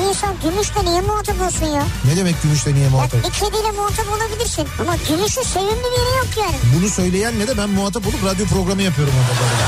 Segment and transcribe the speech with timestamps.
[0.00, 1.82] İnsan gümüşle niye muhatap olsun ya?
[2.04, 3.24] Ne demek gümüşle niye Ya muhatap?
[3.24, 4.68] bir kediyle muhatap olabilirsin.
[4.80, 6.56] Ama gümüşün sevimli bir yeri yok yani.
[6.78, 9.62] Bunu söyleyenle de ben muhatap olup radyo programı yapıyorum orada böyle.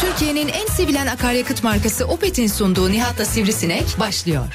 [0.00, 4.46] Türkiye'nin en sevilen akaryakıt markası Opet'in sunduğu Nihat'la Sivrisinek başlıyor.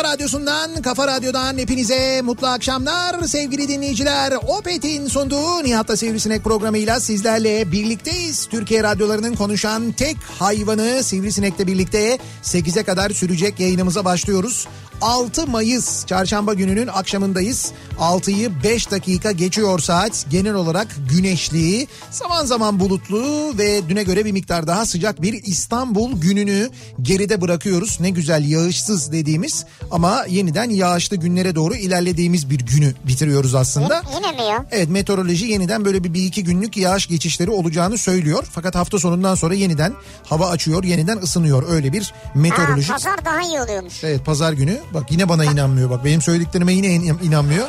[0.00, 4.32] kafa radyosundan, kafa radyodan hepinize mutlu akşamlar sevgili dinleyiciler.
[4.32, 8.46] Opet'in sunduğu Nihat'la Sivrisinek programıyla sizlerle birlikteyiz.
[8.46, 14.66] Türkiye radyolarının konuşan tek hayvanı Sivrisinek'le birlikte 8'e kadar sürecek yayınımıza başlıyoruz.
[15.00, 17.72] 6 Mayıs çarşamba gününün akşamındayız.
[18.00, 20.26] 6'yı 5 dakika geçiyor saat.
[20.30, 26.20] Genel olarak güneşli, zaman zaman bulutlu ve düne göre bir miktar daha sıcak bir İstanbul
[26.20, 26.70] gününü
[27.02, 28.00] geride bırakıyoruz.
[28.00, 34.02] Ne güzel yağışsız dediğimiz ama yeniden yağışlı günlere doğru ilerlediğimiz bir günü bitiriyoruz aslında.
[34.16, 34.66] Yine mi ya?
[34.70, 38.44] Evet meteoroloji yeniden böyle bir, bir iki günlük yağış geçişleri olacağını söylüyor.
[38.52, 39.94] Fakat hafta sonundan sonra yeniden
[40.24, 41.64] hava açıyor, yeniden ısınıyor.
[41.70, 44.04] Öyle bir Ha, meteorolojik pazar daha iyi oluyormuş.
[44.04, 47.66] Evet pazar günü bak yine bana inanmıyor bak benim söylediklerime yine in- inanmıyor.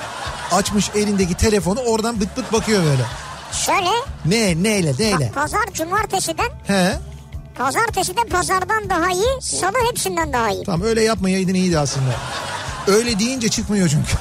[0.51, 3.03] Açmış elindeki telefonu oradan bıt bıt bakıyor böyle.
[3.65, 3.89] Şöyle
[4.25, 5.31] Ne neyle neyle?
[5.35, 6.99] pazar cumartesiden He
[7.57, 10.63] pazartesi de pazardan daha iyi salı hepsinden daha iyi.
[10.63, 12.11] tamam öyle yapmayaydın iyiydi aslında.
[12.87, 14.11] Öyle deyince çıkmıyor çünkü.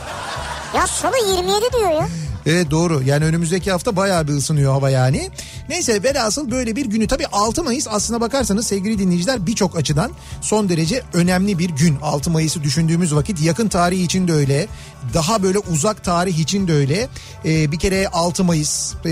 [0.77, 2.09] Ya salı 27 diyor ya.
[2.47, 5.31] Evet doğru yani önümüzdeki hafta bayağı bir ısınıyor hava yani.
[5.69, 10.69] Neyse velhasıl böyle bir günü tabii 6 Mayıs aslına bakarsanız sevgili dinleyiciler birçok açıdan son
[10.69, 11.97] derece önemli bir gün.
[12.03, 14.67] 6 Mayıs'ı düşündüğümüz vakit yakın tarih için de öyle.
[15.15, 17.09] Daha böyle uzak tarih için de öyle.
[17.45, 19.11] Ee, bir kere 6 Mayıs e,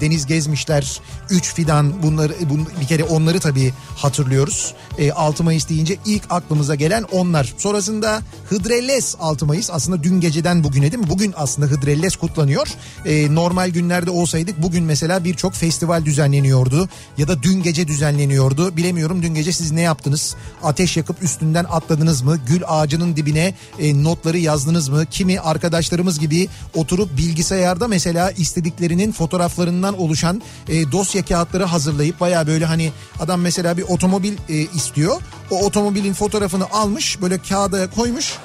[0.00, 1.00] Deniz Gezmişler
[1.30, 4.74] 3 fidan bunları bun, bir kere onları tabii hatırlıyoruz.
[4.98, 7.54] E, 6 Mayıs deyince ilk aklımıza gelen onlar.
[7.56, 11.10] Sonrasında Hıdrellez 6 Mayıs aslında dün geceden bugüne değil mi?
[11.10, 12.57] Bugün aslında Hıdrellez kutlanıyor.
[13.04, 16.88] E, normal günlerde olsaydık bugün mesela birçok festival düzenleniyordu.
[17.18, 18.76] Ya da dün gece düzenleniyordu.
[18.76, 20.36] Bilemiyorum dün gece siz ne yaptınız?
[20.62, 22.38] Ateş yakıp üstünden atladınız mı?
[22.46, 25.06] Gül ağacının dibine e, notları yazdınız mı?
[25.06, 32.64] Kimi arkadaşlarımız gibi oturup bilgisayarda mesela istediklerinin fotoğraflarından oluşan e, dosya kağıtları hazırlayıp baya böyle
[32.64, 35.20] hani adam mesela bir otomobil e, istiyor.
[35.50, 38.38] O otomobilin fotoğrafını almış böyle kağıda koymuş.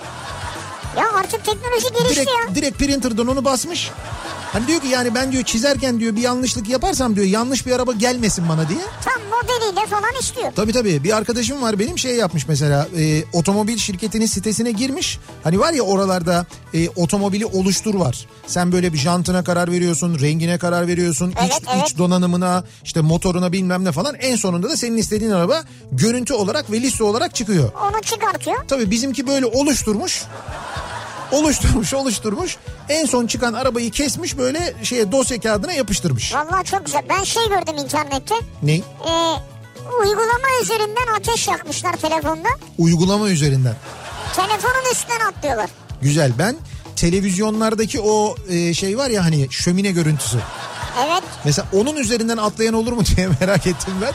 [0.98, 2.56] Ya artık teknoloji gelişti Direkt, ya.
[2.56, 3.92] direkt printer'dan onu basmış.
[4.54, 7.94] Hani diyor ki yani ben diyor çizerken diyor bir yanlışlık yaparsam diyor yanlış bir araba
[7.94, 8.80] gelmesin bana diye.
[9.06, 10.52] Tam modeliyle falan istiyor.
[10.56, 15.20] Tabii tabii bir arkadaşım var benim şey yapmış mesela e, otomobil şirketinin sitesine girmiş.
[15.44, 18.28] Hani var ya oralarda e, otomobili oluştur var.
[18.48, 21.90] Sen böyle bir jantına karar veriyorsun, rengine karar veriyorsun, Evet, iç, evet.
[21.90, 24.16] iç donanımına, işte motoruna bilmem ne falan.
[24.16, 27.72] En sonunda da senin istediğin araba görüntü olarak ve liste olarak çıkıyor.
[27.92, 28.58] Onu çıkartıyor.
[28.68, 30.24] Tabii bizimki böyle oluşturmuş.
[31.34, 32.58] Oluşturmuş oluşturmuş.
[32.90, 36.34] En son çıkan arabayı kesmiş böyle şeye dosya kağıdına yapıştırmış.
[36.34, 37.02] Vallahi çok güzel.
[37.10, 38.36] Ben şey gördüm internette.
[38.64, 38.74] Ne?
[38.76, 38.82] Ee,
[40.02, 42.48] uygulama üzerinden ateş yakmışlar telefonda.
[42.78, 43.76] Uygulama üzerinden.
[44.36, 45.70] Telefonun üstünden atlıyorlar.
[46.02, 46.56] Güzel ben
[46.96, 50.38] televizyonlardaki o e, şey var ya hani şömine görüntüsü.
[51.08, 51.24] Evet.
[51.46, 54.14] Mesela onun üzerinden atlayan olur mu diye merak ettim ben.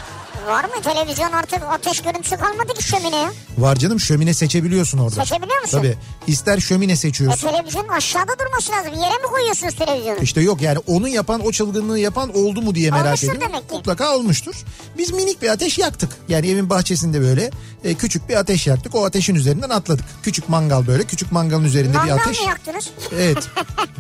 [0.49, 3.29] Var mı televizyon artık ateş görüntüsü kalmadı ki şömineye.
[3.59, 5.25] Var canım şömine seçebiliyorsun orada.
[5.25, 5.79] Seçebiliyor musun?
[5.79, 5.97] Tabii.
[6.27, 7.49] İster şömine E seçiyorsun.
[7.49, 8.93] televizyonun aşağıda durması lazım.
[8.93, 10.19] Yere mi koyuyorsunuz televizyonu?
[10.23, 13.49] İşte yok yani onu yapan o çılgınlığı yapan oldu mu diye merak Olmuştur ediyorum.
[13.53, 13.75] demek ki.
[13.75, 14.55] Mutlaka olmuştur.
[14.99, 16.11] Biz minik bir ateş yaktık.
[16.29, 17.51] Yani evin bahçesinde böyle
[17.85, 18.95] e, küçük bir ateş yaktık.
[18.95, 20.05] O ateşin üzerinden atladık.
[20.23, 21.05] Küçük mangal böyle.
[21.05, 22.41] Küçük mangalın üzerinde bir Mangal ateş.
[22.41, 22.91] mı yaktınız?
[23.15, 23.39] Evet.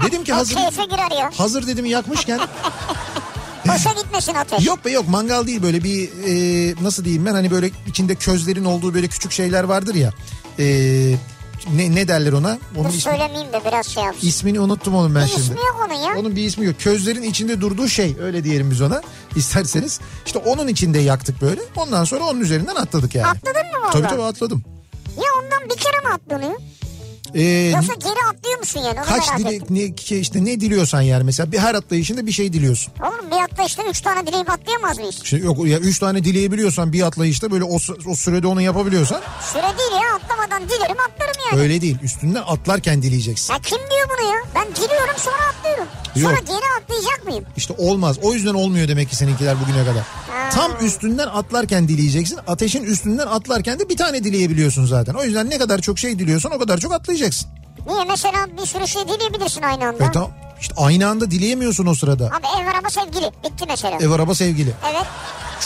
[0.06, 1.30] Dedim ki hazır keyfe girer ya.
[1.36, 2.40] hazır dedim yakmışken
[3.68, 4.66] Boşa gitmesin ateş.
[4.66, 8.64] yok be yok mangal değil böyle bir e, nasıl diyeyim ben hani böyle içinde közlerin
[8.64, 10.10] olduğu böyle küçük şeyler vardır ya.
[10.58, 10.64] E,
[11.74, 12.58] ne, ne derler ona?
[12.76, 14.26] Onun Dur ismi, söylemeyeyim de biraz şey yapsın.
[14.26, 15.42] ismini unuttum onun ben Bir şimdi.
[15.42, 16.14] ismi yok onun ya.
[16.18, 16.74] Onun bir ismi yok.
[16.80, 19.02] Közlerin içinde durduğu şey öyle diyelim biz ona
[19.36, 20.00] isterseniz.
[20.26, 21.60] İşte onun içinde yaktık böyle.
[21.76, 23.26] Ondan sonra onun üzerinden atladık yani.
[23.26, 23.90] Atladın mı valla?
[23.90, 24.64] Tabii tabii atladım.
[25.16, 26.60] Ya ondan bir kere mi atlanıyor?
[27.34, 27.42] Ee,
[27.74, 28.98] Yoksa geri atlıyor musun yani?
[29.00, 32.32] Onu kaç merak dile, ne, ki işte ne diliyorsan yani mesela bir her atlayışında bir
[32.32, 32.92] şey diliyorsun.
[33.02, 35.20] Oğlum bir atla işte üç tane dileyip atlayamaz mıyız?
[35.24, 37.76] İşte yok ya üç tane dileyebiliyorsan bir atlayışta böyle o,
[38.06, 39.20] o sürede onu yapabiliyorsan
[39.52, 41.62] Süre değil ya atlamadan dilerim atlarım yani.
[41.62, 41.96] öyle değil.
[42.02, 43.52] Üstünden atlarken dileyeceksin.
[43.54, 44.36] Ya kim diyor bunu ya?
[44.54, 45.86] Ben diliyorum sonra atlıyorum.
[46.22, 46.46] Sonra Yok.
[46.46, 47.44] geri atlayacak mıyım?
[47.56, 48.18] İşte olmaz.
[48.22, 50.02] O yüzden olmuyor demek ki seninkiler bugüne kadar.
[50.52, 52.38] Tam üstünden atlarken dileyeceksin.
[52.46, 55.14] Ateşin üstünden atlarken de bir tane dileyebiliyorsun zaten.
[55.14, 57.50] O yüzden ne kadar çok şey diliyorsan o kadar çok atlayacaksın.
[57.88, 60.04] Niye mesela bir sürü şey dileyebilirsin aynı anda.
[60.04, 60.30] E tamam.
[60.60, 62.26] İşte aynı anda dileyemiyorsun o sırada.
[62.26, 63.96] Abi ev araba sevgili bitti mesela.
[64.00, 64.74] Ev araba sevgili.
[64.92, 65.06] Evet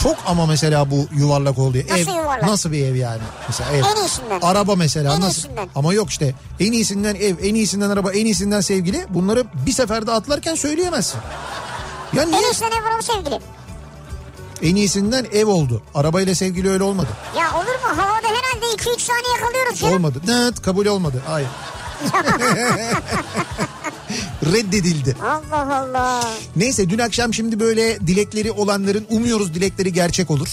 [0.03, 1.77] Çok ama mesela bu yuvarlak oldu.
[1.89, 2.43] Nasıl ev, yuvarlak?
[2.43, 3.21] Nasıl bir ev yani?
[3.47, 3.83] Mesela ev.
[3.83, 4.39] En iyisinden.
[4.41, 5.41] Araba mesela En nasıl?
[5.41, 5.69] iyisinden.
[5.75, 9.05] Ama yok işte en iyisinden ev, en iyisinden araba, en iyisinden sevgili.
[9.09, 11.19] Bunları bir seferde atlarken söyleyemezsin.
[12.13, 12.37] Ya niye?
[12.37, 13.39] en iyisinden ev araba sevgili.
[14.61, 15.81] En iyisinden ev oldu.
[15.95, 17.07] Arabayla sevgili öyle olmadı.
[17.37, 18.01] Ya olur mu?
[18.03, 19.93] Havada herhalde 2-3 saniye kalıyoruz canım.
[19.95, 20.21] Olmadı.
[20.31, 21.21] Evet kabul olmadı.
[21.27, 21.47] Hayır.
[24.45, 25.15] Reddedildi.
[25.23, 26.23] Allah Allah.
[26.55, 30.47] Neyse dün akşam şimdi böyle dilekleri olanların umuyoruz dilekleri gerçek olur.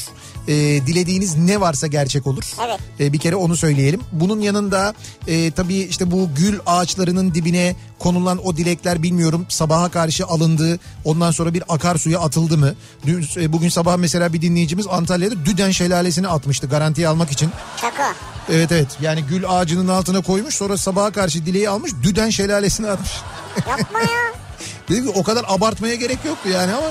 [0.48, 0.52] Ee,
[0.86, 2.44] dilediğiniz ne varsa gerçek olur.
[2.66, 2.78] Evet.
[3.00, 4.00] Ee, bir kere onu söyleyelim.
[4.12, 4.94] Bunun yanında
[5.26, 10.78] e, tabii işte bu gül ağaçlarının dibine konulan o dilekler bilmiyorum sabaha karşı alındı.
[11.04, 12.74] Ondan sonra bir akarsuya atıldı mı?
[13.06, 17.50] Dün, e, bugün sabah mesela bir dinleyicimiz Antalya'da Düden Şelalesi'ni atmıştı garantiye almak için.
[17.80, 18.14] Şaka.
[18.48, 23.12] Evet evet yani gül ağacının altına koymuş sonra sabaha karşı dileği almış Düden Şelalesi'ne atmış.
[23.56, 24.06] Yapma ya.
[24.88, 26.86] Dedim ki o kadar abartmaya gerek yoktu yani ama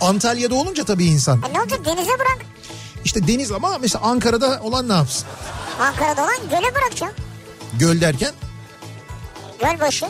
[0.00, 1.42] Antalya'da olunca tabii insan.
[1.50, 2.38] E ne olacak denize bırak.
[3.04, 5.26] İşte deniz ama mesela Ankara'da olan ne yapsın?
[5.80, 7.12] Ankara'da olan göle bırakacağım.
[7.78, 8.32] Göl derken
[9.60, 10.06] Gölbaşı.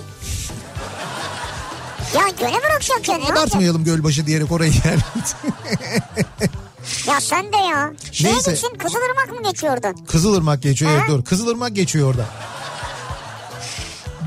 [2.14, 3.02] Ya göle ne yapacağım?
[3.32, 5.00] abartmayalım Gölbaşı diyerek orayı yani.
[7.08, 7.92] Ya sen de ya.
[8.12, 8.50] Şeye Neyse.
[8.50, 9.96] gitsin Kızılırmak mı geçiyor oradan?
[10.06, 11.08] Kızılırmak geçiyor evet Ha?
[11.08, 11.24] doğru.
[11.24, 12.24] Kızılırmak geçiyor orada.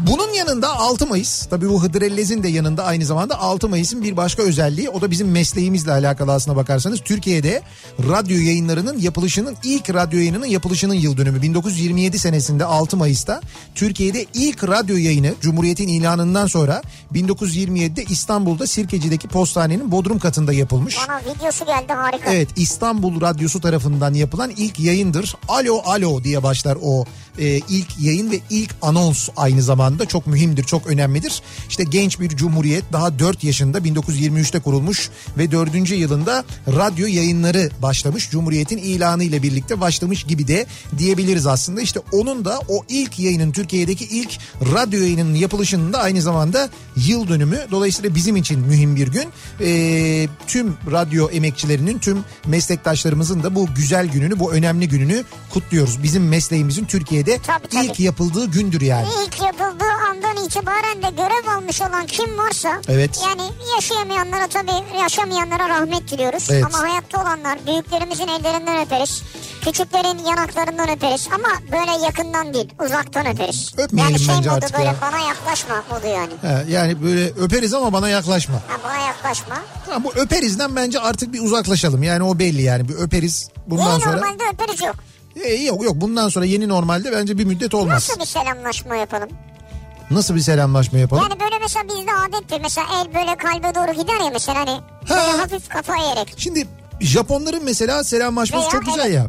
[0.08, 4.44] Bunun yanında 6 Mayıs tabii bu Hıdrellez'in de yanında aynı zamanda 6 Mayıs'ın bir başka
[4.44, 7.62] özelliği o da bizim mesleğimizle alakalı aslına bakarsanız Türkiye'de
[8.10, 13.42] radyo yayınlarının yapılışının ilk radyo yayınının yapılışının yıl dönümü 1927 senesinde 6 Mayıs'ta
[13.76, 16.82] Türkiye'de ilk radyo yayını Cumhuriyet'in ilanından sonra
[17.14, 20.98] 1927'de İstanbul'da Sirkeci'deki postanenin bodrum katında yapılmış.
[21.08, 22.34] Bana videosu geldi harika.
[22.34, 25.36] Evet İstanbul Radyosu tarafından yapılan ilk yayındır.
[25.48, 27.06] Alo alo diye başlar o
[27.40, 31.42] e, ilk yayın ve ilk anons aynı zamanda çok mühimdir, çok önemlidir.
[31.70, 35.90] İşte genç bir cumhuriyet daha 4 yaşında 1923'te kurulmuş ve 4.
[35.92, 38.30] yılında radyo yayınları başlamış.
[38.30, 40.66] Cumhuriyetin ilanı ile birlikte başlamış gibi de
[40.98, 41.82] diyebiliriz aslında.
[41.82, 47.28] İşte onun da o ilk yayının Türkiye'deki ilk radyo yayınının yapılışının da aynı zamanda yıl
[47.28, 47.60] dönümü.
[47.72, 49.30] Dolayısıyla bizim için mühim bir gün.
[49.62, 56.04] E, tüm radyo emekçilerinin, tüm meslektaşlarımızın da bu güzel gününü, bu önemli gününü kutluyoruz.
[56.04, 57.86] Bizim mesleğimizin Türkiye'de Tabii, tabii.
[57.86, 59.08] ilk yapıldığı gündür yani.
[59.26, 63.20] İlk yapıldığı andan itibaren de görev almış olan kim varsa Evet.
[63.28, 63.42] yani
[63.76, 66.48] yaşayamayanlara tabii yaşamayanlara rahmet diliyoruz.
[66.52, 66.66] Evet.
[66.66, 69.22] Ama hayatta olanlar büyüklerimizin ellerinden öperiz.
[69.66, 73.74] Küçüklerin yanaklarından öperiz ama böyle yakından değil uzaktan öperiz.
[73.78, 74.96] Öpmeyelim yani şey bence modu artık böyle ya.
[75.02, 76.34] bana yaklaşma modu yani.
[76.42, 78.56] Ha, yani böyle öperiz ama bana yaklaşma.
[78.56, 79.56] Ha, bana yaklaşma.
[79.90, 82.04] Ha, bu öperizden bence artık bir uzaklaşalım.
[82.04, 82.90] Yani o belli yani.
[82.90, 84.16] Bir öperiz bundan Yeni sonra.
[84.16, 84.96] normalde öperiz yok.
[85.36, 87.94] E, yok yok bundan sonra yeni normalde bence bir müddet olmaz.
[87.94, 89.30] Nasıl bir selamlaşma yapalım?
[90.12, 91.24] Nasıl bir selamlaşma yapalım?
[91.24, 92.60] Yani böyle mesela bizde adettir.
[92.62, 96.34] Mesela el böyle kalbe doğru gider ya mesela hani böyle hafif kafa eğerek.
[96.38, 96.68] Şimdi
[97.02, 99.16] Japonların mesela selamlaşması Veya çok güzel evet.
[99.16, 99.28] ya.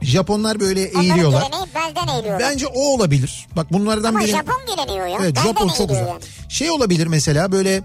[0.00, 1.42] Japonlar böyle Onların eğiliyorlar.
[1.42, 2.50] geleneği belden eğiliyorlar.
[2.50, 3.46] Bence o olabilir.
[3.56, 4.30] Bak bunlardan Ama biri.
[4.30, 5.18] Japon geleneği o ya.
[5.20, 6.06] Evet belden Japon çok güzel.
[6.08, 6.20] yani.
[6.48, 7.82] Şey olabilir mesela böyle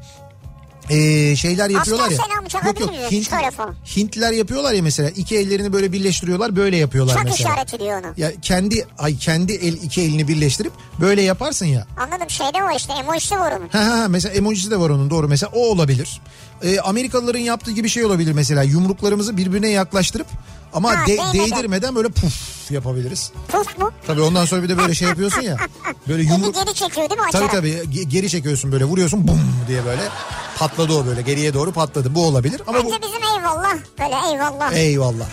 [0.89, 2.17] Ee, şeyler yapıyorlar ya.
[2.17, 3.29] selamı çakabilir miyiz?
[3.29, 3.75] Şöyle falan.
[3.97, 7.49] Hintliler yapıyorlar ya mesela iki ellerini böyle birleştiriyorlar böyle yapıyorlar Çak mesela.
[7.53, 8.13] işareti diyor onu.
[8.17, 11.87] Ya kendi ay kendi el iki elini birleştirip böyle yaparsın ya.
[11.97, 13.67] Anladım şeyde var işte emojisi var onun.
[13.69, 16.21] Ha ha ha, mesela emojisi de var onun doğru mesela o olabilir.
[16.63, 20.27] Ee, Amerikalıların yaptığı gibi şey olabilir mesela yumruklarımızı birbirine yaklaştırıp
[20.73, 23.31] ama Ha, de- değdirmeden böyle puf yapabiliriz.
[23.47, 23.91] Puf mu?
[24.07, 25.57] Tabii ondan sonra bir de böyle şey yapıyorsun ya.
[26.07, 29.41] Böyle Eli yumruk geri çekiyor değil mi Tabii tabii ge- geri çekiyorsun böyle vuruyorsun bum
[29.67, 30.01] diye böyle
[30.59, 34.73] patladı o böyle geriye doğru patladı bu olabilir ama bu Bence bizim eyvallah böyle eyvallah.
[34.73, 35.25] eyvallah.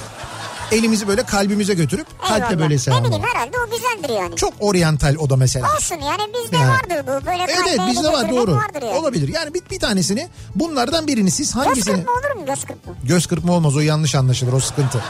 [0.74, 2.58] Elimizi böyle kalbimize götürüp kalple eyvallah.
[2.58, 3.06] böyle Ne selamlama.
[3.08, 4.36] bileyim herhalde o güzeldir yani.
[4.36, 5.68] Çok oryantal o da mesela.
[5.76, 6.68] Olsun yani bizde Yani.
[6.70, 7.26] vardır bu.
[7.26, 8.52] Böyle Evet kalple evet bizde var doğru.
[8.54, 8.94] Vardır yani.
[8.98, 9.28] Olabilir.
[9.34, 11.94] Yani bir, bir tanesini bunlardan birini siz Göz hangisini...
[11.96, 12.92] kırpma olur mu göz kırpma?
[13.04, 15.02] Göz kırpma olmaz o yanlış anlaşılır o sıkıntı.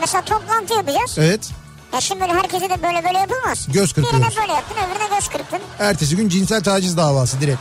[0.00, 1.16] Mesela toplantı yapacağız.
[1.18, 1.48] Evet.
[1.94, 3.66] Ya şimdi böyle herkese de böyle böyle yapılmaz.
[3.72, 4.36] Göz Birine kırpıyoruz.
[4.40, 5.58] böyle yaptın öbürüne göz kırptın.
[5.78, 7.60] Ertesi gün cinsel taciz davası direkt.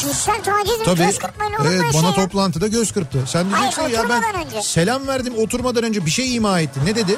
[0.00, 0.84] Cinsel taciz mi?
[0.84, 0.98] Tabii.
[1.06, 2.14] Göz kırpmayla olur Evet bana şey ya?
[2.14, 3.18] toplantıda göz kırptı.
[3.26, 4.62] Sen diyeceksin Hayır, ya ben önce.
[4.62, 6.80] selam verdim oturmadan önce bir şey ima etti.
[6.84, 7.16] Ne dedi?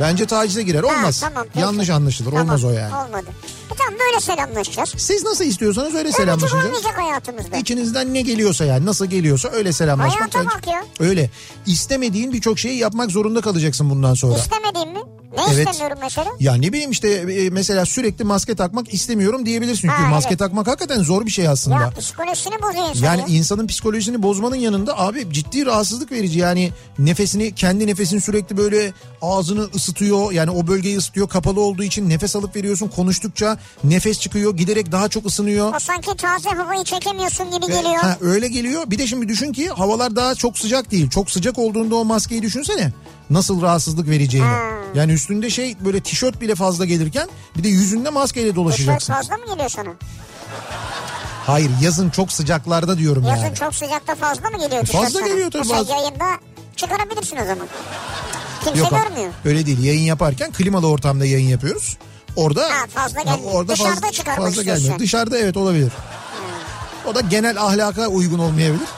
[0.00, 0.84] Bence tacize girer.
[0.84, 1.20] Ha, Olmaz.
[1.20, 1.58] tamam, peki.
[1.60, 2.30] Yanlış anlaşılır.
[2.30, 2.94] Tamam, Olmaz o yani.
[2.94, 3.26] Olmadı.
[3.72, 4.94] E tamam böyle selamlaşacağız.
[4.96, 6.64] Siz nasıl istiyorsanız öyle Öpücük selamlaşacağız.
[6.64, 7.56] olmayacak hayatımızda.
[7.56, 10.34] İçinizden ne geliyorsa yani nasıl geliyorsa öyle selamlaşmak.
[10.34, 10.84] Hayata bak ya.
[11.00, 11.30] Öyle.
[11.66, 14.38] İstemediğin birçok şeyi yapmak zorunda kalacaksın bundan sonra.
[14.38, 15.00] İstemediğim mi?
[15.36, 15.68] Ne Evet.
[15.68, 16.30] istemiyorum mesela?
[16.40, 19.80] Ya ne bileyim işte e, mesela sürekli maske takmak istemiyorum diyebilirsin.
[19.80, 20.38] Çünkü Ha, maske evet.
[20.38, 21.76] takmak hakikaten zor bir şey aslında.
[21.80, 23.26] Ya psikolojisini bozuyor insan Yani ya.
[23.38, 26.38] insanın psikolojisini bozmanın yanında abi ciddi rahatsızlık verici.
[26.38, 28.92] Yani nefesini kendi nefesini sürekli böyle
[29.22, 30.32] ağzını ısıtıyor.
[30.32, 31.28] Yani o bölgeyi ısıtıyor.
[31.28, 32.88] Kapalı olduğu için nefes alıp veriyorsun.
[32.88, 34.56] Konuştukça nefes çıkıyor.
[34.56, 35.74] Giderek daha çok ısınıyor.
[35.74, 37.96] O sanki taze havayı çekemiyorsun gibi E, geliyor.
[38.02, 38.82] Ha, öyle geliyor.
[38.90, 41.10] Bir de şimdi düşün ki havalar daha çok sıcak değil.
[41.10, 42.92] Çok sıcak olduğunda o maskeyi düşünsene.
[43.30, 44.48] Nasıl rahatsızlık vereceğini.
[44.94, 49.12] Yani üstünde şey böyle tişört bile fazla gelirken bir de yüzünde maskeyle Tişört dolaşacaksın.
[49.14, 49.90] fazla mı geliyor sana?
[51.46, 53.54] Hayır yazın çok sıcaklarda diyorum Yazın yani.
[53.54, 55.28] çok sıcakta fazla mı geliyor tişört Fazla sana?
[55.28, 56.24] geliyor tabii Mesela bazı- yayında
[56.76, 57.66] çıkarabilirsin o zaman.
[58.64, 59.32] Kimse Yok görmüyor.
[59.44, 59.82] öyle değil.
[59.82, 61.96] Yayın yaparken klimalı ortamda yayın yapıyoruz.
[62.36, 64.98] Orada Ha, fazla gel- orada dışarıda fazla, fazla gelmiyor.
[64.98, 65.92] Dışarıda evet olabilir.
[67.06, 68.88] O da genel ahlaka uygun olmayabilir.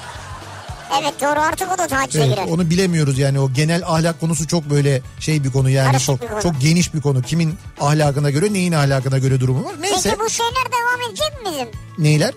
[1.01, 2.47] Evet doğru artık o da tacize Evet, girer.
[2.49, 6.23] onu bilemiyoruz yani o genel ahlak konusu çok böyle şey bir konu yani Karışık çok
[6.23, 6.43] bir konu.
[6.43, 7.23] çok geniş bir konu.
[7.23, 9.75] Kimin ahlakına göre neyin ahlakına göre durumu var.
[9.81, 11.69] Neyse Peki bu şeyler devam edecek mi bizim?
[12.05, 12.35] neyler?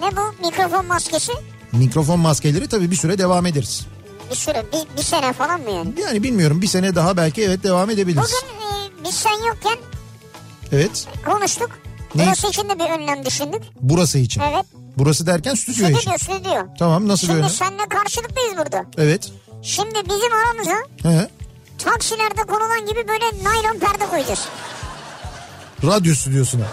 [0.00, 1.32] Ne bu mikrofon maskesi?
[1.72, 3.86] Mikrofon maskeleri tabii bir süre devam ederiz.
[4.30, 5.94] Bir süre bir, bir sene falan mı yani?
[6.00, 8.32] Yani bilmiyorum bir sene daha belki evet devam edebiliriz.
[8.42, 9.78] Bugün e, biz sen yokken
[10.72, 11.70] Evet konuştuk.
[12.14, 12.26] Ne?
[12.26, 13.62] Burası için de bir önlem düşündük.
[13.80, 14.40] burası için.
[14.40, 14.66] Evet.
[14.98, 15.98] Burası derken stüdyo için.
[15.98, 16.66] Stüdyo stüdyo.
[16.78, 17.48] Tamam nasıl Şimdi böyle?
[17.48, 18.84] seninle karşılıklıyız burada.
[18.98, 19.32] Evet.
[19.62, 21.28] Şimdi bizim aramıza He.
[21.78, 24.48] taksilerde konulan gibi böyle naylon perde koyacağız.
[25.84, 26.64] Radyo stüdyosuna.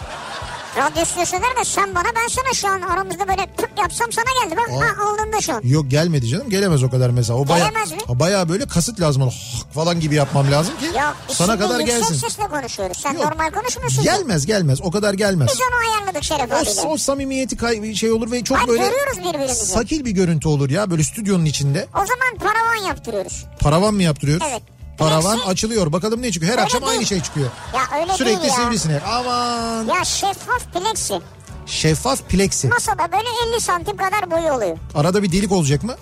[0.77, 4.57] Radyo stüdyosu derken sen bana ben sana şu an aramızda böyle tık yapsam sana geldi.
[4.57, 4.81] Bak Aa.
[4.99, 5.61] ha aldın da şu an.
[5.63, 7.39] Yok gelmedi canım gelemez o kadar mesela.
[7.39, 7.97] O baya, Gelemez mi?
[8.09, 9.21] Baya böyle kasıt lazım.
[9.21, 9.31] Ona
[9.73, 12.15] falan gibi yapmam lazım ki Yok biz sana şimdi kadar yüksek gelsin.
[12.15, 12.97] sesle konuşuyoruz.
[12.97, 13.25] Sen Yok.
[13.25, 14.03] normal konuşmuyorsun.
[14.03, 15.49] Gelmez gelmez o kadar gelmez.
[15.53, 16.81] Biz onu ayarladık Şeref abiyle.
[16.81, 19.65] O, o samimiyeti kay- şey olur ve çok Bak böyle görüyoruz birbirimizi.
[19.65, 21.87] sakil bir görüntü olur ya böyle stüdyonun içinde.
[21.95, 23.45] O zaman paravan yaptırıyoruz.
[23.59, 24.47] Paravan mı yaptırıyoruz?
[24.51, 24.61] Evet.
[24.97, 26.51] Paravan Plexi- açılıyor bakalım ne çıkıyor.
[26.51, 26.91] Her Öyle akşam değil.
[26.91, 27.49] aynı şey çıkıyor.
[27.75, 28.55] Ya öyle Sürekli değil ya.
[28.65, 29.01] sivrisinek.
[29.07, 29.85] Aman.
[29.87, 31.21] Ya şeffaf plexi.
[31.65, 32.67] Şeffaf plexi.
[32.67, 34.77] Masada böyle 50 santim kadar boyu oluyor.
[34.95, 35.95] Arada bir delik olacak mı?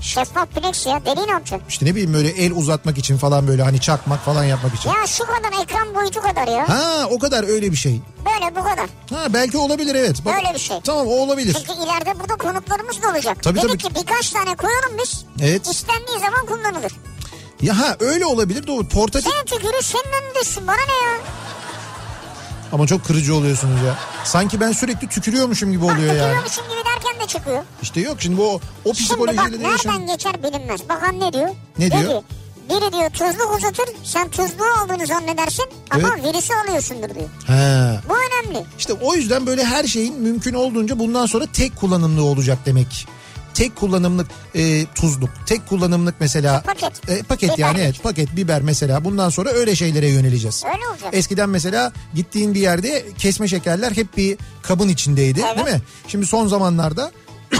[0.00, 1.04] Şeffaf plexi ya.
[1.06, 1.68] Deliği ne yapacaksın?
[1.68, 4.90] İşte ne bileyim böyle el uzatmak için falan böyle hani çakmak falan yapmak için.
[4.90, 6.68] Ya şu kadar ekran boyutu kadar ya.
[6.68, 8.00] Ha o kadar öyle bir şey.
[8.26, 8.86] Böyle bu kadar.
[9.10, 10.24] Ha belki olabilir evet.
[10.24, 10.80] Bak, Öyle bir şey.
[10.84, 11.54] Tamam o olabilir.
[11.54, 13.42] Çünkü ileride burada konuklarımız da olacak.
[13.42, 13.94] Tabii, Dedik tabii.
[13.94, 15.24] ki birkaç tane koyalım biz.
[15.42, 15.66] Evet.
[15.68, 16.92] İstendiği zaman kullanılır.
[17.62, 18.88] Ya ha öyle olabilir doğru.
[18.88, 20.66] Portatif Senin tükürüğü senin önündesin.
[20.66, 21.18] Bana ne ya?
[22.72, 23.98] ama çok kırıcı oluyorsunuz ya.
[24.24, 26.18] Sanki ben sürekli tükürüyormuşum gibi Bak oluyor yani.
[26.18, 27.62] tükürüyormuşum gibi derken de çıkıyor.
[27.82, 29.92] İşte yok şimdi bu o Şimdi bak psikolojiyle de yaşam.
[29.92, 30.88] nereden geçer bilinmez.
[30.88, 31.48] Bakan ne diyor?
[31.78, 32.02] Ne diyor?
[32.02, 32.22] Dedi,
[32.70, 36.24] biri diyor tuzluk uzatır sen tuzluğu aldığını zannedersin ama Evet.
[36.34, 37.28] virüsü alıyorsundur diyor.
[37.46, 38.00] Ha.
[38.08, 38.64] Bu önemli.
[38.78, 43.06] İşte o yüzden böyle her şeyin mümkün olduğunca bundan sonra tek kullanımlı olacak demek.
[43.54, 47.08] Tek kullanımlık e, tuzluk, tek kullanımlık mesela Paket.
[47.10, 47.58] e, paket Biber.
[47.58, 50.62] yani evet paket biber mesela bundan sonra öyle şeylere yöneleceğiz.
[50.66, 51.08] Öyle olacak.
[51.12, 55.56] Eskiden mesela gittiğin bir yerde kesme şekerler hep bir kabın içindeydi Evet.
[55.66, 55.82] değil mi?
[56.08, 57.10] Şimdi son zamanlarda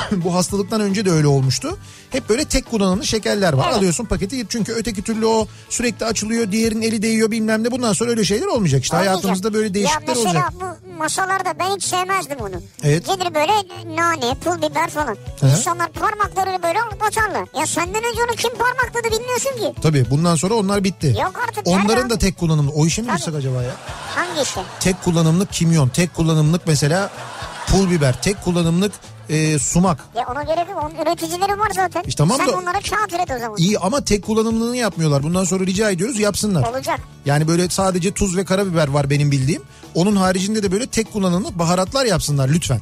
[0.13, 1.79] bu hastalıktan önce de öyle olmuştu.
[2.11, 3.65] Hep böyle tek kullanımlı şekerler var.
[3.69, 3.77] Evet.
[3.77, 7.71] Alıyorsun paketi çünkü öteki türlü o sürekli açılıyor, diğerinin eli değiyor bilmem ne.
[7.71, 8.83] Bundan sonra öyle şeyler olmayacak.
[8.83, 9.15] İşte Olmayacak.
[9.15, 10.79] hayatımızda böyle değişiklikler Ya mesela olacak.
[10.93, 12.63] bu masalarda ben hiç sevmezdim onu.
[12.83, 13.07] Evet.
[13.07, 13.53] Gelir böyle
[13.97, 15.17] nane, pul biber falan.
[15.41, 15.51] Hı hı.
[15.51, 16.95] İnsanlar parmaklarını böyle alıp.
[17.59, 19.81] Ya senden önce onu kim parmakladı bilmiyorsun ki.
[19.83, 21.17] Tabii bundan sonra onlar bitti.
[21.23, 21.67] Yok artık.
[21.67, 22.71] Onların da tek kullanımlı.
[22.71, 23.73] O işe mi gitsek acaba ya?
[24.15, 24.61] Hangi işe?
[24.81, 27.11] Tek kullanımlık kimyon, tek kullanımlık mesela
[27.67, 28.93] pul biber, tek kullanımlık
[29.28, 29.99] e, sumak.
[30.16, 30.85] Ya ona gerek yok.
[30.85, 32.02] Onun üreticileri var zaten.
[32.07, 33.57] İşte tamam Sen da- onlara kağıt üret o zaman.
[33.59, 35.23] İyi ama tek kullanımlılığını yapmıyorlar.
[35.23, 36.69] Bundan sonra rica ediyoruz yapsınlar.
[36.69, 37.00] Olacak.
[37.26, 39.62] Yani böyle sadece tuz ve karabiber var benim bildiğim.
[39.95, 42.81] Onun haricinde de böyle tek kullanımlık baharatlar yapsınlar lütfen.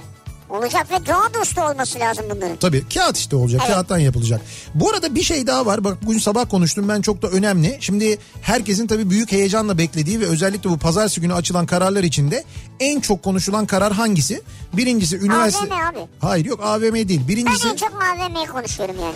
[0.52, 2.56] Olacak ve doğa dostu olması lazım bunların.
[2.56, 3.74] Tabii kağıt işte olacak Evet.
[3.74, 4.40] kağıttan yapılacak.
[4.74, 7.78] Bu arada bir şey daha var bak bugün sabah konuştum ben çok da önemli.
[7.80, 12.44] Şimdi herkesin tabii büyük heyecanla beklediği ve özellikle bu pazartesi günü açılan kararlar içinde
[12.80, 14.42] en çok konuşulan karar hangisi?
[14.72, 15.74] Birincisi üniversite...
[15.74, 16.06] AVM abi.
[16.20, 17.20] Hayır yok AVM değil.
[17.20, 19.14] Ben Birincisi, en çok AVM'yi konuşuyorum yani.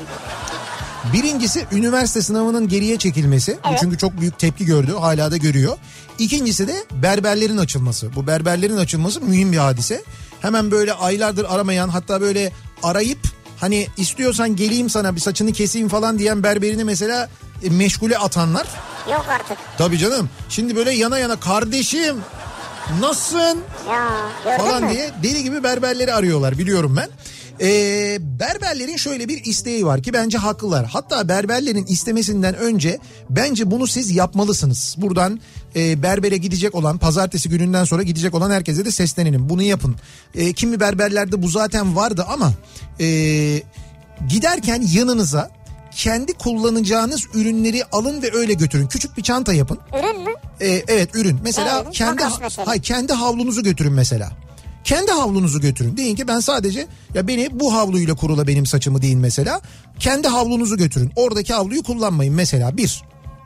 [1.13, 3.59] birincisi üniversite sınavının geriye çekilmesi.
[3.69, 3.79] Evet.
[3.81, 5.77] çünkü çok büyük tepki gördü hala da görüyor.
[6.19, 8.15] İkincisi de berberlerin açılması.
[8.17, 10.03] Bu berberlerin açılması mühim bir hadise.
[10.47, 13.19] Hemen böyle aylardır aramayan hatta böyle arayıp
[13.61, 17.29] hani istiyorsan geleyim sana bir saçını keseyim falan diyen berberini mesela
[17.63, 18.67] e, meşgule atanlar.
[19.13, 19.59] Yok artık.
[19.79, 20.31] Tabii canım.
[20.49, 22.17] Şimdi böyle yana yana kardeşim
[23.01, 24.91] nasılsın Ya falan mü?
[24.91, 27.09] diye deli gibi berberleri arıyorlar biliyorum ben.
[27.61, 30.87] Ee, berberlerin şöyle bir isteği var ki bence haklılar.
[30.87, 32.99] Hatta berberlerin istemesinden önce
[33.31, 34.95] bence bunu siz yapmalısınız.
[34.99, 35.41] Buradan
[35.77, 39.49] e, berbere gidecek olan pazartesi gününden sonra gidecek olan herkese de seslenelim.
[39.49, 39.97] Bunu yapın.
[40.35, 42.53] E, kimi berberlerde bu zaten vardı ama
[43.01, 43.07] e,
[44.29, 45.51] giderken yanınıza
[45.97, 48.87] kendi kullanacağınız ürünleri alın ve öyle götürün.
[48.87, 49.79] Küçük bir çanta yapın.
[49.99, 50.31] Ürün mü?
[50.61, 51.39] Ee, evet ürün.
[51.43, 52.67] Mesela Evet, kendi mesela.
[52.67, 54.31] hayır kendi havlunuzu götürün mesela.
[54.87, 55.97] Kendi havlunuzu götürün.
[55.97, 59.61] Deyin ki ben sadece ya beni bu havluyla kurula benim saçımı deyin mesela.
[59.99, 61.13] Kendi havlunuzu götürün.
[61.17, 63.03] Oradaki havluyu kullanmayın mesela bir.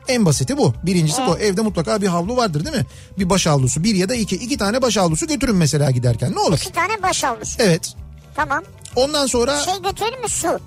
[0.07, 0.73] En basiti bu.
[0.83, 1.37] Birincisi bu.
[1.37, 2.85] Evde mutlaka bir havlu vardır değil mi?
[3.19, 3.83] Bir baş havlusu.
[3.83, 4.35] Bir ya da iki.
[4.35, 6.31] iki tane baş havlusu götürün mesela giderken.
[6.35, 6.57] Ne olur?
[6.57, 7.55] İki tane baş havlusu.
[7.59, 7.93] Evet.
[8.35, 8.63] Tamam.
[8.95, 10.59] Ondan sonra Şey götürelim mi su?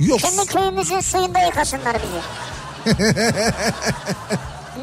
[0.00, 0.20] yok.
[0.20, 2.96] Kendi köyümüzün suyunda yıkasınlar bizi.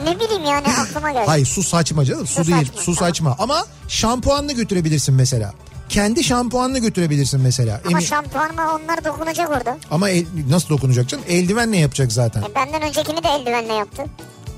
[0.03, 1.23] ne bileyim yani aklıma geldi.
[1.27, 2.27] Hayır su saçma canım.
[2.27, 2.65] Su, Su değil.
[2.65, 3.09] saçma, su tamam.
[3.09, 3.35] saçma.
[3.39, 5.53] Ama şampuanla götürebilirsin mesela.
[5.89, 7.81] Kendi şampuanla götürebilirsin mesela.
[7.85, 9.77] Ama Emin- şampuanla onlar dokunacak orada.
[9.91, 11.23] Ama el- nasıl dokunacak canım?
[11.27, 12.41] Eldivenle yapacak zaten.
[12.41, 14.03] E, benden öncekini de eldivenle yaptı.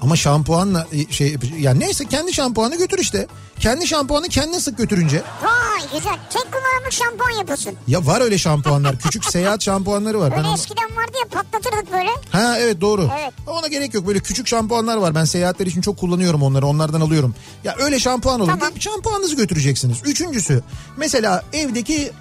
[0.02, 3.28] Ama şampuanla e, şey yani neyse kendi şampuanı götür işte.
[3.60, 5.24] Kendi şampuanı kendin sık götürünce.
[5.44, 6.18] Vay güzel.
[6.30, 7.74] Tek kullanımlık şampuan yapıyorsun.
[7.88, 9.00] Ya var öyle şampuanlar.
[9.00, 10.32] Küçük seyahat şampuanları var.
[10.32, 12.10] Ben Öyle onu- eskiden vardı ya patlatırdık böyle.
[12.32, 13.10] Ha evet doğru.
[13.22, 13.34] Evet.
[13.48, 14.08] Ona gerek yok.
[14.08, 15.16] Böyle küçük şampuanlar var.
[15.16, 16.66] Ben seyahatler için çok kullanıyorum onları.
[16.68, 17.36] Onlardan alıyorum.
[17.64, 18.50] Ya öyle şampuan olur.
[18.52, 18.72] Tamam.
[18.80, 19.98] Şampuanınızı götüreceksiniz.
[20.06, 20.62] Üçüncüsü
[20.98, 22.12] mesela evdeki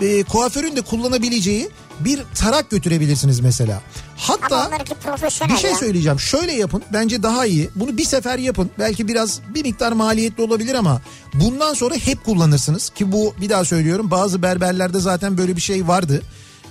[0.00, 1.68] e, kuaförün de kullanabileceği
[2.00, 3.82] bir tarak götürebilirsiniz mesela.
[4.16, 4.70] Hatta
[5.48, 5.76] bir şey ya.
[5.76, 6.20] söyleyeceğim.
[6.20, 6.82] Şöyle yapın.
[6.92, 7.70] Bence daha iyi.
[7.74, 8.70] Bunu bir sefer yapın.
[8.78, 11.00] Belki biraz bir miktar maliyetli olabilir ama
[11.34, 12.90] bundan sonra hep kullanırsınız.
[12.90, 14.10] Ki bu bir daha söylüyorum.
[14.10, 16.22] Bazı berberlerde zaten böyle bir şey vardı.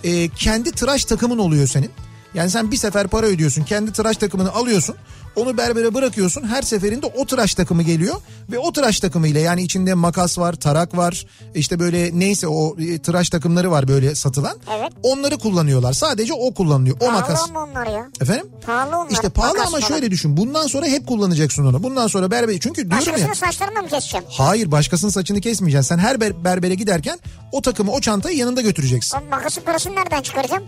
[0.04, 1.92] Ee, kendi tıraş takımın oluyor senin.
[2.34, 3.64] Yani sen bir sefer para ödüyorsun.
[3.64, 4.96] Kendi tıraş takımını alıyorsun.
[5.38, 6.44] Onu berbere bırakıyorsun.
[6.44, 8.16] Her seferinde o tıraş takımı geliyor.
[8.52, 11.26] Ve o tıraş takımıyla yani içinde makas var, tarak var.
[11.56, 14.58] işte böyle neyse o e, tıraş takımları var böyle satılan.
[14.80, 14.92] Evet.
[15.04, 15.94] Onları kullanıyorlar.
[15.94, 16.98] Sadece o kullanılıyor.
[17.00, 17.48] O makas.
[17.50, 18.08] Pahalı onlar ya?
[18.22, 18.48] Efendim?
[18.66, 19.12] Pahalı onlar.
[19.12, 19.88] İşte pahalı Makas ama falan.
[19.88, 20.38] şöyle düşün.
[20.38, 21.84] Bundan sonra hep kullanacaksın onu.
[21.84, 23.14] Bundan sonra berber çünkü diyorum ya.
[23.14, 24.26] Başkasının saçlarını mı keseceğim?
[24.30, 25.88] Hayır başkasının saçını kesmeyeceksin.
[25.96, 27.20] Sen her ber- berbere giderken
[27.52, 29.20] o takımı o çantayı yanında götüreceksin.
[29.22, 30.64] Ben makasın parasını nereden çıkaracağım?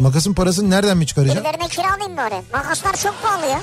[0.00, 1.44] Makasın parasını nereden mi çıkaracaksın?
[1.44, 2.42] Birilerine kiralayayım bari.
[2.52, 3.60] Makaslar çok pahalı ya.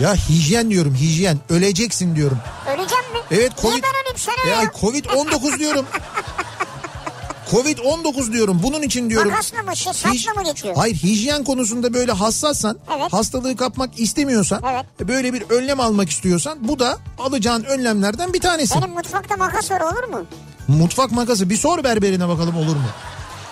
[0.00, 1.38] Ya hijyen diyorum hijyen.
[1.48, 2.38] Öleceksin diyorum.
[2.66, 3.18] Öleceğim mi?
[3.30, 3.82] Evet Niye Covid.
[3.82, 4.70] ben öleyim sen öyle Ya ya?
[4.80, 5.86] Covid 19 diyorum.
[7.50, 8.60] Covid 19 diyorum.
[8.62, 9.30] Bunun için diyorum.
[9.30, 10.74] Makasla mı şey saçla mı geçiyor?
[10.76, 13.12] Hayır hijyen konusunda böyle hassassan, Evet.
[13.12, 15.08] hastalığı kapmak istemiyorsan, Evet.
[15.08, 18.74] böyle bir önlem almak istiyorsan bu da alacağın önlemlerden bir tanesi.
[18.74, 20.24] Benim mutfakta makas var olur mu?
[20.68, 22.86] Mutfak makası bir sor berberine bakalım olur mu?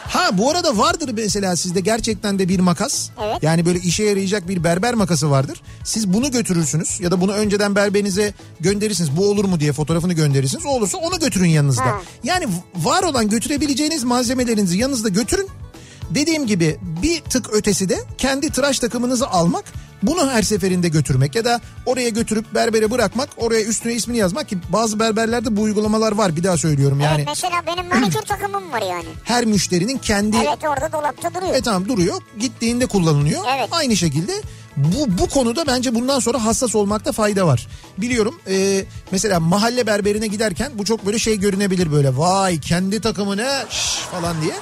[0.09, 3.11] Ha bu arada vardır mesela sizde gerçekten de bir makas.
[3.23, 3.43] Evet.
[3.43, 5.63] Yani böyle işe yarayacak bir berber makası vardır.
[5.85, 9.17] Siz bunu götürürsünüz ya da bunu önceden berberinize gönderirsiniz.
[9.17, 10.67] Bu olur mu diye fotoğrafını gönderirsiniz.
[10.67, 11.87] O olursa onu götürün yanınızda.
[11.87, 12.01] Ha.
[12.25, 15.49] Yani var olan götürebileceğiniz malzemelerinizi yanınızda götürün.
[16.11, 19.65] Dediğim gibi bir tık ötesi de kendi tıraş takımınızı almak
[20.03, 24.59] bunu her seferinde götürmek ya da oraya götürüp berbere bırakmak oraya üstüne ismini yazmak ki
[24.69, 28.83] bazı berberlerde bu uygulamalar var bir daha söylüyorum yani Evet mesela benim manikür takımım var
[28.91, 29.05] yani.
[29.25, 31.55] her müşterinin kendi Evet orada dolapta duruyor.
[31.55, 33.69] e tamam duruyor gittiğinde kullanılıyor Evet.
[33.73, 34.33] aynı şekilde
[34.77, 37.67] bu bu konuda bence bundan sonra hassas olmakta fayda var.
[37.99, 43.65] Biliyorum e, mesela mahalle berberine giderken bu çok böyle şey görünebilir böyle vay kendi takımına
[43.71, 44.53] şş falan diye.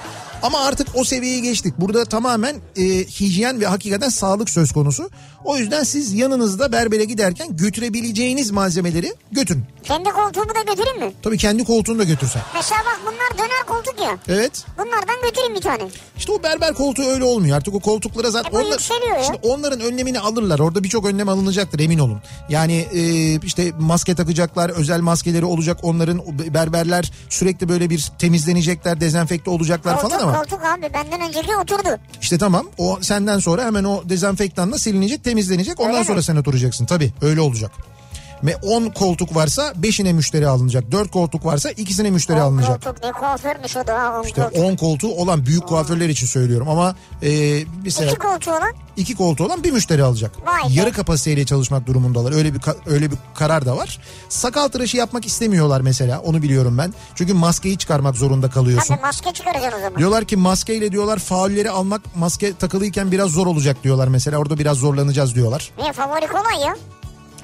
[0.46, 1.74] Ama artık o seviyeyi geçtik.
[1.78, 5.10] Burada tamamen e, hijyen ve hakikaten sağlık söz konusu.
[5.44, 9.64] O yüzden siz yanınızda berbere giderken götürebileceğiniz malzemeleri götürün.
[9.82, 11.12] Kendi koltuğumu da götüreyim mi?
[11.22, 12.42] Tabii kendi koltuğunu da götürsen.
[12.54, 14.18] Mesela bak bunlar döner koltuk ya.
[14.28, 14.64] Evet.
[14.78, 15.82] Bunlardan götüreyim bir tane.
[16.18, 17.56] İşte o berber koltuğu öyle olmuyor.
[17.56, 18.60] Artık o koltuklara zaten...
[18.60, 19.24] E ya.
[19.24, 20.58] Şimdi onların önlemini alırlar.
[20.58, 22.20] Orada birçok önlem alınacaktır emin olun.
[22.48, 23.00] Yani e,
[23.40, 25.78] işte maske takacaklar, özel maskeleri olacak.
[25.82, 26.20] Onların
[26.54, 30.35] berberler sürekli böyle bir temizlenecekler, dezenfekte olacaklar koltuk, falan ama...
[30.36, 31.88] Koltuk abi benden önceki oturdu.
[32.20, 35.80] İşte tamam o senden sonra hemen o dezenfektanla silinecek, temizlenecek.
[35.80, 36.22] Ondan Öyle sonra mi?
[36.22, 36.86] sen oturacaksın.
[36.86, 37.70] Tabii öyle olacak.
[38.44, 40.92] Ve 10 koltuk varsa 5'ine müşteri alınacak.
[40.92, 42.84] 4 koltuk varsa ikisine müşteri alınacak.
[42.84, 44.58] koltuk ne kuaförmüş o da ha, on İşte koltuk.
[44.64, 49.44] 10 koltuğu olan büyük kuaförler için söylüyorum ama e, mesela İki koltuğu olan iki koltuğu
[49.44, 50.46] olan bir müşteri alacak.
[50.46, 50.76] Vay.
[50.76, 52.32] Yarı kapasiteyle çalışmak durumundalar.
[52.32, 53.98] Öyle bir öyle bir karar da var.
[54.28, 56.20] Sakal tıraşı yapmak istemiyorlar mesela.
[56.20, 56.94] Onu biliyorum ben.
[57.14, 58.94] Çünkü maskeyi çıkarmak zorunda kalıyorsun.
[58.94, 59.98] Tabii maske çıkaracaksın o zaman.
[59.98, 64.38] Diyorlar ki maskeyle diyorlar faulleri almak maske takılıyken biraz zor olacak diyorlar mesela.
[64.38, 65.70] Orada biraz zorlanacağız diyorlar.
[65.78, 66.76] Niye favori kolay ya?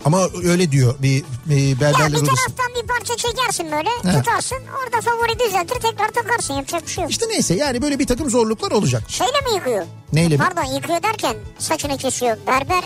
[0.04, 2.26] Ama öyle diyor bir, bir Ya berberler bir odası.
[2.26, 4.18] taraftan bir parça çekersin böyle He.
[4.22, 7.10] tutarsın orada favori düzeltir tekrar takarsın yapacak bir şey yok.
[7.10, 9.02] İşte neyse yani böyle bir takım zorluklar olacak.
[9.08, 9.84] Şeyle mi yıkıyor?
[10.12, 10.42] Neyle mi?
[10.44, 12.36] Pardon yıkıyor derken saçını kesiyor.
[12.46, 12.84] Berber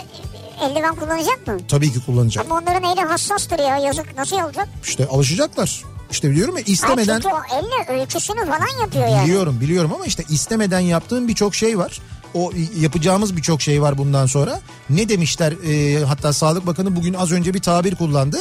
[0.61, 1.57] eldiven kullanacak mı?
[1.67, 2.45] Tabii ki kullanacak.
[2.45, 4.67] Ama onların eli hassastır ya yazık nasıl olacak?
[4.83, 5.83] İşte alışacaklar.
[6.11, 9.25] İşte biliyorum ya istemeden çünkü o elle ölçüsünü falan yapıyor yani.
[9.25, 11.99] biliyorum biliyorum ama işte istemeden yaptığım birçok şey var.
[12.33, 14.59] O yapacağımız birçok şey var bundan sonra.
[14.89, 18.37] Ne demişler e, hatta Sağlık Bakanı bugün az önce bir tabir kullandı.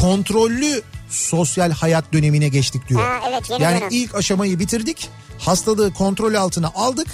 [0.00, 3.00] Kontrollü sosyal hayat dönemine geçtik diyor.
[3.00, 3.88] Ha, evet, yeni yani dönem.
[3.90, 5.08] ilk aşamayı bitirdik.
[5.38, 7.06] Hastalığı kontrol altına aldık.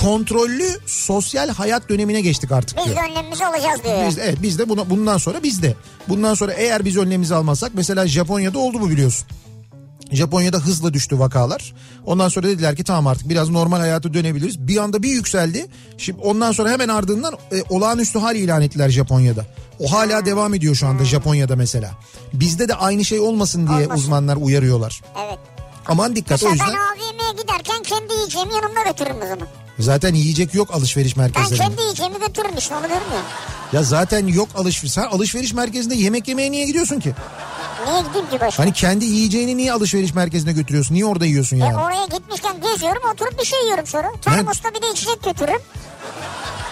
[0.00, 2.96] Kontrollü sosyal hayat dönemine geçtik artık Biz diyor.
[2.96, 4.06] de önlemimizi alacağız diyor.
[4.08, 5.74] Biz, evet biz de buna, bundan sonra biz de.
[6.08, 9.26] Bundan sonra eğer biz önlemimizi almazsak mesela Japonya'da oldu bu biliyorsun.
[10.12, 11.74] Japonya'da hızla düştü vakalar.
[12.06, 14.58] Ondan sonra dediler ki tamam artık biraz normal hayata dönebiliriz.
[14.68, 15.66] Bir anda bir yükseldi.
[15.98, 19.46] Şimdi ondan sonra hemen ardından e, olağanüstü hal ilan ettiler Japonya'da.
[19.78, 21.90] O hala devam ediyor şu anda Japonya'da mesela.
[22.32, 23.94] Bizde de aynı şey olmasın diye Olmasın.
[24.02, 25.00] uzmanlar uyarıyorlar.
[25.26, 25.38] Evet.
[25.86, 26.80] Aman dikkat o Mesela yüzden.
[26.98, 29.48] ben AVM'ye giderken kendi yiyeceğimi yanımda götürürüm o zaman.
[29.78, 31.64] Zaten yiyecek yok alışveriş Ben merkezlerinde.
[31.66, 33.22] kendi yiyeceğimi götürürüm işte onu diyorum ya.
[33.78, 34.92] Ya zaten yok alışveriş.
[34.92, 37.12] Sen alışveriş merkezinde yemek yemeye niye gidiyorsun ki?
[37.86, 38.62] Niye gideyim ki başka?
[38.62, 40.94] Hani kendi yiyeceğini niye alışveriş merkezine götürüyorsun?
[40.94, 41.76] Niye orada yiyorsun E yani?
[41.76, 44.08] oraya gitmişken geziyorum oturup bir şey yiyorum sonra.
[44.22, 45.60] Termosta bir de içecek götürürüm.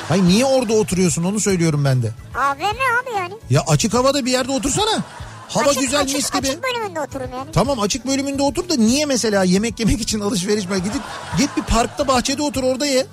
[0.08, 2.12] Hayır niye orada oturuyorsun onu söylüyorum ben de.
[2.34, 2.60] AVM
[3.02, 3.34] abi yani.
[3.50, 5.02] Ya açık havada bir yerde otursana.
[5.50, 6.48] Hava açık, güzel açık, mis gibi.
[6.48, 7.52] Açık bölümünde otururum yani.
[7.52, 11.02] Tamam açık bölümünde otur da niye mesela yemek yemek için alışveriş merkezine gidip
[11.38, 13.06] git bir parkta bahçede otur orada ye.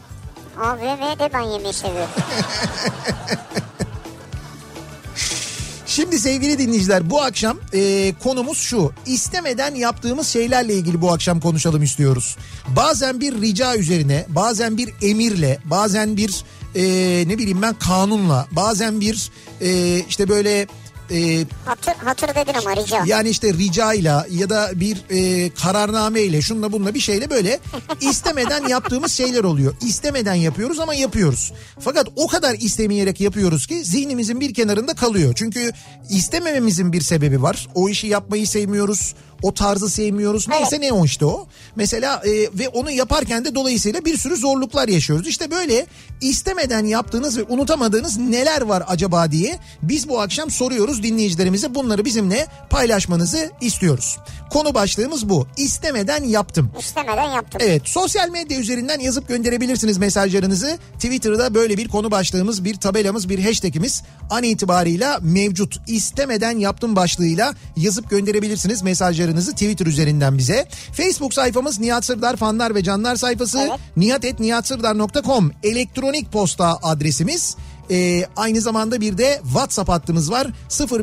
[0.61, 2.09] AVM'de ben yemeği seviyorum.
[5.85, 8.91] Şimdi sevgili dinleyiciler bu akşam e, konumuz şu.
[9.05, 12.37] İstemeden yaptığımız şeylerle ilgili bu akşam konuşalım istiyoruz.
[12.67, 16.43] Bazen bir rica üzerine, bazen bir emirle, bazen bir
[16.75, 16.83] e,
[17.27, 20.67] ne bileyim ben kanunla, bazen bir e, işte böyle
[21.11, 23.03] e, Hatır, hatır dedin ama rica.
[23.05, 27.59] yani işte ricayla ya da bir e, kararnameyle şunla bununla bir şeyle böyle
[28.01, 29.73] istemeden yaptığımız şeyler oluyor.
[29.81, 31.53] İstemeden yapıyoruz ama yapıyoruz.
[31.79, 35.33] Fakat o kadar istemeyerek yapıyoruz ki zihnimizin bir kenarında kalıyor.
[35.35, 35.71] Çünkü
[36.09, 37.67] istemememizin bir sebebi var.
[37.75, 39.15] O işi yapmayı sevmiyoruz.
[39.41, 40.47] O tarzı sevmiyoruz.
[40.47, 41.47] Neyse ne o işte o.
[41.75, 45.27] Mesela e, ve onu yaparken de dolayısıyla bir sürü zorluklar yaşıyoruz.
[45.27, 45.85] İşte böyle
[46.21, 51.75] istemeden yaptığınız ve unutamadığınız neler var acaba diye biz bu akşam soruyoruz dinleyicilerimize.
[51.75, 54.17] Bunları bizimle paylaşmanızı istiyoruz.
[54.49, 55.47] Konu başlığımız bu.
[55.57, 56.71] İstemeden yaptım.
[56.79, 57.61] İstemeden yaptım.
[57.63, 60.77] Evet sosyal medya üzerinden yazıp gönderebilirsiniz mesajlarınızı.
[60.93, 65.77] Twitter'da böyle bir konu başlığımız, bir tabelamız, bir hashtagimiz an itibarıyla mevcut.
[65.87, 70.67] İstemeden yaptım başlığıyla yazıp gönderebilirsiniz mesajlarınızı Twitter üzerinden bize.
[70.93, 73.59] Facebook sayfamız Nihat Sırdar fanlar ve canlar sayfası.
[73.59, 73.79] Evet.
[73.97, 77.55] nihatetnihatsırdar.com elektronik posta adresimiz.
[77.91, 80.47] Ee, aynı zamanda bir de WhatsApp hattımız var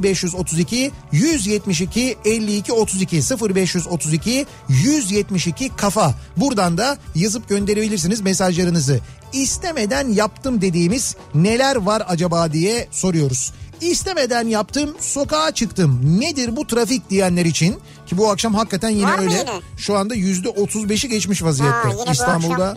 [0.02, 9.00] 0532 172 52 32 0532 172 kafa buradan da yazıp gönderebilirsiniz mesajlarınızı
[9.32, 13.52] istemeden yaptım dediğimiz neler var acaba diye soruyoruz.
[13.80, 19.18] İstemeden yaptım sokağa çıktım nedir bu trafik diyenler için ki bu akşam hakikaten yine Var
[19.18, 19.50] öyle yine?
[19.76, 22.76] şu anda yüzde 35'i geçmiş vaziyette Ha, yine bu İstanbul'da.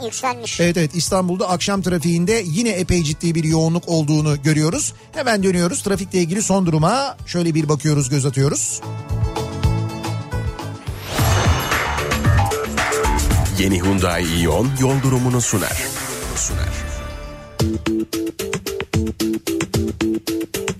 [0.59, 4.93] Evet evet İstanbul'da akşam trafiğinde yine epey ciddi bir yoğunluk olduğunu görüyoruz.
[5.11, 8.81] Hemen dönüyoruz trafikle ilgili son duruma şöyle bir bakıyoruz göz atıyoruz.
[13.59, 15.83] Yeni Hyundai Ion yol durumunu sunar.
[16.35, 16.69] Sunar.
[20.27, 20.76] Köprülerin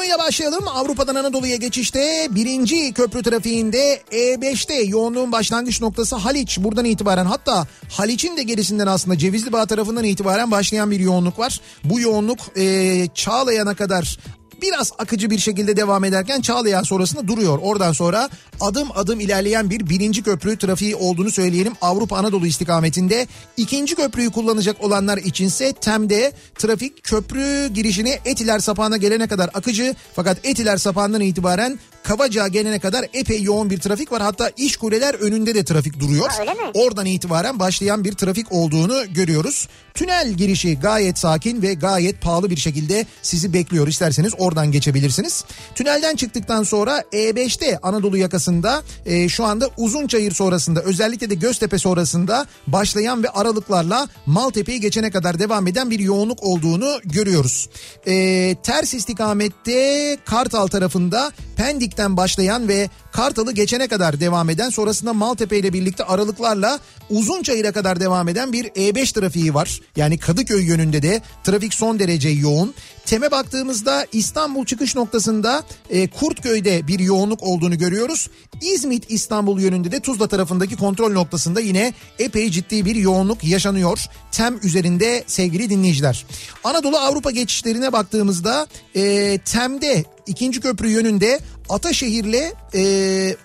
[0.00, 0.68] durumuyla başlayalım.
[0.68, 6.58] Avrupa'dan Anadolu'ya geçişte birinci köprü trafiğinde E5'te yoğunluğun başlangıç noktası Haliç.
[6.58, 11.60] Buradan itibaren hatta Haliç'in de gerisinden aslında Cevizli Bağ tarafından itibaren başlayan bir yoğunluk var.
[11.84, 14.18] Bu yoğunluk e, Çağlayan'a kadar
[14.62, 17.58] biraz akıcı bir şekilde devam ederken Çağlayan sonrasında duruyor.
[17.62, 18.28] Oradan sonra
[18.60, 23.26] adım adım ilerleyen bir birinci köprü trafiği olduğunu söyleyelim Avrupa Anadolu istikametinde.
[23.56, 30.46] ikinci köprüyü kullanacak olanlar içinse Tem'de trafik köprü girişine Etiler sapağına gelene kadar akıcı fakat
[30.46, 34.22] Etiler sapağından itibaren Kavacığa gelene kadar epey yoğun bir trafik var.
[34.22, 36.28] Hatta iş kuleler önünde de trafik duruyor.
[36.28, 36.44] Ha?
[36.74, 39.68] Oradan itibaren başlayan bir trafik olduğunu görüyoruz.
[39.94, 43.88] Tünel girişi gayet sakin ve gayet pahalı bir şekilde sizi bekliyor.
[43.88, 45.44] İsterseniz oradan geçebilirsiniz.
[45.74, 52.46] Tünelden çıktıktan sonra E5'te Anadolu yakasında e, şu anda Uzunçayır sonrasında özellikle de Göztepe sonrasında
[52.66, 57.68] başlayan ve aralıklarla Maltepe'yi geçene kadar devam eden bir yoğunluk olduğunu görüyoruz.
[58.06, 65.58] E, ters istikamette Kartal tarafında Pendik'ten başlayan ve Kartal'ı geçene kadar devam eden sonrasında Maltepe
[65.58, 69.79] ile birlikte aralıklarla Uzunçayır'a kadar devam eden bir E5 trafiği var.
[69.96, 72.74] Yani Kadıköy yönünde de trafik son derece yoğun.
[73.06, 78.28] Teme baktığımızda İstanbul çıkış noktasında e, Kurtköy'de bir yoğunluk olduğunu görüyoruz.
[78.62, 84.06] İzmit İstanbul yönünde de Tuzla tarafındaki kontrol noktasında yine epey ciddi bir yoğunluk yaşanıyor.
[84.32, 86.26] Tem üzerinde sevgili dinleyiciler.
[86.64, 88.66] Anadolu Avrupa geçişlerine baktığımızda
[88.96, 93.36] e, Tem'de ikinci köprü yönünde Ataşehir'le e,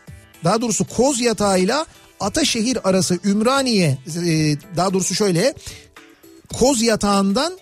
[0.44, 1.86] daha doğrusu Koz yatağıyla
[2.20, 5.54] Ataşehir arası Ümraniye e, daha doğrusu şöyle
[6.54, 7.58] Koz yatağından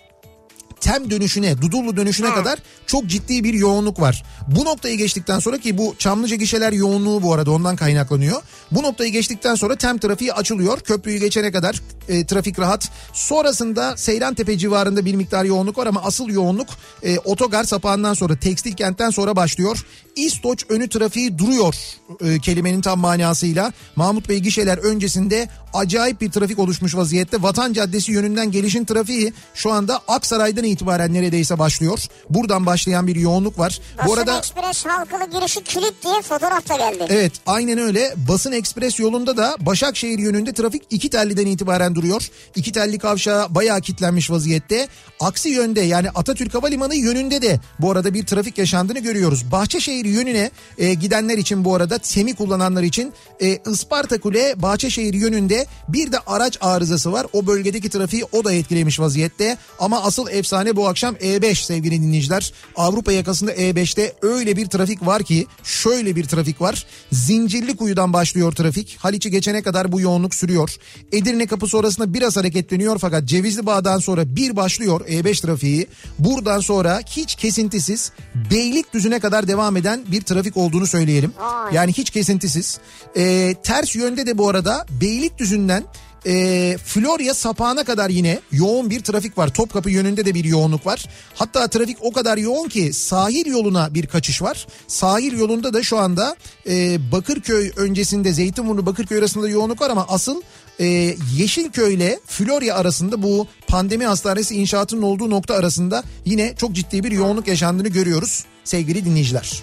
[0.84, 4.24] Tem dönüşüne, Dudullu dönüşüne kadar çok ciddi bir yoğunluk var.
[4.48, 8.42] Bu noktayı geçtikten sonra ki bu Çamlıca gişeler yoğunluğu bu arada ondan kaynaklanıyor.
[8.72, 10.80] Bu noktayı geçtikten sonra Tem trafiği açılıyor.
[10.80, 12.90] Köprüyü geçene kadar e, trafik rahat.
[13.12, 16.68] Sonrasında Seyrantepe civarında bir miktar yoğunluk var ama asıl yoğunluk
[17.02, 19.86] e, otogar sapağından sonra tekstil kentten sonra başlıyor.
[20.16, 21.74] İstoç önü trafiği duruyor
[22.20, 23.72] e, kelimenin tam manasıyla.
[23.96, 27.42] Mahmut Bey gişeler öncesinde acayip bir trafik oluşmuş vaziyette.
[27.42, 31.98] Vatan Caddesi yönünden gelişin trafiği şu anda Aksaray'dan itibaren neredeyse başlıyor.
[32.30, 33.80] Buradan başlayan bir yoğunluk var.
[33.98, 37.06] Basın Bu arada Ekspres halkılı girişi kilit diye fotoğraf da geldi.
[37.08, 38.14] Evet aynen öyle.
[38.28, 42.30] Basın Ekspres yolunda da Başakşehir yönünde trafik iki telliden itibaren duruyor.
[42.56, 44.88] İki telli kavşağı bayağı kilitlenmiş vaziyette.
[45.20, 49.52] Aksi yönde yani Atatürk Havalimanı yönünde de bu arada bir trafik yaşandığını görüyoruz.
[49.52, 55.66] Bahçeşehir yönüne e, gidenler için bu arada TEM'i kullananlar için e, Isparta Kule Bahçeşehir yönünde
[55.88, 57.26] bir de araç arızası var.
[57.32, 59.56] O bölgedeki trafiği o da etkilemiş vaziyette.
[59.78, 62.52] Ama asıl efsane bu akşam E5 sevgili dinleyiciler.
[62.76, 66.86] Avrupa yakasında E5'te öyle bir trafik var ki şöyle bir trafik var.
[67.12, 68.96] Zincirli kuyudan başlıyor trafik.
[68.98, 70.76] Haliç'i geçene kadar bu yoğunluk sürüyor.
[71.12, 75.86] Edirne kapı sonrasında biraz hareketleniyor fakat Cevizli Bağ'dan sonra bir başlıyor E5 trafiği.
[76.18, 78.12] Buradan sonra hiç kesintisiz
[78.50, 81.32] Beylikdüzü'ne kadar devam eden bir trafik olduğunu söyleyelim.
[81.72, 82.78] Yani hiç kesintisiz.
[83.16, 85.84] Ee, ters yönde de bu arada Beylikdüzü'nden
[86.26, 89.48] e, Florya sapağına kadar yine yoğun bir trafik var.
[89.48, 91.04] Topkapı yönünde de bir yoğunluk var.
[91.34, 94.66] Hatta trafik o kadar yoğun ki sahil yoluna bir kaçış var.
[94.86, 96.36] Sahil yolunda da şu anda
[96.68, 100.42] e, Bakırköy öncesinde Zeytinburnu Bakırköy arasında yoğunluk var ama asıl
[100.80, 107.04] e, Yeşilköy ile Florya arasında bu pandemi hastanesi inşaatının olduğu nokta arasında yine çok ciddi
[107.04, 109.62] bir yoğunluk yaşandığını görüyoruz sevgili dinleyiciler.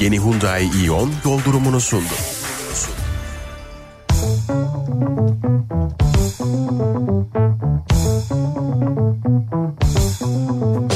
[0.00, 2.33] Yeni Hyundai Ion yol durumunu sundu.
[6.54, 7.32] Thank
[10.82, 10.93] you.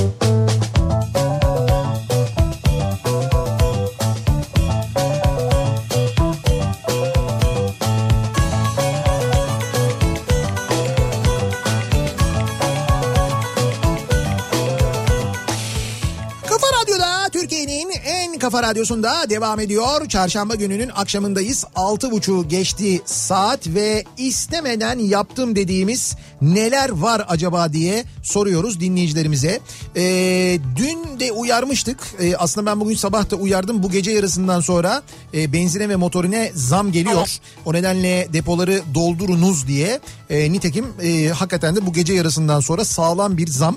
[18.58, 20.08] Kafa radyosunda devam ediyor.
[20.08, 21.64] Çarşamba gününün akşamındayız.
[21.74, 29.60] 6.30 geçti saat ve istemeden yaptım dediğimiz neler var acaba diye soruyoruz dinleyicilerimize.
[29.96, 31.98] Ee, dün de uyarmıştık.
[32.20, 33.82] Ee, aslında ben bugün sabah da uyardım.
[33.82, 35.02] Bu gece yarısından sonra
[35.34, 37.38] e, benzine ve motorine zam geliyor.
[37.64, 40.00] O nedenle depoları doldurunuz diye.
[40.30, 43.76] E, nitekim e, hakikaten de bu gece yarısından sonra sağlam bir zam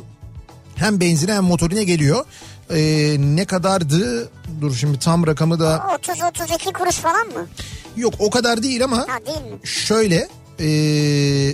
[0.82, 2.26] hem benzine hem motorine geliyor.
[2.74, 4.30] Ee, ne kadardı?
[4.62, 7.48] Dur şimdi tam rakamı da 30-32 kuruş falan mı?
[7.98, 9.60] yok o kadar değil ama Ha değil mi?
[9.68, 10.28] şöyle
[10.60, 11.54] ee,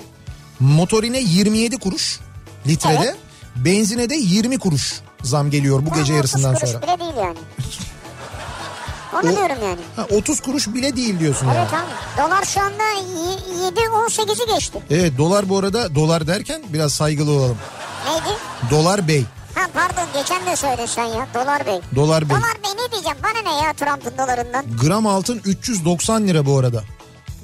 [0.60, 2.20] motorine 27 kuruş
[2.68, 3.16] litrede Evet.
[3.56, 6.84] benzine de 20 kuruş zam geliyor bu gece Tamam, yarısından 30 kuruş sonra.
[6.88, 7.38] bile değil yani.
[9.14, 9.80] Onu O- diyorum yani.
[9.96, 11.58] Ha, 30 kuruş bile değil diyorsun yani.
[11.58, 12.28] Evet abi.
[12.28, 12.84] Dolar şu anda
[13.70, 14.80] 7-18'i geçti.
[14.90, 17.58] Evet dolar bu arada dolar derken biraz saygılı olalım.
[18.08, 18.38] Neydi?
[18.72, 19.26] Dolar bey.
[19.58, 21.28] Ha pardon geçen de söyledin sen ya.
[21.34, 21.80] Dolar Bey.
[21.96, 22.38] Dolar bey.
[22.38, 23.18] Dolar Bey ne diyeceğim?
[23.24, 24.66] Bana ne ya Trump'ın dolarından?
[24.82, 26.84] Gram altın 390 lira bu arada.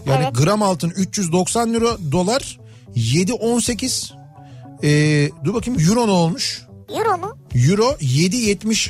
[0.05, 0.35] Yani Evet.
[0.35, 2.59] gram altın 390 lira dolar
[2.95, 4.13] 7.18
[4.83, 6.61] e, Ee, dur bakayım euro ne olmuş?
[6.89, 7.37] Euro mu?
[7.55, 8.89] Euro 7.75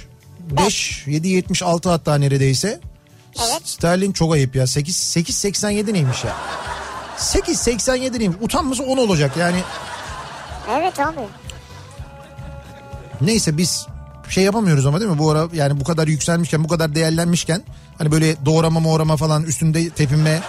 [0.56, 2.80] 7.76 hatta neredeyse.
[3.40, 3.62] Evet.
[3.68, 4.68] Sterlin çok ayıp ya.
[4.68, 6.36] 8 8.87 neymiş ya?
[7.18, 8.38] 8.87 neymiş?
[8.42, 9.58] Utanması 10 olacak yani.
[10.72, 11.20] Evet abi.
[13.24, 13.88] Neyse biz
[14.30, 15.18] şey yapamıyoruz ama değil mi?
[15.18, 17.64] Bu ara yani bu kadar yükselmişken bu kadar değerlenmişken
[17.98, 20.42] hani böyle doğrama moğrama falan üstünde tepinme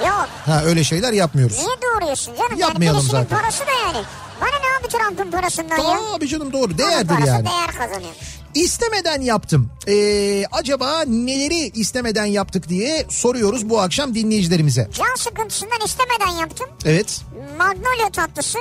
[0.00, 0.28] Yok.
[0.46, 1.56] ha öyle şeyler yapmıyoruz.
[1.56, 2.58] Niye doğruyorsun canım?
[2.58, 3.38] Yapmayalım yani zaten.
[3.38, 4.06] parası da yani.
[4.40, 5.98] Bana ne abi Trump'ın parasından ya?
[6.14, 7.46] Tabii canım doğru Onun değerdir parası yani.
[7.46, 8.12] değer kazanıyor.
[8.54, 9.70] İstemeden yaptım.
[9.88, 14.88] Ee, acaba neleri istemeden yaptık diye soruyoruz bu akşam dinleyicilerimize.
[14.98, 16.66] Can sıkıntısından istemeden yaptım.
[16.84, 17.20] Evet.
[17.58, 18.58] Magnolia tatlısı.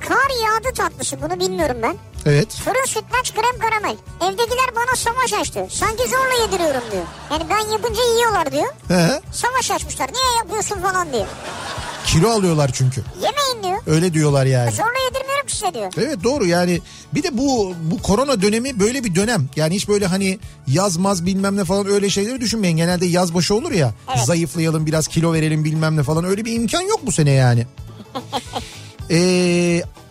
[0.00, 1.96] Kar yağdı tatlısı bunu bilmiyorum ben.
[2.26, 2.54] Evet.
[2.54, 3.96] Fırın sütlaç krem karamel.
[4.20, 5.66] Evdekiler bana savaş açtı.
[5.70, 7.02] Sanki zorla yediriyorum diyor.
[7.30, 8.66] Yani ben yapınca yiyorlar diyor.
[8.88, 9.20] He.
[9.32, 10.06] Savaş açmışlar.
[10.12, 11.26] Niye yapıyorsun falan diyor.
[12.06, 13.02] Kilo alıyorlar çünkü.
[13.14, 13.94] Yemeyin diyor.
[13.96, 14.70] Öyle diyorlar yani.
[14.70, 15.92] Zorla yedirmiyorum ki size diyor.
[15.98, 16.80] Evet doğru yani
[17.14, 19.48] bir de bu bu korona dönemi böyle bir dönem.
[19.56, 22.76] Yani hiç böyle hani yazmaz bilmem ne falan öyle şeyleri düşünmeyin.
[22.76, 23.94] Genelde yaz başı olur ya.
[24.16, 24.26] Evet.
[24.26, 27.66] Zayıflayalım biraz kilo verelim bilmem ne falan öyle bir imkan yok bu sene yani.
[29.10, 29.82] Ee,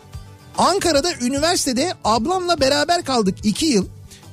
[0.57, 3.85] Ankara'da üniversitede ablamla beraber kaldık iki yıl.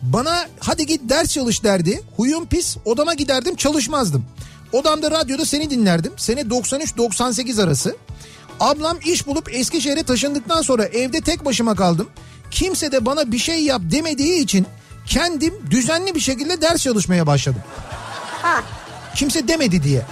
[0.03, 2.03] Bana hadi git ders çalış derdi.
[2.17, 4.25] Huyum pis odama giderdim çalışmazdım.
[4.73, 6.13] Odamda radyoda seni dinlerdim.
[6.17, 7.97] Sene 93-98 arası.
[8.61, 12.09] Ablam iş bulup Eskişehir'e taşındıktan sonra evde tek başıma kaldım.
[12.51, 14.67] Kimse de bana bir şey yap demediği için
[15.07, 17.63] kendim düzenli bir şekilde ders çalışmaya başladım.
[18.43, 18.63] Ha.
[19.15, 20.03] Kimse demedi diye.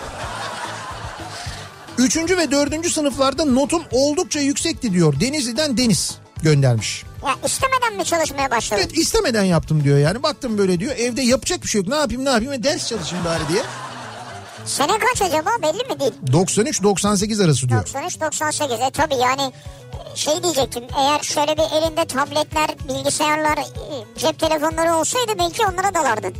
[2.02, 5.20] Üçüncü ve dördüncü sınıflarda notum oldukça yüksekti diyor.
[5.20, 7.04] Denizli'den Deniz göndermiş.
[7.26, 8.82] Ya istemeden mi çalışmaya başladın?
[8.82, 10.22] Evet istemeden yaptım diyor yani.
[10.22, 10.96] Baktım böyle diyor.
[10.96, 11.88] Evde yapacak bir şey yok.
[11.88, 13.62] Ne yapayım ne yapayım ve ders çalışayım bari diye.
[14.64, 16.12] Sene kaç acaba belli mi değil?
[16.26, 17.84] 93-98 arası diyor.
[17.84, 19.52] 93-98 e tabi yani
[20.14, 26.34] şey diyecektim eğer şöyle bir elinde tabletler, bilgisayarlar, e, cep telefonları olsaydı belki onlara dalardın.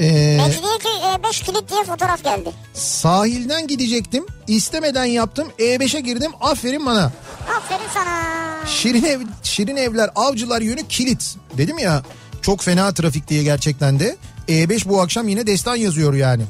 [0.00, 2.50] Ee, Mecidiyeköy E5 kilit diye fotoğraf geldi.
[2.74, 4.26] sahilden gidecektim.
[4.48, 5.48] İstemeden yaptım.
[5.58, 6.32] E5'e girdim.
[6.40, 7.12] Aferin bana.
[7.56, 8.22] Aferin sana.
[8.66, 11.36] Şirin, ev, şirin evler avcılar yönü kilit.
[11.56, 12.02] Dedim ya
[12.42, 14.16] çok fena trafik diye gerçekten de.
[14.48, 16.42] E5 bu akşam yine destan yazıyor yani.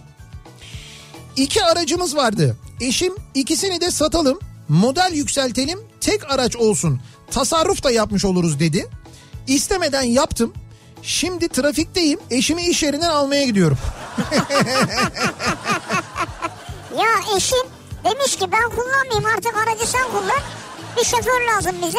[1.37, 2.57] İki aracımız vardı.
[2.81, 4.39] Eşim ikisini de satalım.
[4.69, 5.79] Model yükseltelim.
[6.01, 7.01] Tek araç olsun.
[7.31, 8.87] Tasarruf da yapmış oluruz dedi.
[9.47, 10.53] İstemeden yaptım.
[11.05, 12.19] Şimdi trafikteyim.
[12.31, 13.79] Eşimi iş yerinden almaya gidiyorum.
[16.99, 17.65] Ya eşin
[18.05, 20.41] demiş ki ben kullanmayayım artık aracı sen kullan.
[20.97, 21.99] Bir şoför lazım bize.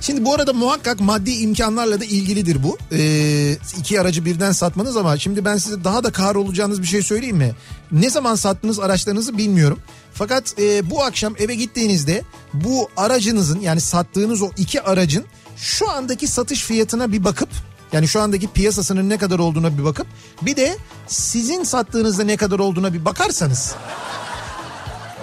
[0.00, 2.78] Şimdi bu arada muhakkak maddi imkanlarla da ilgilidir bu.
[2.92, 7.36] Ee, iki aracı birden satmanız ama şimdi ben size daha da kahrolacağınız bir şey söyleyeyim
[7.36, 7.52] mi?
[7.92, 9.78] Ne zaman sattınız araçlarınızı bilmiyorum.
[10.14, 12.22] Fakat e, bu akşam eve gittiğinizde
[12.54, 15.24] bu aracınızın yani sattığınız o iki aracın
[15.56, 17.48] şu andaki satış fiyatına bir bakıp
[17.94, 20.06] yani şu andaki piyasasının ne kadar olduğuna bir bakıp
[20.42, 20.76] bir de
[21.06, 23.74] sizin sattığınızda ne kadar olduğuna bir bakarsanız.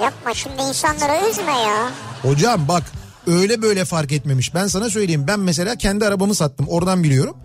[0.01, 1.91] Yapma şimdi insanları üzme ya.
[2.21, 2.83] Hocam bak
[3.27, 4.55] öyle böyle fark etmemiş.
[4.55, 7.37] Ben sana söyleyeyim ben mesela kendi arabamı sattım oradan biliyorum.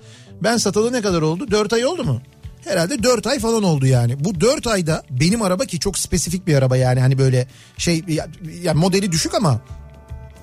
[0.42, 1.50] Ben satalı ne kadar oldu?
[1.50, 2.20] 4 ay oldu mu?
[2.64, 4.24] Herhalde 4 ay falan oldu yani.
[4.24, 8.26] Bu 4 ayda benim araba ki çok spesifik bir araba yani hani böyle şey ya,
[8.62, 9.60] ya modeli düşük ama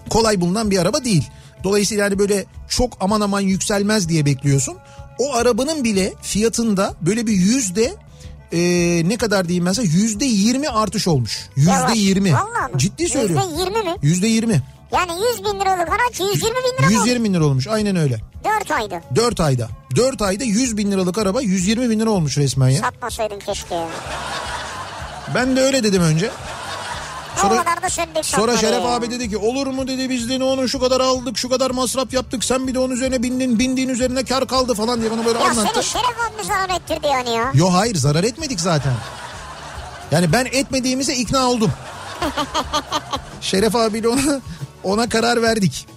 [0.10, 1.30] kolay bulunan bir araba değil.
[1.64, 4.78] Dolayısıyla hani böyle çok aman aman yükselmez diye bekliyorsun.
[5.20, 7.94] O arabanın bile fiyatında böyle bir yüzde
[8.52, 8.60] e,
[9.10, 11.50] ne kadar diyeyim mesela yüzde yirmi artış olmuş.
[11.56, 12.34] Yüzde yirmi.
[12.78, 13.50] Ciddi söylüyorum.
[13.50, 13.96] Yüzde yirmi mi?
[14.02, 14.62] Yüzde yirmi.
[14.94, 16.94] Yani 100 bin liralık araç 120 bin lira mı?
[16.94, 18.20] 120 bin lira olmuş aynen öyle.
[18.62, 19.02] 4 ayda.
[19.16, 19.70] 4 ayda.
[19.96, 22.82] 4 ayda 100 bin liralık araba 120 bin lira olmuş resmen ya.
[22.82, 23.88] Satmasaydın keşke ya.
[25.36, 26.32] Ben de öyle dedim önce.
[27.36, 27.66] Sonra,
[28.24, 28.88] sonra Şeref ya.
[28.90, 32.14] abi dedi ki olur mu dedi biz de onu şu kadar aldık şu kadar masraf
[32.14, 35.40] yaptık sen bir de onun üzerine bindin bindiğin üzerine kar kaldı falan diye bana böyle
[35.40, 35.70] Ya anlattı.
[35.74, 37.52] seni Şeref abi zarar ettirdi yani ya.
[37.54, 38.94] Yo hayır zarar etmedik zaten.
[40.12, 41.72] Yani ben etmediğimize ikna oldum.
[43.42, 44.42] Şeref abiyle ona,
[44.84, 45.88] ona karar verdik.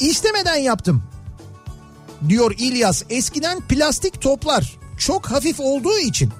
[0.00, 1.02] İstemeden yaptım.
[2.28, 6.30] Diyor İlyas eskiden plastik toplar çok hafif olduğu için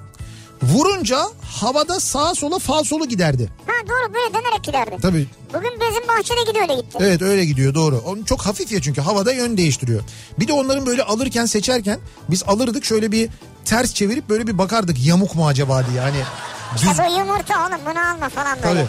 [0.63, 1.19] vurunca
[1.55, 3.49] havada sağa sola falsolu giderdi.
[3.67, 4.97] Ha doğru böyle dönerek giderdi.
[5.01, 6.97] Tabii Bugün bizim bahçede gidiyor öyle gitti.
[7.01, 8.01] Evet öyle gidiyor doğru.
[8.05, 10.01] Onun çok hafif ya çünkü havada yön değiştiriyor.
[10.39, 13.29] Bir de onların böyle alırken seçerken biz alırdık şöyle bir
[13.65, 16.01] ters çevirip böyle bir bakardık yamuk mu acaba diye.
[16.01, 16.17] Hani
[16.77, 18.73] düz Ya bu yumurta oğlum bunu alma falan böyle.
[18.81, 18.87] tabii.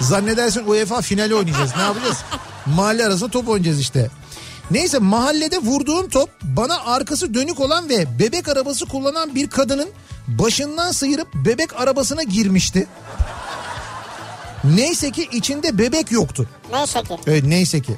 [0.00, 1.70] Zannedersin UEFA finali oynayacağız.
[1.76, 2.16] Ne yapacağız?
[2.66, 4.10] Mahalle arasında top oynayacağız işte.
[4.70, 9.88] Neyse mahallede vurduğum top bana arkası dönük olan ve bebek arabası kullanan bir kadının
[10.38, 12.86] başından sıyırıp bebek arabasına girmişti.
[14.64, 16.46] Neyse ki içinde bebek yoktu.
[16.72, 17.14] Neyse ki.
[17.26, 17.94] Evet neyse ki.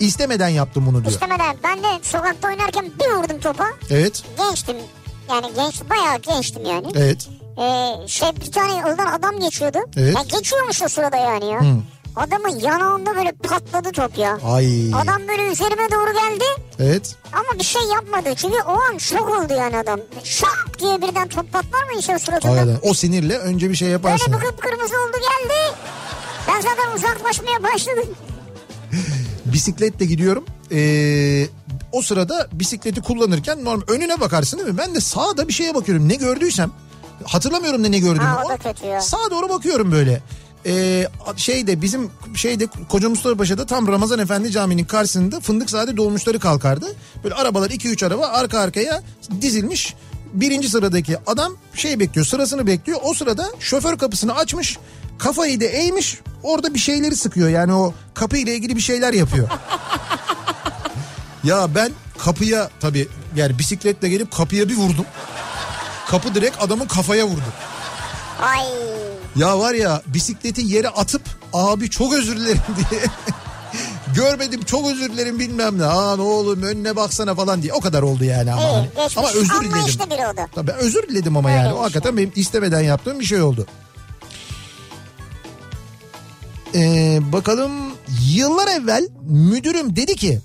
[0.00, 1.12] İstemeden yaptım bunu diyor.
[1.12, 3.64] İstemeden ben de sokakta oynarken bir vurdum topa.
[3.90, 4.22] Evet.
[4.38, 4.76] Gençtim.
[5.30, 6.86] Yani genç bayağı gençtim yani.
[6.94, 7.28] Evet.
[7.58, 9.78] Ee, şey bir tane yoldan adam geçiyordu.
[9.96, 10.16] Evet.
[10.16, 11.60] Ya geçiyormuş o sırada yani ya.
[12.16, 14.38] Adamın yanağında böyle patladı top ya.
[14.44, 14.94] Ay.
[14.94, 16.44] Adam böyle üzerime doğru geldi
[16.78, 17.16] Evet.
[17.32, 18.34] ama bir şey yapmadı.
[18.36, 20.00] Çünkü o an şok oldu yani adam.
[20.24, 22.50] Şak diye birden top patlar mı insan suratına?
[22.52, 22.78] Hakikaten.
[22.90, 24.32] O sinirle önce bir şey yaparsın.
[24.32, 25.54] Böyle bir kıpkırmızı oldu geldi.
[26.48, 28.08] Ben zaten uzaklaşmaya başladım.
[29.44, 30.44] Bisikletle gidiyorum.
[30.72, 31.46] Ee,
[31.92, 34.78] o sırada bisikleti kullanırken normal önüne bakarsın değil mi?
[34.78, 36.08] Ben de sağda bir şeye bakıyorum.
[36.08, 36.70] Ne gördüysem
[37.24, 38.22] hatırlamıyorum ne ne gördüm.
[38.22, 39.00] Ha, o da kötü ya.
[39.00, 40.22] Sağa doğru bakıyorum böyle.
[40.66, 46.86] Ee, şeyde bizim şeyde Koca Mustafa Paşa'da tam Ramazan Efendi Camii'nin karşısında Fındıkzade dolmuşları kalkardı.
[47.24, 49.02] Böyle arabalar 2-3 araba arka arkaya
[49.40, 49.94] dizilmiş.
[50.32, 53.00] Birinci sıradaki adam şey bekliyor sırasını bekliyor.
[53.02, 54.78] O sırada şoför kapısını açmış
[55.18, 57.48] kafayı da eğmiş orada bir şeyleri sıkıyor.
[57.48, 59.48] Yani o kapı ile ilgili bir şeyler yapıyor.
[61.44, 65.06] ya ben kapıya tabii yani bisikletle gelip kapıya bir vurdum.
[66.08, 67.52] Kapı direkt adamın kafaya vurdu.
[68.42, 68.66] Ay.
[69.36, 71.22] Ya var ya bisikleti yere atıp
[71.52, 72.60] abi çok özür dilerim
[72.90, 73.00] diye.
[74.14, 75.84] Görmedim çok özür dilerim bilmem ne.
[75.84, 77.72] Aa ne oğlum önüne baksana falan diye.
[77.72, 78.62] O kadar oldu yani ama.
[78.62, 79.08] İyi, hani.
[79.16, 79.74] Ama özür diledim.
[79.74, 80.48] Anlayışlı biri o da.
[80.54, 81.72] Tabii ben özür diledim ama yani.
[81.72, 83.66] O hakikaten benim istemeden yaptığım bir şey oldu.
[86.74, 87.72] Ee, bakalım
[88.34, 90.40] yıllar evvel müdürüm dedi ki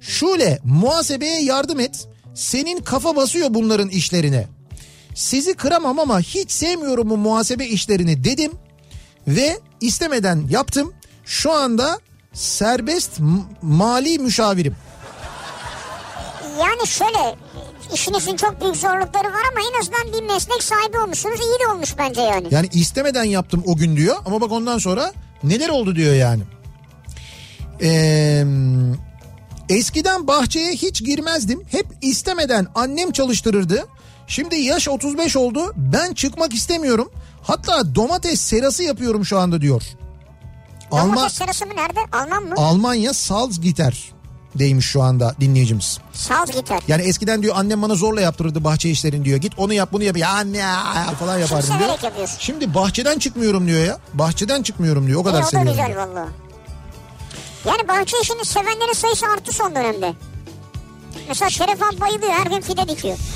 [0.00, 2.08] Şule muhasebeye yardım et.
[2.34, 4.46] Senin kafa basıyor bunların işlerine.
[5.14, 8.52] Sizi kıramam ama hiç sevmiyorum bu muhasebe işlerini dedim.
[9.28, 10.92] Ve istemeden yaptım.
[11.24, 11.98] Şu anda
[12.32, 13.10] serbest
[13.62, 14.76] mali müşavirim.
[16.60, 17.36] Yani şöyle
[17.94, 21.40] işinizin çok büyük zorlukları var ama en azından bir meslek sahibi olmuşsunuz.
[21.40, 22.46] İyi de olmuş bence yani.
[22.50, 26.42] Yani istemeden yaptım o gün diyor ama bak ondan sonra neler oldu diyor yani.
[27.82, 28.44] Ee,
[29.68, 31.62] eskiden bahçeye hiç girmezdim.
[31.70, 33.86] Hep istemeden annem çalıştırırdı.
[34.32, 35.72] Şimdi yaş 35 oldu.
[35.76, 37.10] Ben çıkmak istemiyorum.
[37.42, 39.82] Hatta domates serası yapıyorum şu anda diyor.
[40.90, 42.00] Alman, Domates sırası mı nerede?
[42.12, 42.54] Alman mı?
[42.56, 44.12] Almanya Salzgitter
[44.54, 45.98] deymiş şu anda dinleyicimiz.
[46.12, 46.80] Saz gitar.
[46.88, 49.38] Yani eskiden diyor annem bana zorla yaptırırdı bahçe işlerini diyor.
[49.38, 50.16] Git onu yap bunu yap.
[50.16, 50.84] Ya anne ya
[51.20, 51.80] falan yapardım diyor.
[51.80, 52.36] severek yapıyorsun.
[52.40, 53.98] Şimdi bahçeden çıkmıyorum diyor ya.
[54.14, 55.20] Bahçeden çıkmıyorum diyor.
[55.20, 55.72] O kadar o da seviyorum.
[55.72, 56.06] güzel diyor.
[56.06, 56.28] valla.
[57.64, 60.14] Yani bahçe işini sevenlerin sayısı arttı son dönemde.
[61.28, 63.18] Mesela Şeref abi bayılıyor her gün fide dikiyor.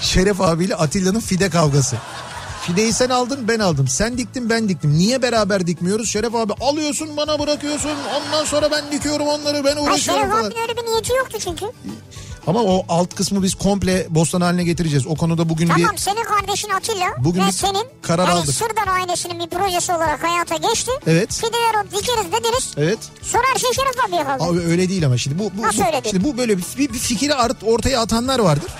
[0.00, 1.96] Şeref abiyle Atilla'nın fide kavgası.
[2.66, 3.88] Fideyi sen aldın ben aldım.
[3.88, 4.92] Sen diktin ben diktim.
[4.98, 6.08] Niye beraber dikmiyoruz?
[6.10, 7.90] Şeref abi alıyorsun bana bırakıyorsun.
[8.16, 10.44] Ondan sonra ben dikiyorum onları ben uğraşıyorum Şeref falan.
[10.44, 11.66] abinin öyle bir niyeti yoktu çünkü.
[12.46, 15.06] Ama o alt kısmı biz komple bostan haline getireceğiz.
[15.06, 18.54] O konuda bugün Tamam bir senin kardeşin Atilla Bugün ve senin karar yani aldık.
[18.54, 20.90] Sırdar ailesinin bir projesi olarak hayata geçti.
[21.06, 21.32] Evet.
[21.34, 22.70] Fideler o dikeriz dediniz.
[22.76, 22.98] Evet.
[23.22, 24.44] Sonra her şey Şeref abiye kaldı.
[24.44, 26.10] Abi öyle değil ama şimdi bu, bu, Nasıl bu- öyle değil?
[26.14, 28.70] şimdi bu böyle bir, bir, bir fikri art- ortaya atanlar vardır.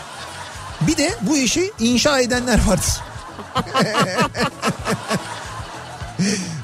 [0.86, 2.92] Bir de bu işi inşa edenler vardır.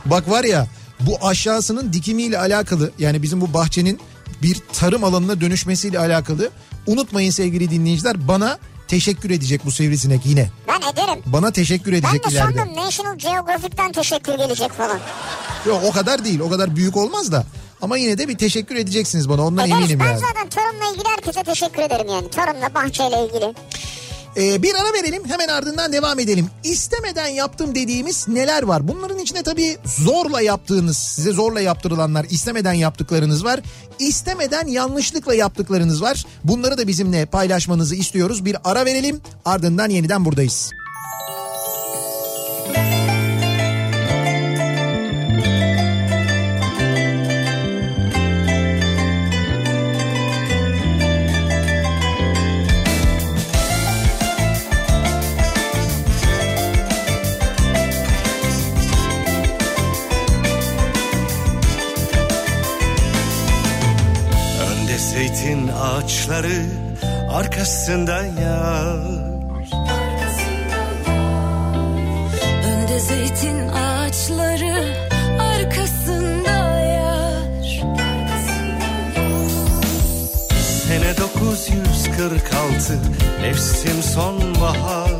[0.06, 0.66] Bak var ya
[1.00, 4.00] bu aşağısının dikimiyle alakalı yani bizim bu bahçenin
[4.42, 6.50] bir tarım alanına dönüşmesiyle alakalı
[6.86, 8.58] unutmayın sevgili dinleyiciler bana
[8.88, 10.50] teşekkür edecek bu sivrisinek yine.
[10.68, 11.22] Ben ederim.
[11.26, 12.58] Bana teşekkür Ben edecek de ileride.
[12.58, 14.98] sandım National Geographic'ten teşekkür gelecek falan.
[15.66, 17.44] Yok o kadar değil o kadar büyük olmaz da.
[17.82, 19.80] Ama yine de bir teşekkür edeceksiniz bana ondan Ederiz.
[19.82, 20.18] eminim Ben yani.
[20.20, 22.30] zaten tarımla ilgili herkese teşekkür ederim yani.
[22.30, 23.54] Tarımla bahçeyle ilgili.
[24.37, 26.47] Ee, bir ara verelim hemen ardından devam edelim.
[26.64, 28.89] İstemeden yaptım dediğimiz neler var?
[28.89, 33.61] Bunların içinde tabii zorla yaptığınız, size zorla yaptırılanlar, istemeden yaptıklarınız var.
[33.99, 36.24] İstemeden yanlışlıkla yaptıklarınız var.
[36.45, 38.45] Bunları da bizimle paylaşmanızı istiyoruz.
[38.45, 40.70] Bir ara verelim ardından yeniden buradayız.
[65.87, 66.62] Ağaçları
[67.30, 68.97] arkasında yar
[72.64, 74.84] Önde zeytin ağaçları
[75.41, 77.82] arkasında yar
[80.87, 82.99] Sene 946
[83.43, 85.11] mevsim sonbahar.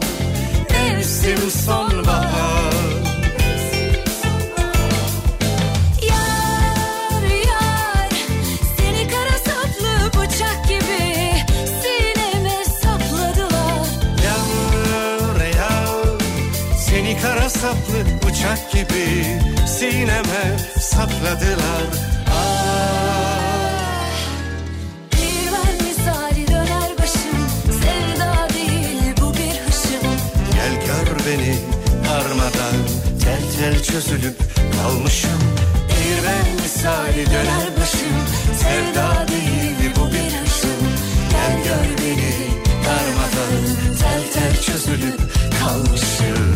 [0.71, 1.86] Mevsim sonbahar
[17.67, 19.25] saplı bıçak gibi
[19.67, 21.87] sineme sapladılar.
[22.31, 24.11] Ah,
[25.13, 30.07] Bir ben misali döner başım Sevda değil bu bir hışım
[30.53, 31.57] gel gör beni
[32.09, 32.77] darmadan
[33.25, 34.37] tel tel çözülüp
[34.83, 35.41] kalmışım.
[35.89, 38.17] Bir ben misali döner başım
[38.63, 40.83] sevda değil bu bir hışım.
[41.31, 42.33] Gel gör beni
[42.87, 43.57] darmadan
[44.01, 45.21] tel tel çözülüp
[45.61, 46.56] kalmışım.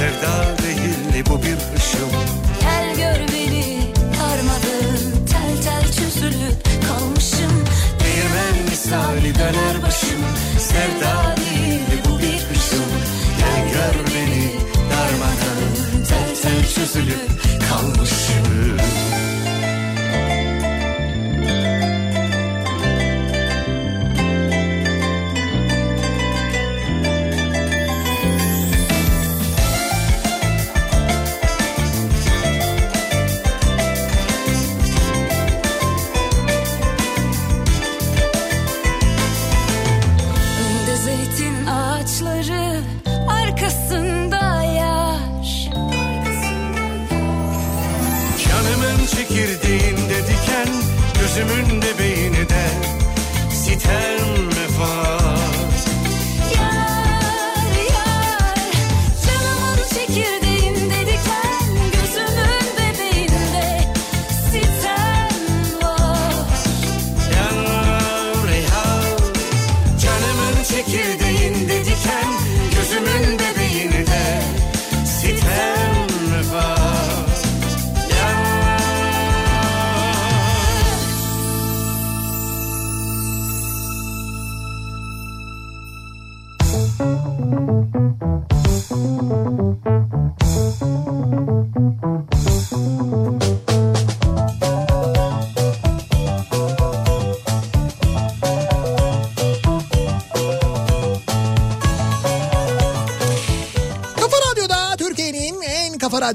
[0.00, 2.10] Sevda değil bu bir hışım?
[2.60, 3.80] Gel gör beni
[4.18, 6.56] darmadağın Tel tel çözülüp
[6.88, 7.64] kalmışım.
[8.00, 10.20] Değirmen misali döner başım.
[10.58, 12.90] Sevda değil bu bir hışım?
[13.38, 14.50] Gel gör beni
[14.90, 17.30] darmadan Tel tel çözülüp
[17.68, 18.39] kalmışım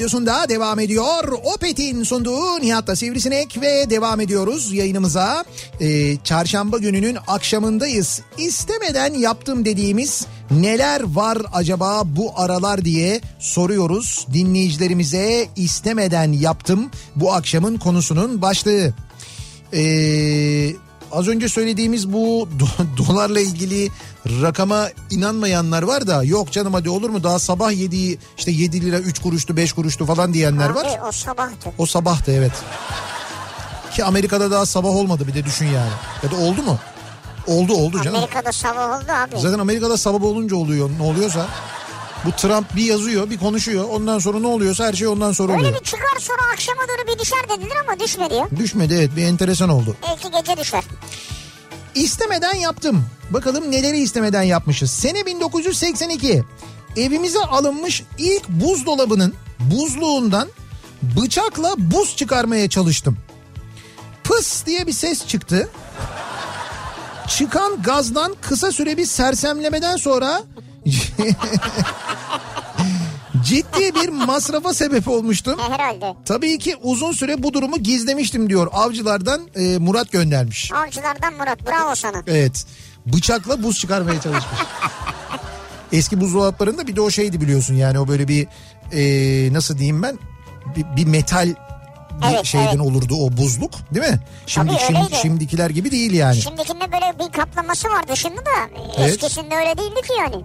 [0.05, 1.39] radyosunda devam ediyor.
[1.55, 5.45] Opet'in sunduğu Nihat'la Sivrisinek ve devam ediyoruz yayınımıza.
[5.81, 8.21] Ee, çarşamba gününün akşamındayız.
[8.37, 15.47] İstemeden yaptım dediğimiz neler var acaba bu aralar diye soruyoruz dinleyicilerimize.
[15.55, 18.93] istemeden yaptım bu akşamın konusunun başlığı.
[19.73, 20.73] Ee,
[21.11, 23.89] az önce söylediğimiz bu do- dolarla ilgili
[24.41, 28.99] rakama inanmayanlar var da yok canım hadi olur mu daha sabah yediği işte 7 lira
[28.99, 30.85] 3 kuruştu 5 kuruştu falan diyenler var.
[30.85, 31.69] Abi o sabahtı.
[31.77, 32.51] O sabahtı evet.
[33.95, 35.91] Ki Amerika'da daha sabah olmadı bir de düşün yani.
[36.23, 36.77] Ya da oldu mu?
[37.47, 38.17] Oldu oldu canım.
[38.17, 39.39] Amerika'da sabah oldu abi.
[39.41, 41.45] Zaten Amerika'da sabah olunca oluyor ne oluyorsa.
[42.25, 45.61] Bu Trump bir yazıyor bir konuşuyor ondan sonra ne oluyorsa her şey ondan sonra Öyle
[45.61, 45.79] oluyor.
[45.79, 48.47] bir çıkar sonra akşama doğru bir düşer dediler ama düşmedi ya.
[48.57, 49.95] Düşmedi evet bir enteresan oldu.
[50.03, 50.83] Belki gece düşer.
[51.95, 53.05] İstemeden yaptım.
[53.29, 54.91] Bakalım neleri istemeden yapmışız.
[54.91, 56.43] Sene 1982.
[56.97, 60.47] Evimize alınmış ilk buzdolabının buzluğundan
[61.01, 63.17] bıçakla buz çıkarmaya çalıştım.
[64.23, 65.69] Pıs diye bir ses çıktı.
[67.27, 70.43] Çıkan gazdan kısa süre bir sersemlemeden sonra
[73.45, 75.59] ciddi bir masrafa sebep olmuştum.
[75.59, 76.15] E, herhalde.
[76.25, 78.67] Tabii ki uzun süre bu durumu gizlemiştim diyor.
[78.73, 80.71] Avcılardan e, Murat göndermiş.
[80.71, 82.23] Avcılardan Murat bravo sana.
[82.27, 82.65] Evet.
[83.05, 84.59] Bıçakla buz çıkarmaya çalışmış.
[85.91, 88.47] Eski buzdolaplarında bir de o şeydi biliyorsun yani o böyle bir
[88.93, 90.19] e, nasıl diyeyim ben
[90.75, 91.47] bir, bir metal
[92.21, 92.79] bir Evet, şeyden evet.
[92.79, 94.19] olurdu o buzluk değil mi?
[94.47, 95.15] Şimdi, Tabii, şimdi öyleydi.
[95.21, 96.35] şimdikiler gibi değil yani.
[96.35, 98.51] Şimdikinde böyle bir kaplaması var dışında da
[98.97, 99.09] Evet.
[99.09, 100.43] eskisinde öyle değildi ki yani.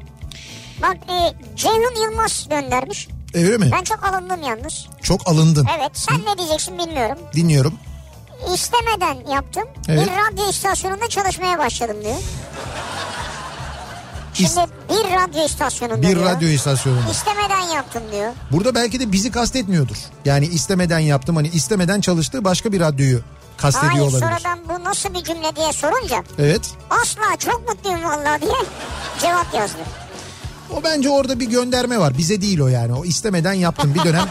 [0.82, 3.08] Bak e, Ceyhun Yılmaz göndermiş.
[3.34, 3.70] Öyle mi?
[3.72, 4.86] Ben çok alındım yalnız.
[5.02, 5.66] Çok alındın.
[5.78, 7.18] Evet sen ne diyeceksin bilmiyorum.
[7.34, 7.74] Dinliyorum.
[8.54, 9.64] İstemeden yaptım.
[9.88, 10.06] Evet.
[10.06, 12.16] Bir radyo istasyonunda çalışmaya başladım diyor.
[14.34, 16.24] Şimdi bir radyo istasyonunda bir diyor.
[16.24, 17.10] radyo istasyonunda.
[17.10, 18.32] İstemeden yaptım diyor.
[18.52, 19.96] Burada belki de bizi kastetmiyordur.
[20.24, 23.20] Yani istemeden yaptım hani istemeden çalıştığı başka bir radyoyu
[23.56, 24.20] kastediyor Hayır olabilir.
[24.20, 26.70] sonradan bu nasıl bir cümle diye sorunca Evet.
[26.90, 28.52] asla çok mutluyum vallahi diye
[29.20, 29.78] cevap yazdı.
[30.76, 32.18] O bence orada bir gönderme var.
[32.18, 32.94] Bize değil o yani.
[32.94, 34.28] O istemeden yaptım bir dönem.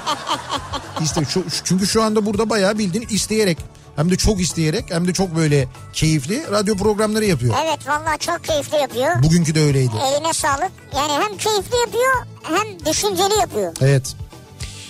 [1.03, 3.57] İşte şu, çünkü şu anda burada bayağı bildiğin isteyerek
[3.95, 7.55] hem de çok isteyerek hem de çok böyle keyifli radyo programları yapıyor.
[7.65, 9.23] Evet vallahi çok keyifli yapıyor.
[9.23, 9.91] Bugünkü de öyleydi.
[10.07, 10.71] Eline sağlık.
[10.95, 12.13] Yani hem keyifli yapıyor
[12.43, 13.73] hem düşünceli yapıyor.
[13.81, 14.15] Evet.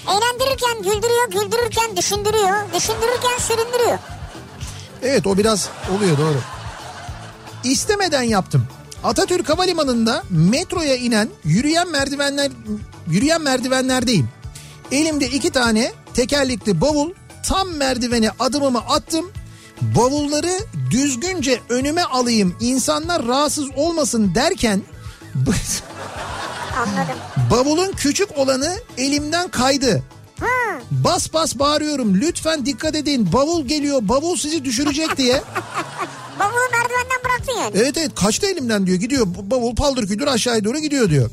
[0.08, 3.98] Eğlendirirken güldürüyor, güldürürken düşündürüyor, düşündürürken süründürüyor.
[5.04, 6.38] Evet o biraz oluyor doğru.
[7.64, 8.68] İstemeden yaptım.
[9.04, 12.52] Atatürk Havalimanı'nda metroya inen yürüyen merdivenler
[13.08, 14.30] yürüyen merdivenlerdeyim.
[14.92, 17.12] Elimde iki tane tekerlekli bavul
[17.48, 19.32] tam merdivene adımımı attım.
[19.82, 20.52] Bavulları
[20.92, 24.82] düzgünce önüme alayım insanlar rahatsız olmasın derken
[26.78, 27.16] Anladım.
[27.52, 30.04] bavulun küçük olanı elimden kaydı.
[30.40, 30.46] Ha,
[30.92, 35.42] Bas bas bağırıyorum lütfen dikkat edin bavul geliyor bavul sizi düşürecek diye.
[37.50, 37.86] Bıraktın yani.
[37.86, 41.30] Evet evet kaçtı elimden diyor gidiyor bavul paldır küldür aşağıya doğru gidiyor diyor.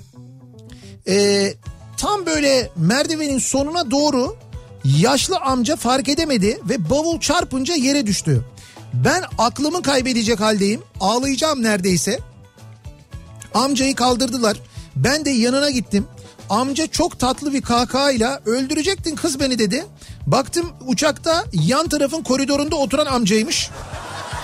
[1.09, 1.55] Ee,
[1.97, 4.37] tam böyle merdivenin sonuna doğru
[4.85, 8.45] yaşlı amca fark edemedi ve bavul çarpınca yere düştü.
[8.95, 12.19] Ben aklımı kaybedecek haldeyim ağlayacağım neredeyse.
[13.55, 14.61] Amcayı kaldırdılar
[14.97, 16.07] ben de yanına gittim.
[16.51, 19.87] Amca çok tatlı bir kahkahayla öldürecektin kız beni dedi.
[20.27, 23.71] Baktım uçakta yan tarafın koridorunda oturan amcaymış.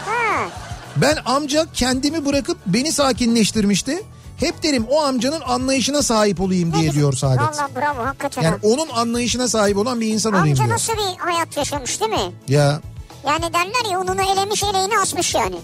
[0.07, 0.49] Ha,
[0.97, 4.03] Ben amca kendimi bırakıp beni sakinleştirmişti.
[4.37, 7.41] Hep derim o amcanın anlayışına sahip olayım diye diyor Saadet.
[7.41, 8.43] Valla bravo hakikaten.
[8.43, 10.75] Yani onun anlayışına sahip olan bir insan olayım Amca diyor.
[10.75, 12.33] nasıl bir hayat yaşamış değil mi?
[12.49, 12.81] Ya
[13.27, 15.57] Yani derler ya ununu elemiş eleğini asmış yani.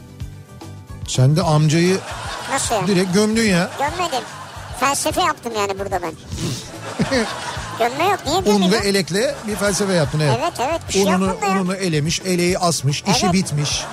[1.08, 1.98] sen de amcayı
[2.52, 2.86] Nasıl yani?
[2.86, 3.70] direkt gömdün ya.
[3.78, 4.22] Gömmedim.
[4.80, 6.12] Felsefe yaptım yani burada ben.
[7.78, 8.72] Gömme yok niye Un gömeyim?
[8.72, 10.36] ve elekle bir felsefe yaptın evet.
[10.40, 11.60] Evet evet bir şey Ununu, yaptım da ya.
[11.62, 13.34] ununu elemiş, eleği asmış, işi Evet.
[13.34, 13.84] bitmiş.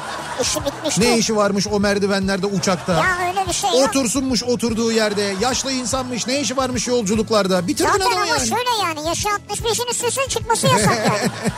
[0.42, 1.02] İşi bitmişti.
[1.02, 2.94] Ne işi varmış o merdivenlerde uçakta?
[2.94, 3.90] Ya öyle bir şey yok.
[3.90, 5.34] Otursunmuş oturduğu yerde.
[5.42, 6.28] Yaşlı insanmış.
[6.28, 7.68] Ne işi varmış yolculuklarda?
[7.68, 8.48] Bitirdin Zaten adamı ama yani.
[8.48, 11.32] şöyle yani yaşı 65'in üstüsün çıkması yasak yani.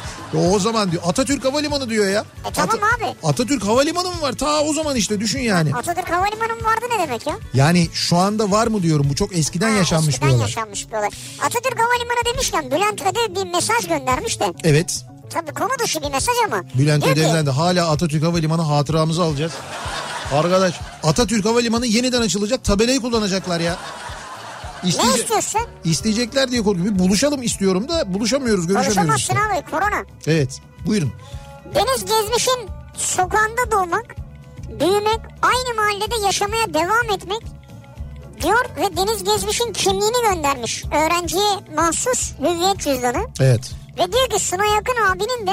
[0.53, 2.25] O zaman diyor Atatürk Havalimanı diyor ya.
[2.49, 3.15] E tamam abi.
[3.23, 4.33] Atatürk Havalimanı mı var?
[4.33, 5.75] Ta o zaman işte düşün yani.
[5.75, 7.33] Atatürk Havalimanı mı vardı ne demek ya?
[7.53, 10.41] Yani şu anda var mı diyorum bu çok eskiden Ha, yaşanmış eskiden bir olay.
[10.45, 11.09] yaşanmış bir olay.
[11.41, 14.45] Atatürk Havalimanı demişken Bülent Öde bir mesaj göndermiş de.
[14.63, 15.05] Evet.
[15.29, 16.63] Tabii konu dışı bir mesaj ama.
[16.75, 19.51] Bülent Ödev'den de hala Atatürk Havalimanı hatıramızı alacağız.
[20.33, 23.75] Arkadaş Atatürk Havalimanı yeniden açılacak tabelayı kullanacaklar ya.
[24.83, 25.61] Ne İsteyece- istiyorsun?
[25.83, 26.95] İsteyecekler diye korkuyorum.
[26.95, 29.59] Bir buluşalım istiyorum da buluşamıyoruz görüşemiyoruz Konuşamazsın işte.
[29.59, 30.05] abi korona.
[30.27, 31.11] Evet buyurun.
[31.75, 34.05] Deniz Gezmiş'in sokağında doğmak,
[34.79, 37.41] büyümek, aynı mahallede yaşamaya devam etmek
[38.41, 40.83] diyor ve Deniz Gezmiş'in kimliğini göndermiş.
[40.85, 43.25] Öğrenciye mahsus hüviyet cüzdanı.
[43.39, 43.71] Evet.
[43.97, 45.51] Ve diyor ki Sunay Akın abinin de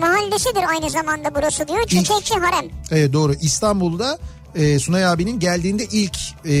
[0.00, 1.86] mahallesidir aynı zamanda burası diyor.
[1.86, 2.70] Çiçekçi Harem.
[2.90, 4.18] Evet doğru İstanbul'da
[4.54, 6.54] e, Sunay abinin geldiğinde ilk e,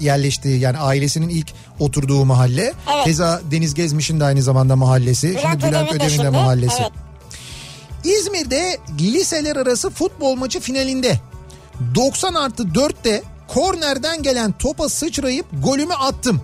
[0.00, 2.62] yerleştiği yani ailesinin ilk oturduğu mahalle.
[2.94, 3.04] Evet.
[3.04, 5.28] Keza Deniz Gezmiş'in de aynı zamanda mahallesi.
[5.28, 6.82] Bülent şimdi Bülent Ödev'in de şimdi, mahallesi.
[6.82, 6.92] evet.
[8.04, 11.20] İzmir'de liseler arası futbol maçı finalinde
[11.94, 16.40] 90 artı 4'te kornerden gelen topa sıçrayıp golümü attım.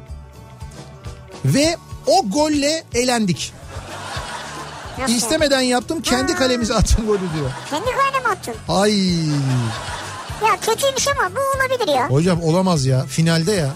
[1.44, 3.52] Ve o golle elendik.
[4.98, 5.14] Nasıl?
[5.14, 6.38] İstemeden yaptım kendi Ha.
[6.38, 7.50] kalemize attım golü diyor.
[7.70, 8.54] Kendi mı attın?
[8.68, 8.92] Ay
[10.46, 12.08] Ya kötüymüş ama bu olabilir ya.
[12.10, 13.68] hocam olamaz ya finalde ya.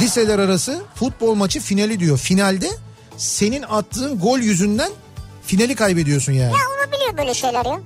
[0.00, 2.18] Liseler arası futbol maçı finali diyor.
[2.18, 2.70] Finalde
[3.16, 4.90] senin attığın gol yüzünden
[5.46, 6.52] finali kaybediyorsun yani.
[6.52, 7.80] Ya olabiliyor böyle şeyler ya.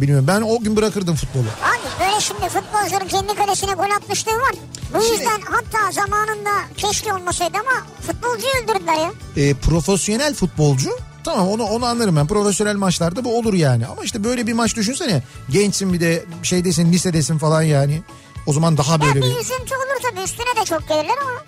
[0.00, 1.42] Bilmiyorum ben o gün bırakırdım futbolu.
[1.42, 4.52] Abi şimdi futbolcuların kendi kalesine gol atmışlığı var.
[4.94, 9.12] Bu Şimdi- yüzden hatta zamanında keşke olmasaydı ama futbolcuyu öldürdüler ya.
[9.36, 10.90] e, profesyonel futbolcu
[11.24, 14.76] tamam onu onu anlarım ben profesyonel maçlarda bu olur yani ama işte böyle bir maç
[14.76, 18.02] düşünsene gençsin bir de şeydesin lisedesin falan yani
[18.46, 21.42] o zaman daha Ya böyle bir bir üzüntü olur tabii üstüne de çok gelirler ama.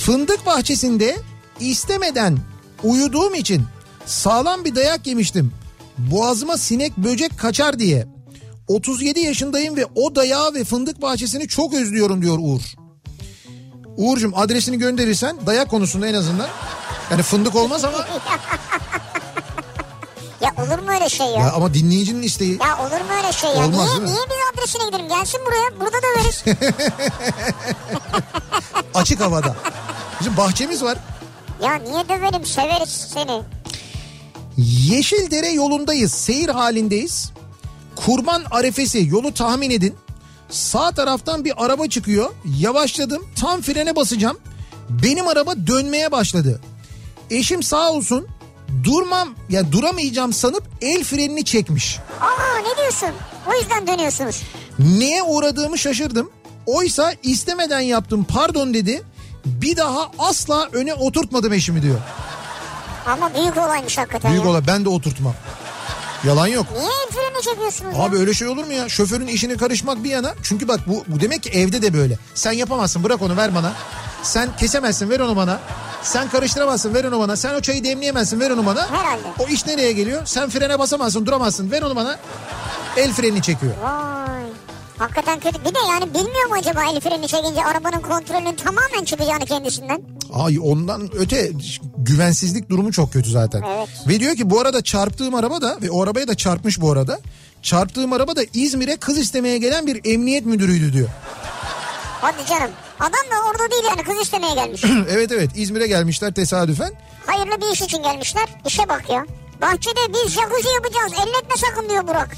[0.00, 1.16] fındık bahçesinde
[1.60, 2.38] istemeden
[2.82, 3.66] uyuduğum için
[4.06, 5.52] sağlam bir dayak yemiştim
[5.98, 8.06] boğazıma sinek böcek kaçar diye
[8.68, 12.60] 37 yaşındayım ve o dayağı ve fındık bahçesini çok özlüyorum diyor Uğur.
[13.96, 16.48] Uğur'cum adresini gönderirsen dayak konusunda en azından
[17.10, 18.06] Yani fındık olmaz ama
[20.40, 21.32] Ya olur mu öyle şey ya?
[21.32, 22.58] ya Ya, ama dinleyicinin isteği.
[22.58, 23.56] olur mu öyle şey ya?
[23.66, 25.08] Olmaz, niye, niye biz adresine gidelim?
[25.08, 25.80] Gelsin buraya.
[25.80, 26.44] Burada da veririz.
[28.94, 29.56] Açık havada.
[30.20, 30.98] Bizim bahçemiz var.
[31.62, 32.46] ya niye dövelim?
[32.46, 33.42] Severiz seni.
[34.58, 36.12] Yeşildere yolundayız.
[36.12, 37.32] Seyir halindeyiz.
[37.96, 39.94] Kurban arefesi yolu tahmin edin.
[40.50, 42.30] Sağ taraftan bir araba çıkıyor.
[42.58, 43.26] Yavaşladım.
[43.40, 44.38] Tam frene basacağım.
[44.90, 46.60] Benim araba dönmeye başladı.
[47.30, 48.28] Eşim sağ olsun
[48.84, 51.98] durmam ya duramayacağım sanıp el frenini çekmiş.
[52.20, 53.08] Aa ne diyorsun?
[53.50, 54.42] O yüzden dönüyorsunuz.
[54.78, 56.30] Neye uğradığımı şaşırdım.
[56.66, 59.02] Oysa istemeden yaptım pardon dedi.
[59.44, 61.98] Bir daha asla öne oturtmadım eşimi diyor.
[63.06, 64.50] Ama büyük olaymış hakikaten Büyük ya.
[64.50, 65.34] olay ben de oturtmam.
[66.24, 66.66] Yalan yok.
[66.72, 68.20] Niye el freni çekiyorsunuz Abi ya?
[68.20, 68.88] öyle şey olur mu ya?
[68.88, 70.34] Şoförün işine karışmak bir yana.
[70.42, 72.18] Çünkü bak bu, bu demek ki evde de böyle.
[72.34, 73.72] Sen yapamazsın bırak onu ver bana.
[74.22, 75.58] Sen kesemezsin ver onu bana.
[76.02, 77.36] Sen karıştıramazsın ver onu bana.
[77.36, 78.90] Sen o çayı demleyemezsin ver onu bana.
[78.90, 79.22] Herhalde.
[79.38, 80.22] O iş nereye geliyor?
[80.26, 82.18] Sen frene basamazsın duramazsın ver onu bana.
[82.96, 83.72] El frenini çekiyor.
[83.82, 84.42] Vay.
[84.98, 85.60] Hakikaten kötü.
[85.64, 90.02] Bir de yani bilmiyor mu acaba el freni çekince arabanın kontrolünün tamamen çıkacağını kendisinden?
[90.32, 91.50] Ay ondan öte
[91.98, 93.62] güvensizlik durumu çok kötü zaten.
[93.62, 93.88] Evet.
[94.08, 97.20] Ve diyor ki bu arada çarptığım araba da ve o arabaya da çarpmış bu arada.
[97.62, 101.08] Çarptığım araba da İzmir'e kız istemeye gelen bir emniyet müdürüydü diyor.
[102.20, 102.70] Hadi canım.
[103.00, 104.84] Adam da orada değil yani kız istemeye gelmiş.
[105.10, 106.92] evet evet İzmir'e gelmişler tesadüfen.
[107.26, 108.48] Hayırlı bir iş için gelmişler.
[108.66, 109.26] İşe bak ya.
[109.60, 111.12] Bahçede biz jacuzzi yapacağız.
[111.12, 112.36] Elletme sakın diyor Burak.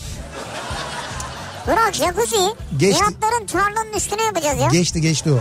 [1.67, 2.37] Burak jacuzzi
[2.77, 3.03] Geçti.
[3.03, 4.69] Nihatların tarlanın üstüne yapacağız ya.
[4.69, 5.39] Geçti geçti o.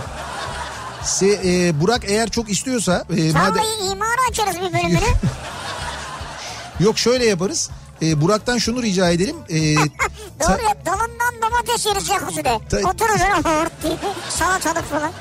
[1.06, 5.00] Se, e, Burak eğer çok istiyorsa e, madem, Tarlayı imara açarız bir bölümünü.
[6.80, 7.70] yok şöyle yaparız.
[8.02, 9.36] E, Burak'tan şunu rica edelim.
[9.50, 9.76] E,
[10.40, 12.60] ta- Doğru ya dalından domates yeriz jacuzzi'de.
[12.70, 13.98] Ta- Otururuz öyle.
[14.30, 15.12] Salatalık falan.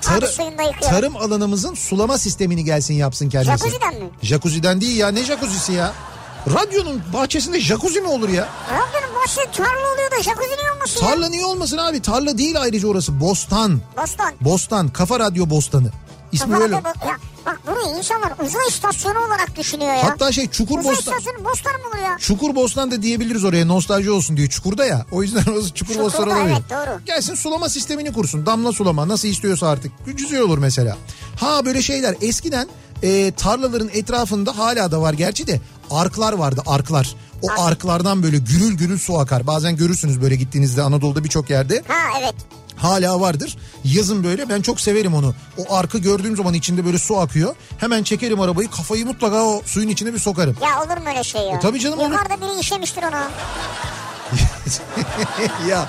[0.00, 3.50] tarı- tarım alanımızın sulama sistemini gelsin yapsın kendisi.
[3.50, 4.10] Jacuzzi'den mi?
[4.22, 5.92] Jacuzzi'den değil ya ne jacuzzi'si ya?
[6.48, 8.48] Radyonun bahçesinde jacuzzi mi olur ya?
[8.72, 11.00] Rabbinin başı tarla oluyor da jacuzzi niye olmasın?
[11.00, 12.02] Tarla niye olmasın abi?
[12.02, 13.20] Tarla değil ayrıca orası.
[13.20, 13.80] Bostan.
[13.96, 14.32] Bostan.
[14.40, 14.88] Bostan.
[14.88, 15.90] Kafa Radyo Bostanı.
[16.32, 16.76] İsmi Kafa öyle.
[16.76, 17.16] radyo ya,
[17.46, 20.04] bak burayı insanlar uzay istasyonu olarak düşünüyor ya.
[20.04, 21.18] Hatta şey Çukur uzay Bostan.
[21.18, 22.16] istasyonu Bostan mı olur ya?
[22.18, 24.48] Çukur Bostan da diyebiliriz oraya nostalji olsun diyor.
[24.48, 25.06] Çukurda ya.
[25.12, 26.56] O yüzden orası Çukur Çukurda, Bostan olabilir.
[26.70, 27.04] evet, doğru.
[27.06, 28.46] Gelsin sulama sistemini kursun.
[28.46, 29.92] Damla sulama nasıl istiyorsa artık.
[30.06, 30.96] Güzel olur mesela.
[31.40, 32.68] Ha böyle şeyler eskiden
[33.02, 37.14] e, tarlaların etrafında hala da var gerçi de arklar vardı arklar.
[37.42, 39.46] O arklardan böyle gürül gürül su akar.
[39.46, 41.82] Bazen görürsünüz böyle gittiğinizde Anadolu'da birçok yerde.
[41.88, 42.34] Ha evet.
[42.76, 43.56] Hala vardır.
[43.84, 45.34] Yazın böyle ben çok severim onu.
[45.58, 47.54] O arkı gördüğüm zaman içinde böyle su akıyor.
[47.78, 50.56] Hemen çekerim arabayı kafayı mutlaka o suyun içine bir sokarım.
[50.62, 51.56] Ya olur mu öyle şey ya?
[51.56, 52.10] E, tabii canım, olur.
[52.10, 53.20] Yukarıda biri işemiştir onu.
[55.68, 55.88] ya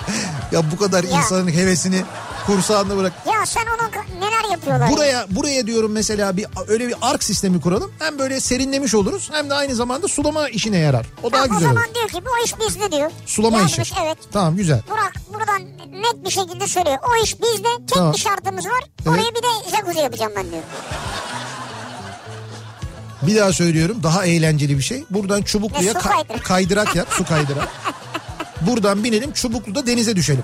[0.51, 1.17] ya bu kadar Ya.
[1.17, 2.03] insanın hevesini
[2.45, 3.13] kursağında bırak.
[3.27, 3.91] Ya sen neler
[4.51, 4.87] yapıyorlar?
[4.87, 4.95] ya?
[4.95, 7.91] Buraya buraya diyorum mesela bir öyle bir ark sistemi kuralım.
[7.99, 11.05] Hem böyle serinlemiş oluruz hem de aynı zamanda sulama işine yarar.
[11.23, 11.75] O daha Ha, o güzel olur.
[11.79, 13.11] zaman diyor ki bu iş bizde diyor.
[13.25, 13.95] Sulama Yazmış, işi.
[14.05, 14.17] evet.
[14.31, 14.81] Tamam güzel.
[14.89, 15.61] Burak buradan
[16.01, 16.97] net bir şekilde söylüyor.
[17.11, 17.67] O iş bizde.
[17.77, 18.13] Tek Tamam.
[18.13, 18.83] bir şartımız var.
[19.07, 20.63] Oraya bir de jacuzzi yapacağım ben diyor.
[23.21, 25.03] Bir daha söylüyorum daha eğlenceli bir şey.
[25.09, 26.45] Buradan Çubuklu'ya ka- kaydırak.
[26.45, 27.67] kaydırak yap su kaydırak.
[28.61, 30.43] Buradan binelim Çubuklu'da denize düşelim.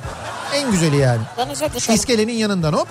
[0.53, 1.21] En güzeli yani.
[1.37, 1.95] Denize düşelim.
[1.95, 2.87] İskelenin yanından hop.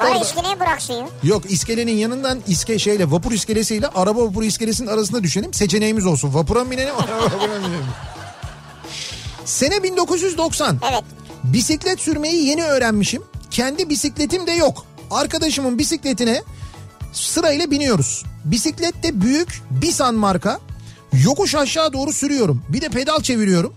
[0.00, 1.08] Bana orada- iskeleye bıraksın ya.
[1.22, 5.54] Yok iskelenin yanından iske şeyle vapur iskelesiyle araba vapur iskelesinin arasında düşelim.
[5.54, 6.34] Seçeneğimiz olsun.
[6.34, 7.84] Vapura mı binelim araba vapura mı binelim.
[9.44, 10.78] Sene 1990.
[10.92, 11.04] Evet.
[11.44, 13.22] Bisiklet sürmeyi yeni öğrenmişim.
[13.50, 14.86] Kendi bisikletim de yok.
[15.10, 16.42] Arkadaşımın bisikletine
[17.12, 18.24] sırayla biniyoruz.
[18.44, 20.60] Bisiklet de büyük Bisan marka.
[21.24, 22.62] Yokuş aşağı doğru sürüyorum.
[22.68, 23.74] Bir de pedal çeviriyorum.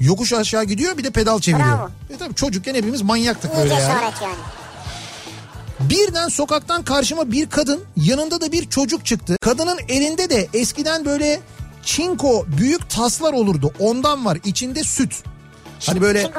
[0.00, 1.78] Yokuş aşağı gidiyor bir de pedal çeviriyor.
[1.78, 1.90] Bravo.
[2.14, 3.80] E tabii çocukken hepimiz manyaktık İyi böyle yani.
[3.80, 4.34] cesaret yani.
[5.80, 9.36] Birden sokaktan karşıma bir kadın yanında da bir çocuk çıktı.
[9.40, 11.40] Kadının elinde de eskiden böyle
[11.82, 13.72] çinko büyük taslar olurdu.
[13.78, 15.22] Ondan var içinde süt.
[15.86, 16.38] Hani böyle Çünkü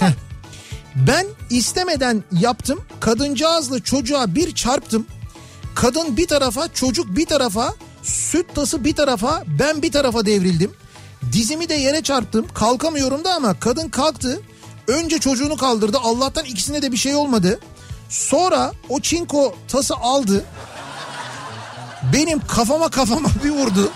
[0.00, 0.12] ha
[0.94, 2.80] ben istemeden yaptım.
[3.00, 5.06] Kadıncağızla çocuğa bir çarptım.
[5.74, 10.72] Kadın bir tarafa çocuk bir tarafa süt tası bir tarafa ben bir tarafa devrildim.
[11.32, 12.46] Dizimi de yere çarptım.
[12.54, 14.40] Kalkamıyorum da ama kadın kalktı.
[14.86, 15.98] Önce çocuğunu kaldırdı.
[16.02, 17.60] Allah'tan ikisine de bir şey olmadı.
[18.10, 20.44] Sonra o çinko tası aldı.
[22.12, 23.92] Benim kafama kafama bir vurdu.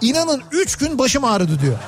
[0.00, 1.78] İnanın 3 gün başım ağrıdı diyor.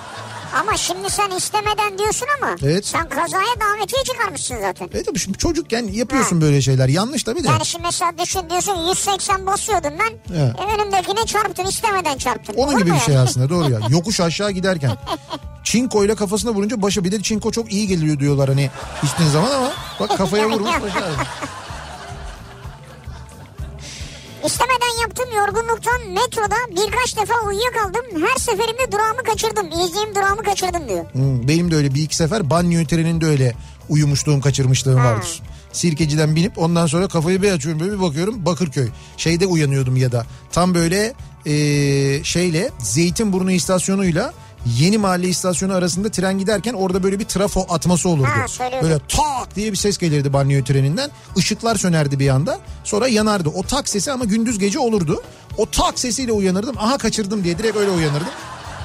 [0.61, 2.87] Ama şimdi sen istemeden diyorsun ama Evet.
[2.87, 4.89] sen kazaya davetiye çıkarmışsın zaten.
[4.95, 6.89] E tabii şimdi çocukken yapıyorsun böyle şeyler.
[6.89, 7.49] Yanlış tabii de.
[7.49, 10.35] Yani şimdi mesela düşün diyorsun 180 basıyordum ben.
[10.37, 10.53] Evet.
[10.75, 12.55] Önümdekine çarptın istemeden çarptın.
[12.55, 13.81] Onun Olur gibi bir şey aslında doğru ya.
[13.89, 14.97] Yokuş aşağı giderken.
[15.65, 18.71] Çinko ile kafasına vurunca başı bir de çinko çok iyi geliyor diyorlar hani
[19.03, 20.93] içtiğin zaman ama bak kafaya vurmuş ağrıyor.
[24.47, 28.03] İstemeden yaptığım yorgunluktan metroda birkaç defa uyuyakaldım.
[28.27, 29.67] Her seferinde durağımı kaçırdım.
[29.67, 31.05] İzleyeyim durağımı kaçırdım diyor.
[31.13, 33.55] Hmm, benim de öyle bir iki sefer banyo treninde öyle
[33.89, 35.43] uyumuşluğum kaçırmışlığım vardır.
[35.73, 38.89] Sirkeci'den binip ondan sonra kafayı bir açıyorum böyle bir bakıyorum Bakırköy.
[39.17, 41.15] Şeyde uyanıyordum ya da tam böyle
[41.45, 44.33] eee, şeyle Zeytinburnu istasyonuyla
[44.77, 48.29] Yeni Mahalle istasyonu arasında tren giderken orada böyle bir trafo atması olurdu.
[48.59, 51.11] Ha, böyle tak diye bir ses gelirdi banyo treninden.
[51.37, 52.59] Işıklar sönerdi bir anda.
[52.85, 53.49] Sonra yanardı.
[53.49, 55.23] O tak sesi ama gündüz gece olurdu.
[55.57, 56.79] O tak sesiyle uyanırdım.
[56.79, 58.29] Aha kaçırdım diye direkt öyle uyanırdım.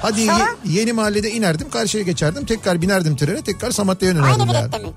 [0.02, 0.32] Hadi ye-
[0.68, 4.64] yeni mahallede inerdim karşıya geçerdim tekrar binerdim trene tekrar Samatya'ya dönerdim Aynı yani.
[4.72, 4.92] bilette mi?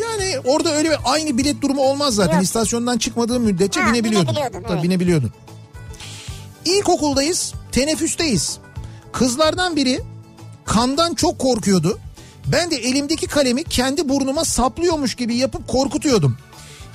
[0.00, 2.34] Yani orada öyle bir aynı bilet durumu olmaz zaten.
[2.34, 2.42] Yok.
[2.44, 4.28] İstasyondan çıkmadığın müddetçe Ha, binebiliyordun.
[4.28, 4.82] binebiliyordun, Tabii evet.
[4.84, 5.30] binebiliyordun.
[6.64, 8.58] İlkokuldayız, teneffüsteyiz.
[9.12, 10.00] Kızlardan biri
[10.64, 11.98] kandan çok korkuyordu.
[12.46, 16.36] Ben de elimdeki kalemi kendi burnuma saplıyormuş gibi yapıp korkutuyordum.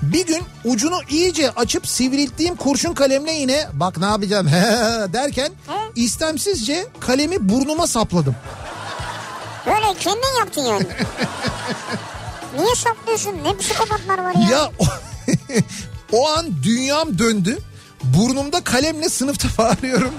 [0.02, 4.48] Bir gün ucunu iyice açıp sivrilttiğim kurşun kalemle yine bak ne yapacağım
[5.14, 5.52] derken
[5.96, 8.36] istemsizce kalemi burnuma sapladım.
[9.66, 10.86] Böyle kendin yaptın yani.
[12.58, 13.32] Niye saplıyorsun?
[13.44, 14.50] Ne psikopatlar var ya.
[14.50, 14.86] Ya o,
[16.18, 17.58] o an dünyam döndü.
[18.04, 20.14] Burnumda kalemle sınıfta bağırıyorum.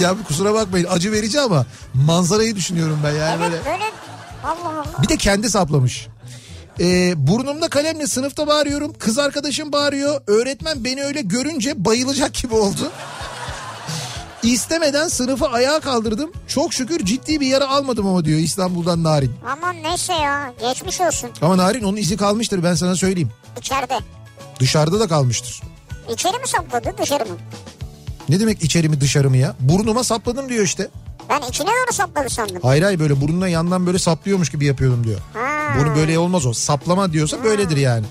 [0.00, 3.54] Ya kusura bakmayın acı verici ama manzarayı düşünüyorum ben yani böyle.
[3.56, 3.84] Evet böyle
[4.44, 5.02] Allah Allah.
[5.02, 6.06] Bir de kendi saplamış.
[6.80, 8.92] Ee, burnumda kalemle sınıfta bağırıyorum.
[8.98, 10.20] Kız arkadaşım bağırıyor.
[10.26, 12.90] Öğretmen beni öyle görünce bayılacak gibi oldu.
[14.42, 16.32] İstemeden sınıfı ayağa kaldırdım.
[16.48, 19.32] Çok şükür ciddi bir yara almadım ama diyor İstanbul'dan Narin.
[19.52, 23.30] Aman neyse ya geçmiş olsun Ama Narin onun izi kalmıştır ben sana söyleyeyim.
[23.58, 23.98] içeride.
[24.60, 25.62] Dışarıda da kalmıştır.
[26.12, 27.36] İçeri mi sapladı dışarı mı?
[28.28, 29.56] Ne demek içeri mi dışarı mı ya?
[29.60, 30.88] Burnuma sapladım diyor işte.
[31.28, 32.58] Ben içine doğru sapladı sandım.
[32.62, 35.20] Hayır hayır böyle burnuna yandan böyle saplıyormuş gibi yapıyordum diyor.
[35.34, 35.76] Ha.
[35.80, 36.52] Bunu böyle olmaz o.
[36.52, 38.06] Saplama diyorsa böyledir yani.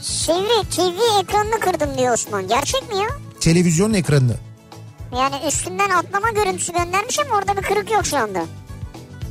[0.00, 2.48] Sivri TV ekranını kırdım diyor Osman.
[2.48, 3.08] Gerçek mi ya?
[3.40, 4.36] Televizyonun ekranını.
[5.16, 8.44] Yani üstünden atlama görüntüsü göndermiş ama orada bir kırık yok şu anda.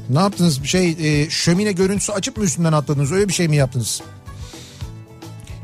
[0.09, 0.63] Ne yaptınız?
[0.65, 3.11] Şey e, şömine görüntüsü açıp mı üstünden atladınız?
[3.11, 4.01] Öyle bir şey mi yaptınız?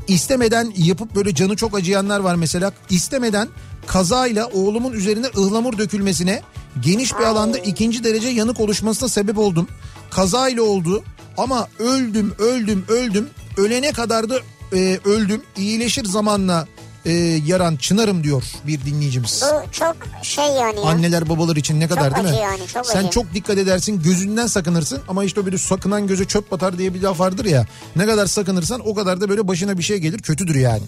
[0.07, 2.73] İstemeden yapıp böyle canı çok acıyanlar var mesela.
[2.89, 3.47] İstemeden
[3.87, 6.41] kazayla oğlumun üzerine ıhlamur dökülmesine
[6.81, 9.67] geniş bir alanda ikinci derece yanık oluşmasına sebep oldum.
[10.11, 11.03] Kazayla oldu
[11.37, 14.39] ama öldüm öldüm öldüm ölene kadar da
[14.73, 16.67] e, öldüm iyileşir zamanla
[17.05, 17.11] e,
[17.45, 19.43] yaran çınarım diyor bir dinleyicimiz.
[19.43, 20.85] Bu çok şey yani ya.
[20.85, 22.41] Anneler babalar için ne kadar değil mi?
[22.41, 23.09] yani, çok Sen acı.
[23.09, 27.19] çok dikkat edersin gözünden sakınırsın ama işte bir sakınan göze çöp batar diye bir laf
[27.19, 27.65] vardır ya.
[27.95, 30.83] Ne kadar sakınırsan o kadar da böyle başına bir şey gelir kötüdür yani.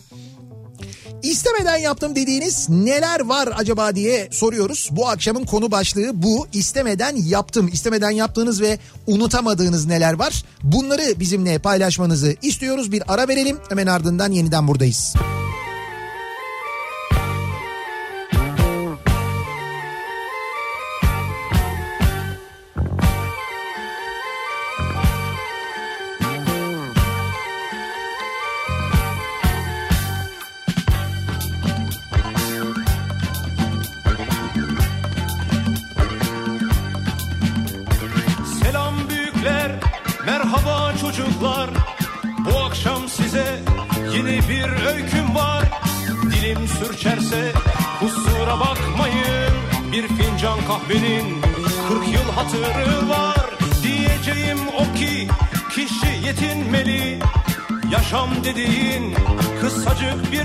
[1.24, 4.90] İstemeden yaptım dediğiniz neler var acaba diye soruyoruz.
[4.92, 6.48] Bu akşamın konu başlığı bu.
[6.54, 7.70] İstemeden yaptım.
[7.74, 10.44] İstemeden yaptığınız ve unutamadığınız neler var?
[10.64, 12.92] Bunları bizimle paylaşmanızı istiyoruz.
[12.92, 13.58] Bir ara verelim.
[13.70, 15.14] Hemen ardından yeniden buradayız.
[15.14, 15.35] Selam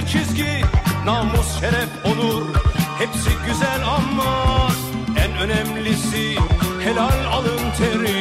[0.00, 0.62] bir çizgi.
[1.04, 2.42] Namus, şeref, onur
[2.98, 4.68] hepsi güzel ama
[5.24, 6.36] en önemlisi
[6.84, 8.19] helal alın teri.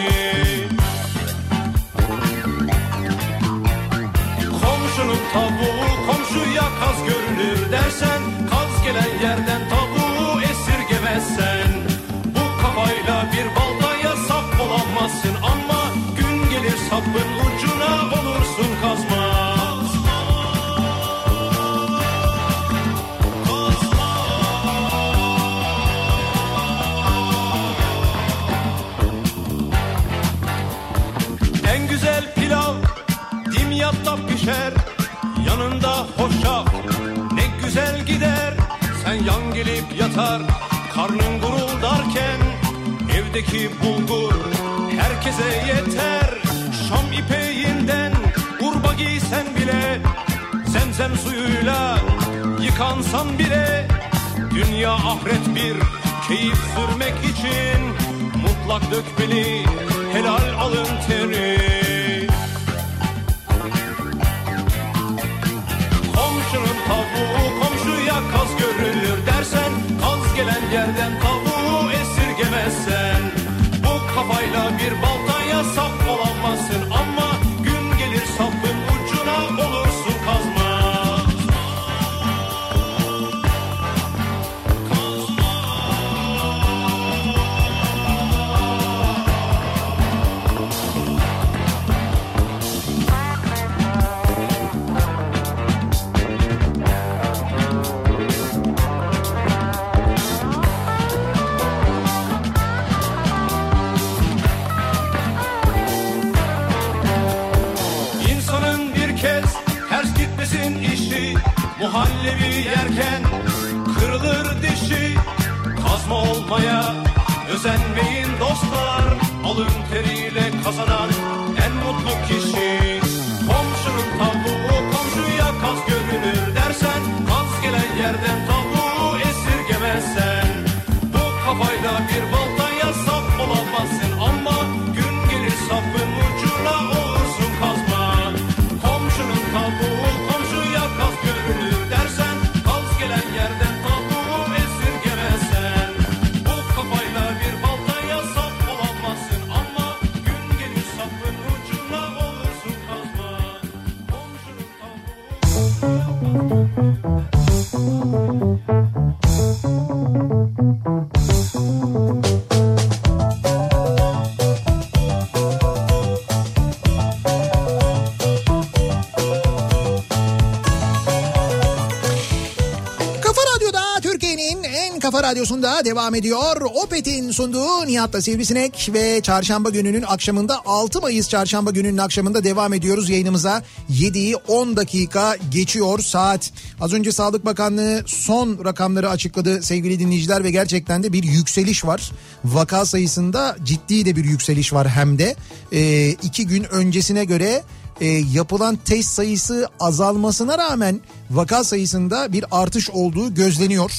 [175.30, 176.62] Radyosunda devam ediyor.
[176.84, 183.10] Opet'in sunduğu Nihat'la Sivrisinek ve çarşamba gününün akşamında 6 Mayıs çarşamba gününün akşamında devam ediyoruz
[183.10, 183.64] yayınımıza.
[183.92, 186.52] 7'yi 10 dakika geçiyor saat.
[186.82, 192.12] Az önce Sağlık Bakanlığı son rakamları açıkladı sevgili dinleyiciler ve gerçekten de bir yükseliş var.
[192.46, 195.36] Vaka sayısında ciddi de bir yükseliş var hem de.
[195.72, 197.64] Ee, iki gün öncesine göre
[198.02, 201.00] e, yapılan test sayısı azalmasına rağmen
[201.32, 203.92] vaka sayısında bir artış olduğu gözleniyor.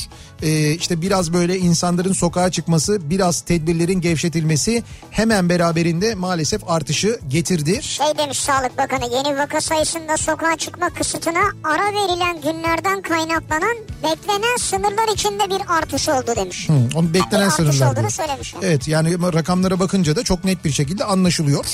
[0.43, 7.82] E, işte biraz böyle insanların sokağa çıkması, biraz tedbirlerin gevşetilmesi hemen beraberinde maalesef artışı getirdi.
[7.82, 14.57] Şey demiş Sağlık Bakanı yeni vaka sayısında sokağa çıkma kısıtına ara verilen günlerden kaynaklanan beklenen
[14.59, 16.68] sınırlar içinde bir artış oldu demiş.
[16.68, 17.86] Hı, onun bir beklenen artış sınırlar.
[17.86, 18.11] olduğunu diyor.
[18.11, 18.55] söylemiş.
[18.62, 21.64] Evet yani rakamlara bakınca da çok net bir şekilde anlaşılıyor.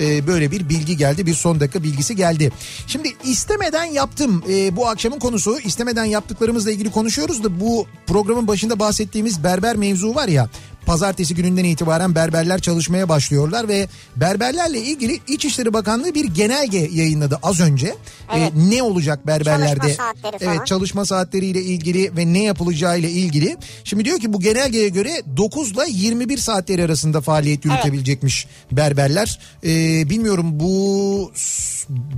[0.00, 2.52] Ee, böyle bir bilgi geldi bir son dakika bilgisi geldi.
[2.86, 8.78] Şimdi istemeden yaptım Ee, bu akşamın konusu istemeden yaptıklarımızla ilgili konuşuyoruz da bu programın başında
[8.78, 10.48] bahsettiğimiz berber mevzu var ya
[10.86, 17.60] Pazartesi gününden itibaren berberler çalışmaya başlıyorlar ve berberlerle ilgili İçişleri Bakanlığı bir genelge yayınladı az
[17.60, 17.94] önce.
[18.36, 18.52] Evet.
[18.56, 19.80] Ee, ne olacak berberlerde?
[19.80, 20.54] Çalışma saatleri falan.
[20.54, 23.56] Evet çalışma saatleriyle ilgili ve ne yapılacağıyla ilgili.
[23.84, 29.40] Şimdi diyor ki bu genelgeye göre 9 ile 21 saatleri arasında faaliyet yürütebilecekmiş berberler.
[29.64, 31.32] Ee, bilmiyorum bu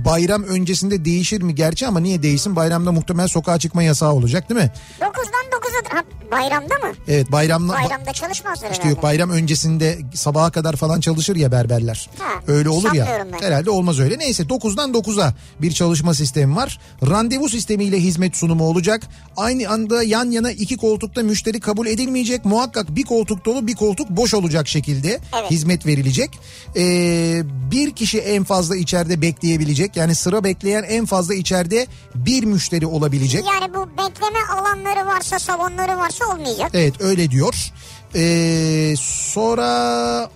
[0.05, 2.55] bayram öncesinde değişir mi gerçi ama niye değişsin?
[2.55, 4.71] Bayramda muhtemelen sokağa çıkma yasağı olacak değil mi?
[4.99, 6.93] 9'dan 9'a ha, bayramda mı?
[7.07, 8.87] Evet bayramla Bayramda çalışmazlar işte herhalde.
[8.89, 12.09] yok bayram öncesinde sabaha kadar falan çalışır ya berberler.
[12.19, 13.27] Ha, öyle olur ya.
[13.33, 13.47] ben.
[13.47, 14.19] Herhalde olmaz öyle.
[14.19, 16.79] Neyse 9'dan 9'a bir çalışma sistemi var.
[17.07, 19.01] Randevu sistemiyle hizmet sunumu olacak.
[19.37, 22.45] Aynı anda yan yana iki koltukta müşteri kabul edilmeyecek.
[22.45, 25.51] Muhakkak bir koltuk dolu bir koltuk boş olacak şekilde Evet.
[25.51, 26.39] hizmet verilecek.
[26.77, 29.95] Ee, bir kişi en fazla içeride bekleyebilecek.
[29.97, 33.45] Yani sıra bekleyen en fazla içeride bir müşteri olabilecek.
[33.53, 36.71] Yani bu bekleme alanları varsa salonları varsa olmayacak.
[36.73, 37.71] Evet öyle diyor.
[38.15, 40.29] Ee, sonra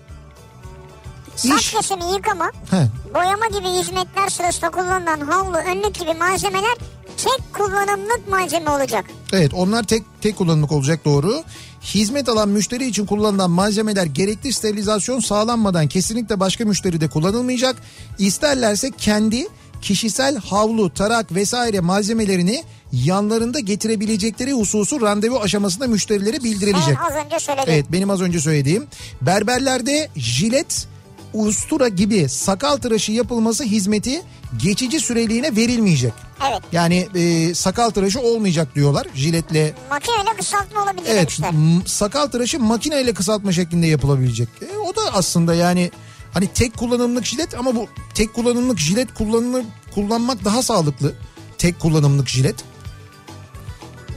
[1.35, 1.71] Saç iş...
[1.71, 6.75] kesimi yıkama, Heh, boyama gibi hizmetler sırasında kullanılan havlu, önlük gibi malzemeler
[7.17, 9.05] tek kullanımlık malzeme olacak.
[9.33, 11.43] Evet onlar tek tek kullanımlık olacak doğru.
[11.81, 17.75] Hizmet alan müşteri için kullanılan malzemeler gerekli sterilizasyon sağlanmadan kesinlikle başka müşteride kullanılmayacak.
[18.17, 19.47] İsterlerse kendi
[19.81, 22.63] kişisel havlu, tarak vesaire malzemelerini
[22.93, 26.87] yanlarında getirebilecekleri hususu randevu aşamasında müşterilere bildirilecek.
[27.01, 27.65] Evet az önce söyledim.
[27.73, 28.87] Evet benim az önce söylediğim.
[29.21, 30.87] Berberlerde jilet,
[31.33, 34.21] ustura gibi sakal tıraşı yapılması hizmeti
[34.63, 36.13] geçici süreliğine verilmeyecek.
[36.51, 36.61] Evet.
[36.71, 39.73] Yani e, sakal tıraşı olmayacak diyorlar jiletle.
[39.89, 41.51] Makineyle kısaltma olabilir Evet demişler.
[41.51, 44.49] m- sakal tıraşı makineyle kısaltma şeklinde yapılabilecek.
[44.61, 45.91] E, o da aslında yani
[46.33, 49.65] hani tek kullanımlık jilet ama bu tek kullanımlık jilet kullanılır,
[49.95, 51.13] kullanmak daha sağlıklı.
[51.57, 52.55] Tek kullanımlık jilet.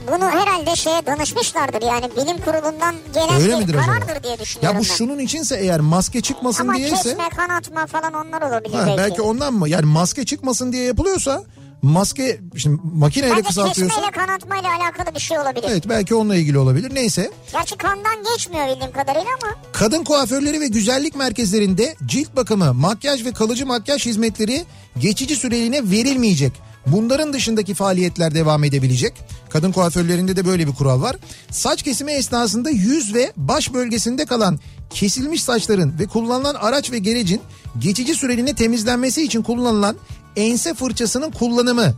[0.07, 3.85] Bunu herhalde şeye danışmışlardır yani bilim kurulundan gelen Öyle bir midir acaba?
[3.99, 4.95] karardır diye düşünüyorum Ya bu ben.
[4.95, 6.95] şunun içinse eğer maske çıkmasın Ama diyeyse.
[6.95, 8.97] kesme kanatma falan onlar olabilir Ha, belki.
[8.97, 9.69] belki ondan mı?
[9.69, 11.43] Yani maske çıkmasın diye yapılıyorsa
[11.81, 15.65] maske şimdi makineyle Bence kısaltıyorsa kesmeyle kanatmayla alakalı bir şey olabilir.
[15.69, 16.95] evet belki onunla ilgili olabilir.
[16.95, 17.31] Neyse.
[17.51, 23.31] Gerçi kandan geçmiyor bildiğim kadarıyla ama Kadın kuaförleri ve güzellik merkezlerinde cilt bakımı, makyaj ve
[23.33, 24.65] kalıcı makyaj hizmetleri
[24.99, 26.53] geçici süreliğine verilmeyecek.
[26.87, 29.13] Bunların dışındaki faaliyetler devam edebilecek.
[29.49, 31.15] Kadın kuaförlerinde de böyle bir kural var.
[31.51, 34.59] Saç kesimi esnasında yüz ve baş bölgesinde kalan
[34.89, 37.41] kesilmiş saçların ve kullanılan araç ve gerecin
[37.79, 39.95] geçici süreliğine temizlenmesi için kullanılan
[40.35, 41.93] ense fırçasının kullanımı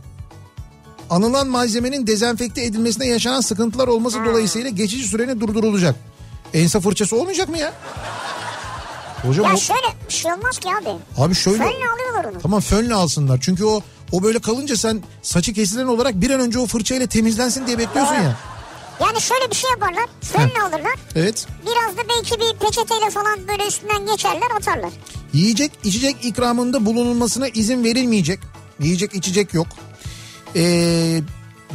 [1.10, 5.94] anılan malzemenin dezenfekte edilmesine yaşanan sıkıntılar olması dolayısıyla geçici süreni durdurulacak.
[6.54, 7.72] Ense fırçası olmayacak mı ya?
[9.22, 10.88] Hocam ya o- şöyle bir şey olmaz ki abi.
[11.18, 12.40] abi şöyle Fönle alıyorlar onu.
[12.42, 13.38] tamam fönle alsınlar.
[13.42, 13.82] Çünkü o
[14.12, 18.14] o böyle kalınca sen saçı kesilen olarak bir an önce o fırçayla temizlensin diye bekliyorsun
[18.16, 18.22] Doğru.
[18.24, 18.36] ya.
[19.00, 20.06] Yani şöyle bir şey yaparlar.
[20.20, 20.94] Fönle alırlar.
[21.16, 21.46] Evet.
[21.62, 24.90] Biraz da belki bir peçeteyle falan böyle üstünden geçerler atarlar.
[25.32, 28.38] Yiyecek içecek ikramında bulunulmasına izin verilmeyecek.
[28.80, 29.66] Yiyecek içecek yok.
[30.56, 31.20] Ee,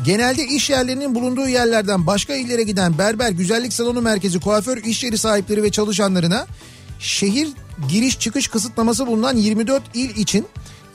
[0.05, 5.17] genelde iş yerlerinin bulunduğu yerlerden başka illere giden berber, güzellik salonu merkezi, kuaför, iş yeri
[5.17, 6.47] sahipleri ve çalışanlarına
[6.99, 7.47] şehir
[7.89, 10.47] giriş çıkış kısıtlaması bulunan 24 il için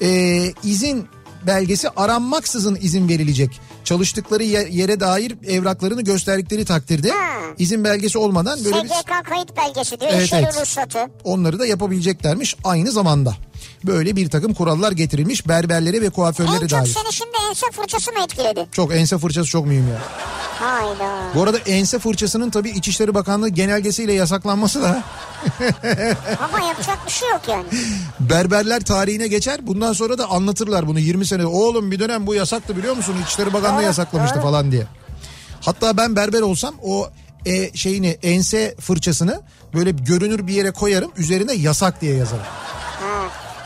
[0.03, 1.07] ee, izin
[1.47, 3.61] belgesi aranmaksızın izin verilecek.
[3.89, 7.41] Çalıştıkları ye- yere dair evraklarını gösterdikleri takdirde Ha.
[7.59, 10.13] izin belgesi olmadan böyle bir SGK kayıt belgesi diyor.
[10.15, 10.57] Evet, evet.
[10.61, 10.99] ruhsatı.
[11.25, 13.35] onları da yapabileceklermiş aynı zamanda.
[13.85, 16.87] Böyle bir takım kurallar getirilmiş berberlere ve En kuaförlere çok dair.
[16.87, 18.67] seni şimdi ense fırçası mı etkiledi?
[18.73, 19.99] Çok ense fırçası çok mühim ya.
[20.61, 21.21] Hayda.
[21.35, 24.89] Bu arada ense fırçasının tabii İçişleri Bakanlığı genelgesiyle yasaklanması da
[26.43, 27.65] Ama yapacak bir şey yok yani.
[28.21, 29.67] berberler tarihine geçer.
[29.67, 31.47] Bundan sonra da anlatırlar bunu 20 sene.
[31.47, 33.15] Oğlum bir dönem bu yasaktı biliyor musun?
[33.25, 34.43] İçişleri Bakanlığı Doğru, yasaklamıştı doğru.
[34.43, 34.87] falan diye.
[35.61, 37.11] Hatta ben berber olsam o
[37.47, 39.41] e, şeyini ense fırçasını
[39.75, 41.11] böyle görünür bir yere koyarım.
[41.17, 42.45] Üzerine yasak diye yazarım.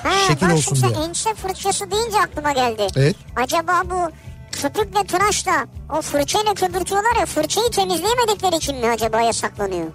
[0.03, 1.05] Ha, Şekil bak olsun şimdi diye.
[1.05, 2.87] ense fırçası deyince aklıma geldi.
[2.97, 3.17] Evet.
[3.37, 4.11] Acaba bu
[4.53, 5.67] köpükle tıraşla
[5.99, 9.87] o fırçayla köpürtüyorlar ya fırçayı temizleyemedikleri için mi acaba yasaklanıyor?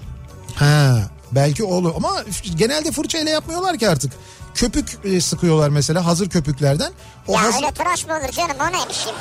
[0.56, 0.98] Ha,
[1.32, 2.10] belki olur ama
[2.56, 4.14] genelde fırçayla yapmıyorlar ki artık.
[4.58, 6.92] Köpük e, sıkıyorlar mesela hazır köpüklerden.
[7.28, 9.16] O ya hazır, öyle tıraş mı olur canım o neymiş şimdi?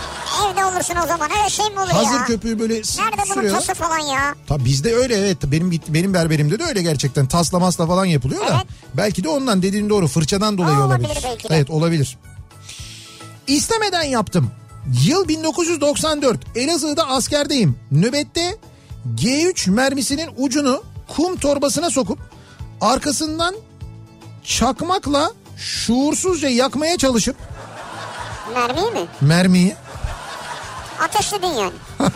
[0.52, 2.24] Evde olursun o zaman öyle şey mi olur hazır ya?
[2.24, 4.34] köpüğü böyle Nerede bunun tası falan ya?
[4.46, 8.50] Tabii bizde öyle evet benim benim berberimde de öyle gerçekten tasla masla falan yapılıyor da.
[8.54, 8.66] Evet.
[8.94, 11.06] Belki de ondan dediğin doğru fırçadan dolayı O olabilir.
[11.08, 11.54] olabilir belki de.
[11.54, 12.18] Evet olabilir.
[13.46, 14.50] İstemeden yaptım.
[15.06, 17.78] Yıl 1994 Elazığ'da askerdeyim.
[17.90, 18.56] Nöbette
[19.16, 20.82] G3 mermisinin ucunu
[21.16, 22.18] kum torbasına sokup
[22.80, 23.54] arkasından
[24.46, 27.36] çakmakla şuursuzca yakmaya çalışıp
[28.54, 29.06] Mermiyi mi?
[29.20, 29.74] mermiyi
[31.00, 31.72] Ateşledin yani.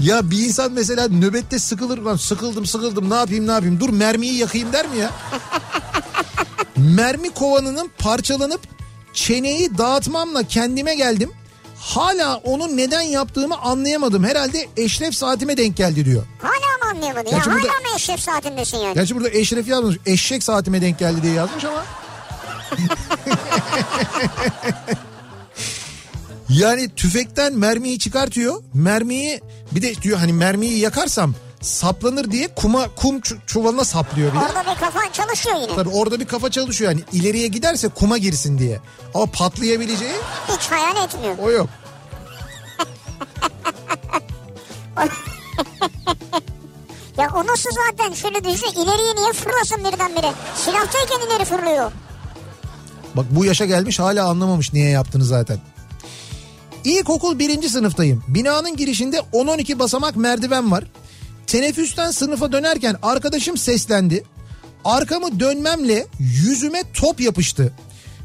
[0.00, 4.34] ya bir insan mesela nöbette sıkılır lan sıkıldım sıkıldım ne yapayım ne yapayım dur mermiyi
[4.34, 5.10] yakayım der mi ya?
[6.76, 8.60] Mermi kovanının parçalanıp
[9.14, 11.30] çeneyi dağıtmamla kendime geldim.
[11.76, 14.24] Hala onu neden yaptığımı anlayamadım.
[14.24, 16.22] Herhalde eşref saatime denk geldi diyor.
[16.42, 17.30] Hala mı anlayamadın?
[17.30, 18.94] Ya Gerçi burada- hala mı eşref saatindesin yani?
[18.94, 19.96] Gerçi burada eşref yazmış.
[20.06, 21.84] Eşek saatime denk geldi diye yazmış ama.
[26.48, 28.62] yani tüfekten mermiyi çıkartıyor.
[28.74, 29.40] Mermiyi
[29.72, 34.44] bir de diyor hani mermiyi yakarsam saplanır diye kuma kum çu- çuvalına saplıyor bir de.
[34.44, 35.74] Orada bir kafan çalışıyor yine.
[35.74, 38.80] Tabii orada bir kafa çalışıyor yani ileriye giderse kuma girsin diye.
[39.14, 40.12] Ama patlayabileceği
[40.48, 41.34] Hiç hayal etmiyor.
[41.42, 41.68] o yok.
[47.18, 50.32] Ya o nasıl zaten şöyle düşünsene ileriye niye fırlasın birdenbire?
[50.54, 51.92] Silahtayken ileri fırlıyor.
[53.14, 55.58] Bak bu yaşa gelmiş hala anlamamış niye yaptığını zaten.
[56.84, 58.24] İlkokul birinci sınıftayım.
[58.28, 60.84] Binanın girişinde 10-12 basamak merdiven var.
[61.46, 64.24] Teneffüsten sınıfa dönerken arkadaşım seslendi.
[64.84, 67.72] Arkamı dönmemle yüzüme top yapıştı.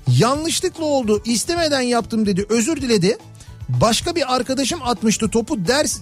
[0.07, 3.17] Yanlışlıkla oldu istemeden yaptım dedi özür diledi.
[3.69, 5.97] Başka bir arkadaşım atmıştı topu ders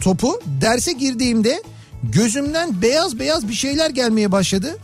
[0.00, 1.62] topu derse girdiğimde
[2.02, 4.78] gözümden beyaz beyaz bir şeyler gelmeye başladı.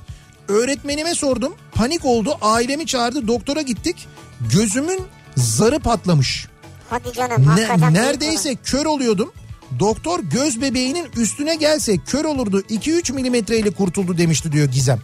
[0.49, 4.09] Öğretmenime sordum panik oldu ailemi çağırdı doktora gittik
[4.53, 5.01] gözümün
[5.37, 6.47] zarı patlamış.
[6.91, 9.33] Hadi canım Ne- neredeyse kör oluyordum.
[9.79, 14.99] Doktor göz bebeğinin üstüne gelse kör olurdu 2-3 milimetreyle kurtuldu demişti diyor Gizem.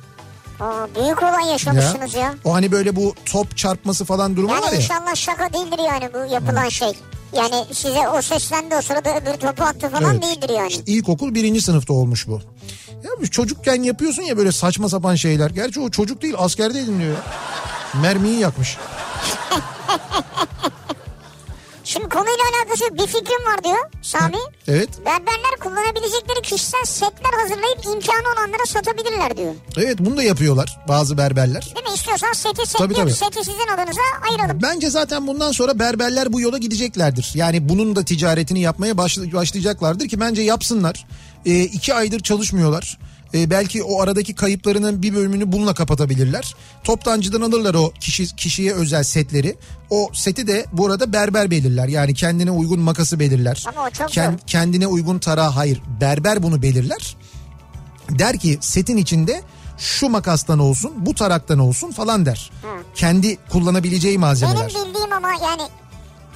[0.61, 2.35] Aa, büyük olay yaşamışsınız ya.
[2.45, 4.81] O hani böyle bu top çarpması falan durumu var Yani ya.
[4.81, 6.93] inşallah şaka değildir yani bu yapılan şey.
[7.33, 10.23] Yani size o seslendi o sırada öbür topu attı falan Evet.
[10.23, 10.69] değildir yani.
[10.69, 12.41] İşte ilkokul birinci sınıfta olmuş bu.
[13.05, 15.51] Ya çocukken yapıyorsun ya böyle saçma sapan şeyler.
[15.51, 17.23] Gerçi o çocuk değil askerdeydim diyor ya.
[18.03, 18.77] Mermiyi yakmış.
[21.89, 22.95] Şimdi konuyla alakası.
[22.95, 24.37] Bir fikrim var diyor Sami.
[24.69, 24.89] Evet.
[24.99, 29.55] Berberler kullanabilecekleri kişisel setler hazırlayıp imkanı olanlara satabilirler diyor.
[29.77, 31.63] Evet bunu da yapıyorlar bazı berberler.
[31.63, 31.95] Değil mi?
[31.95, 33.13] İstiyorsan seti set Tabii, tabii.
[33.13, 34.01] seti sizin adınıza
[34.31, 34.63] ayıralım.
[34.63, 37.31] Bence zaten bundan sonra berberler bu yola gideceklerdir.
[37.35, 41.07] Yani bunun da ticaretini yapmaya başla- başlayacaklardır ki bence yapsınlar.
[41.47, 42.99] Ee, iki aydır çalışmıyorlar.
[43.35, 46.55] Ee, belki o aradaki kayıplarının bir bölümünü bununla kapatabilirler.
[46.85, 49.57] Toptancıdan alırlar o kişi kişiye özel setleri.
[49.91, 51.89] O seti de bu arada berber belirler.
[51.89, 53.65] Yani kendine uygun makası belirler.
[53.69, 54.39] Ama o çok Ken- zor.
[54.47, 55.83] kendine uygun tarağı hayır.
[56.01, 57.17] Berber bunu belirler.
[58.11, 59.43] Der ki setin içinde
[59.79, 62.51] şu makastan olsun, bu taraktan olsun falan der.
[62.95, 64.73] Kendi kullanabileceği malzemeler.
[64.75, 65.63] Benim bildiğim ama yani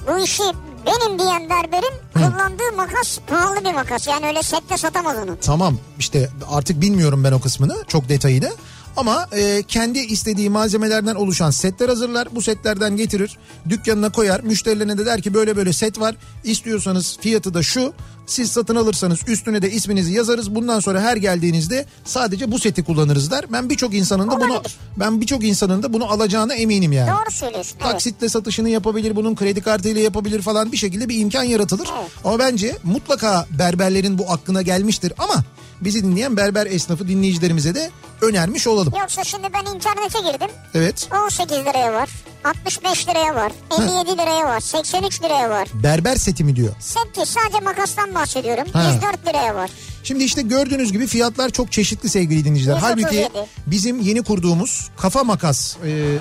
[0.07, 0.43] bu işi
[0.85, 4.07] benim diyen berberin kullandığı makas pahalı bir makas.
[4.07, 5.37] Yani öyle sette satamaz onu.
[5.41, 8.51] Tamam işte artık bilmiyorum ben o kısmını çok detayını.
[8.97, 12.27] Ama e, kendi istediği malzemelerden oluşan setler hazırlar.
[12.31, 13.37] Bu setlerden getirir
[13.69, 14.39] dükkanına koyar.
[14.39, 16.15] Müşterilerine de der ki böyle böyle set var.
[16.43, 17.93] İstiyorsanız fiyatı da şu.
[18.25, 20.55] Siz satın alırsanız üstüne de isminizi yazarız.
[20.55, 23.45] Bundan sonra her geldiğinizde sadece bu seti kullanırız der.
[23.51, 24.61] Ben birçok insanın da bunu
[24.97, 27.11] ben birçok insanın da bunu alacağına eminim yani.
[27.11, 27.77] Doğru söylüyorsun.
[27.81, 27.91] Evet.
[27.91, 31.89] Taksitle satışını yapabilir, bunun kredi kartıyla yapabilir falan bir şekilde bir imkan yaratılır.
[31.99, 32.11] Evet.
[32.23, 35.43] Ama bence mutlaka berberlerin bu aklına gelmiştir ama
[35.81, 37.91] bizi dinleyen berber esnafı dinleyicilerimize de
[38.21, 38.93] önermiş olalım.
[38.99, 40.49] Yoksa şimdi ben internete girdim.
[40.73, 41.09] Evet.
[41.25, 42.09] 18 liraya var.
[42.45, 43.51] 65 liraya var.
[43.79, 44.59] 57 liraya var.
[44.59, 45.67] 83 liraya var.
[45.73, 46.73] Berber seti mi diyor.
[46.79, 48.63] Set değil sadece makastan bahsediyorum.
[48.73, 48.91] Ha.
[48.95, 49.69] 104 liraya var.
[50.03, 52.75] Şimdi işte gördüğünüz gibi fiyatlar çok çeşitli sevgili dinleyiciler.
[52.75, 53.05] 137.
[53.05, 56.17] Halbuki bizim yeni kurduğumuz Kafa Makas e,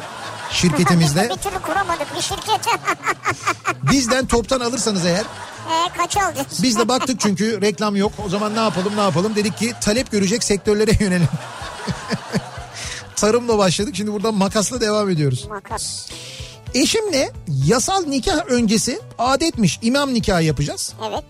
[0.50, 2.60] şirketimizde bir türlü kuramadık bir şirket.
[3.90, 6.46] bizden toptan alırsanız eğer e, kaç alacağız?
[6.62, 8.12] biz de baktık çünkü reklam yok.
[8.26, 11.28] O zaman ne yapalım ne yapalım dedik ki talep görecek sektörlere yönelim.
[13.16, 15.46] Tarımla başladık şimdi buradan makasla devam ediyoruz.
[15.48, 16.08] Makas.
[16.74, 17.32] Eşimle
[17.66, 20.92] yasal nikah öncesi adetmiş imam nikahı yapacağız.
[21.10, 21.24] Evet.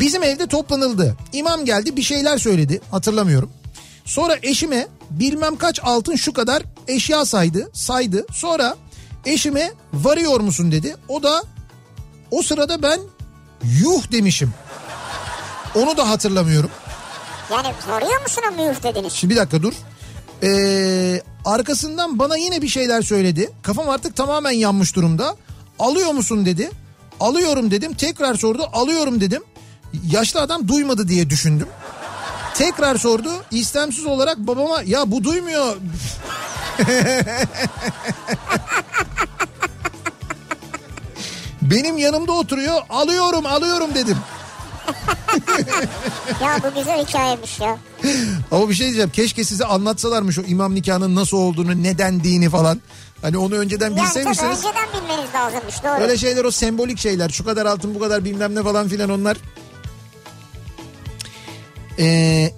[0.00, 1.16] Bizim evde toplanıldı.
[1.32, 3.50] İmam geldi bir şeyler söyledi hatırlamıyorum.
[4.04, 8.26] Sonra eşime bilmem kaç altın şu kadar eşya saydı saydı.
[8.32, 8.76] Sonra
[9.24, 10.96] eşime varıyor musun dedi.
[11.08, 11.42] O da
[12.30, 13.00] o sırada ben
[13.82, 14.54] yuh demişim.
[15.74, 16.70] Onu da hatırlamıyorum.
[17.52, 19.12] Yani varıyor musun o mühür dediniz?
[19.12, 19.72] Şimdi bir dakika dur.
[20.42, 23.50] Ee, arkasından bana yine bir şeyler söyledi.
[23.62, 25.36] Kafam artık tamamen yanmış durumda.
[25.78, 26.70] Alıyor musun dedi.
[27.20, 27.94] Alıyorum dedim.
[27.94, 28.68] Tekrar sordu.
[28.72, 29.42] Alıyorum dedim.
[30.10, 31.68] Yaşlı adam duymadı diye düşündüm.
[32.54, 33.30] Tekrar sordu.
[33.50, 35.76] İstemsiz olarak babama ya bu duymuyor.
[41.62, 42.80] Benim yanımda oturuyor.
[42.90, 44.16] Alıyorum alıyorum dedim.
[46.42, 47.78] Ya bu güzel hikayemiş ya.
[48.50, 49.10] Ama bir şey diyeceğim.
[49.10, 52.80] Keşke size anlatsalarmış o imam nikahının nasıl olduğunu, neden dini falan.
[53.22, 54.58] Hani onu önceden Yani bilseymişsiniz.
[54.58, 56.02] önceden bilmeniz lazımmış doğru.
[56.02, 57.28] Öyle şeyler o sembolik şeyler.
[57.28, 59.36] Şu kadar altın bu kadar bilmem ne falan filan onlar.
[61.98, 62.50] Ee,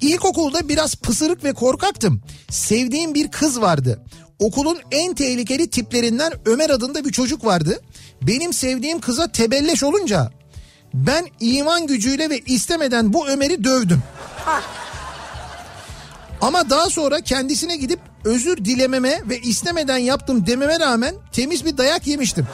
[0.00, 2.22] ilkokulda biraz pısırık ve korkaktım.
[2.50, 4.04] Sevdiğim bir kız vardı.
[4.38, 7.80] Okulun en tehlikeli tiplerinden Ömer adında bir çocuk vardı.
[8.22, 10.30] Benim sevdiğim kıza tebelleş olunca
[10.94, 14.02] ben iman gücüyle ve istemeden bu Ömer'i dövdüm.
[14.44, 14.60] Ha,
[16.40, 22.06] Ama daha sonra kendisine gidip özür dilememe ve istemeden yaptım dememe rağmen temiz bir dayak
[22.06, 22.46] yemiştim.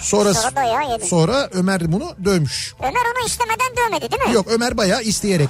[0.00, 2.74] Sonra, Sonra sonra Ömer bunu dövmüş.
[2.80, 4.34] Ömer onu istemeden dövmedi değil mi?
[4.34, 5.48] Yok Ömer bayağı isteyerek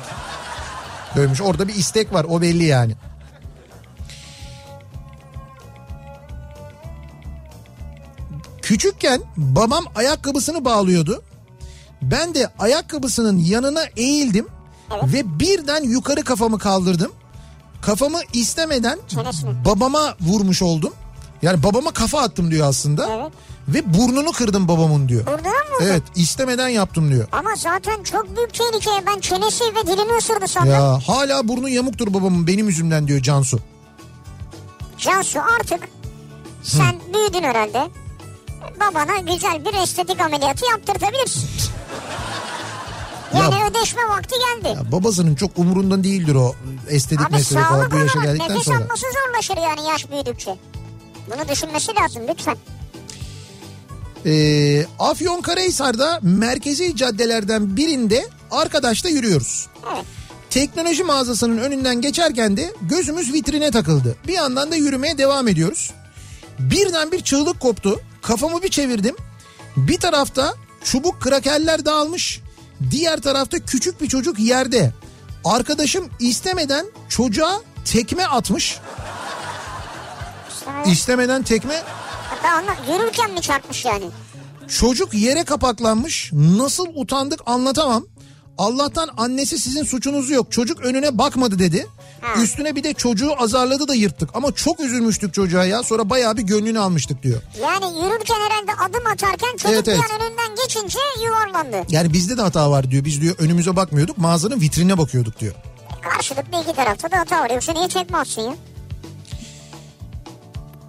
[1.17, 1.41] dövmüş.
[1.41, 2.95] Orada bir istek var o belli yani.
[8.63, 11.23] Küçükken babam ayakkabısını bağlıyordu.
[12.03, 14.47] Ben de ayakkabısının yanına eğildim
[15.03, 17.13] ve birden yukarı kafamı kaldırdım.
[17.81, 18.99] Kafamı istemeden
[19.65, 20.93] babama vurmuş oldum.
[21.43, 23.09] Yani babama kafa attım diyor aslında.
[23.13, 23.33] Evet.
[23.69, 25.27] Ve burnunu kırdım babamın diyor.
[25.27, 25.77] Burnunu mu?
[25.83, 27.29] Evet istemeden yaptım diyor.
[27.33, 28.91] Ama zaten çok büyük tehlike.
[29.07, 30.73] Ben çenesi ve dilini ısırdı sandım.
[30.73, 33.59] Ya hala burnu yamuktur babamın benim yüzümden diyor Cansu.
[34.99, 35.81] Cansu artık
[36.63, 37.89] sen büyüdün herhalde.
[38.81, 41.49] Babana güzel bir estetik ameliyatı yaptırtabilirsin.
[43.35, 44.77] Yani ödeşme vakti geldi.
[44.77, 46.55] Ya babasının çok umurunda değildir o
[46.89, 48.77] estetik Abi mesele falan bu yaşa geldikten nefes sonra.
[48.79, 50.57] alması zorlaşır yani yaş büyüdükçe.
[51.31, 52.57] Bunu düşünmesi lazım lütfen.
[54.27, 59.67] Ee, Afyonkarahisar'da merkezi caddelerden birinde arkadaşla yürüyoruz.
[59.95, 60.05] Evet.
[60.51, 64.17] Teknoloji mağazasının önünden geçerken de gözümüz vitrine takıldı.
[64.27, 65.91] Bir yandan da yürümeye devam ediyoruz.
[66.59, 68.01] Birden bir çığlık koptu.
[68.23, 69.17] Kafamı bir çevirdim.
[69.77, 72.41] Bir tarafta çubuk krakerler dağılmış.
[72.91, 74.93] Diğer tarafta küçük bir çocuk yerde.
[75.45, 78.79] Arkadaşım istemeden çocuğa tekme atmış.
[80.87, 81.83] İstemeden tekme
[82.59, 84.05] anla yürürken mi çarpmış yani?
[84.69, 86.31] Çocuk yere kapaklanmış.
[86.33, 88.05] Nasıl utandık anlatamam.
[88.59, 90.53] Allah'tan annesi sizin suçunuz yok.
[90.53, 91.87] Çocuk önüne bakmadı dedi.
[92.21, 92.43] Ha.
[92.43, 94.31] Üstüne bir de çocuğu azarladı da yırttık.
[94.35, 95.83] Ama çok üzülmüştük çocuğa ya.
[95.83, 97.43] Sonra bayağı bir gönlünü almıştık diyor.
[97.63, 100.03] Yani yürürken herhalde adım atarken çocuk Evet, bir evet.
[100.15, 101.77] an önünden geçince yuvarlandı.
[101.89, 103.05] Yani bizde de hata var diyor.
[103.05, 104.19] Biz diyor önümüze bakmıyorduk.
[104.19, 105.55] Mağazanın vitrinine bakıyorduk diyor.
[106.03, 107.51] Karşılıklı iki tarafta da hata var.
[107.51, 108.55] Yoksa niye çekmezsin ya?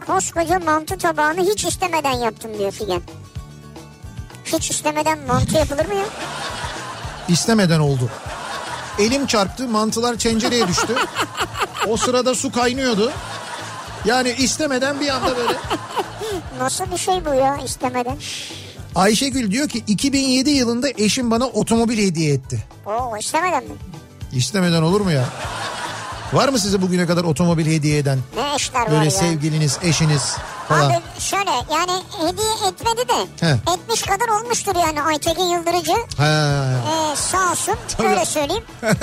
[0.09, 3.01] Koskoca mantı tabağını hiç istemeden yaptım diyor Figen.
[4.45, 6.05] Hiç istemeden mantı yapılır mı ya?
[7.27, 8.09] İstemeden oldu.
[8.99, 10.95] Elim çarptı mantılar çencereye düştü.
[11.87, 13.11] O sırada su kaynıyordu.
[14.05, 15.53] Yani istemeden bir anda böyle.
[16.59, 18.17] Nasıl bir şey bu ya istemeden?
[18.95, 22.63] Ayşegül diyor ki 2007 yılında eşim bana otomobil hediye etti.
[22.85, 23.75] Oo istemeden mi?
[24.33, 25.25] İstemeden olur mu ya?
[26.33, 28.19] Var mı size bugüne kadar otomobil hediye eden?
[28.35, 29.11] Ne işler var Böyle ya?
[29.11, 30.35] sevgiliniz, eşiniz
[30.67, 30.89] falan.
[30.89, 33.57] Abi şöyle yani hediye etmedi de He.
[33.73, 35.91] etmiş kadar olmuştur yani Aytekin Yıldırıcı.
[36.17, 38.63] Ha, Ee, sağ olsun öyle söyleyeyim.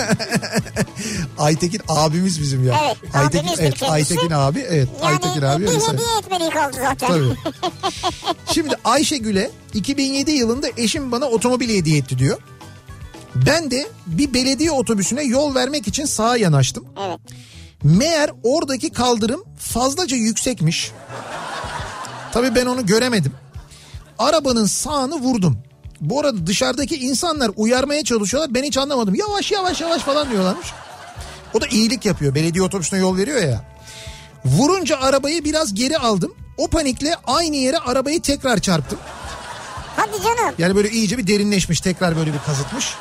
[1.38, 2.80] Aytekin abimiz bizim ya.
[2.86, 3.92] Evet, Aytekin, abimizdir evet, kendisi.
[4.14, 4.88] Aytekin abi, evet.
[5.02, 5.62] Yani Aytekin abi.
[5.62, 7.08] bir hediye etmediği kaldı zaten.
[7.08, 7.36] Tabii.
[8.54, 12.38] Şimdi Ayşegül'e 2007 yılında eşim bana otomobil hediye etti diyor.
[13.46, 16.84] Ben de bir belediye otobüsüne yol vermek için sağa yanaştım.
[17.06, 17.20] Evet.
[17.82, 20.92] Meğer oradaki kaldırım fazlaca yüksekmiş.
[22.32, 23.32] Tabii ben onu göremedim.
[24.18, 25.58] Arabanın sağını vurdum.
[26.00, 28.54] Bu arada dışarıdaki insanlar uyarmaya çalışıyorlar.
[28.54, 29.14] Ben hiç anlamadım.
[29.14, 30.66] Yavaş yavaş yavaş falan diyorlarmış.
[31.54, 32.34] O da iyilik yapıyor.
[32.34, 33.64] Belediye otobüsüne yol veriyor ya.
[34.44, 36.34] Vurunca arabayı biraz geri aldım.
[36.58, 38.98] O panikle aynı yere arabayı tekrar çarptım.
[39.96, 40.54] Hadi canım.
[40.58, 42.94] Yani böyle iyice bir derinleşmiş tekrar böyle bir kazıtmış.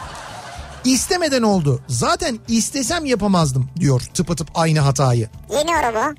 [0.85, 1.81] İstemeden oldu.
[1.87, 5.29] Zaten istesem yapamazdım diyor tıpatıp aynı hatayı.
[5.51, 6.13] Yeni araba.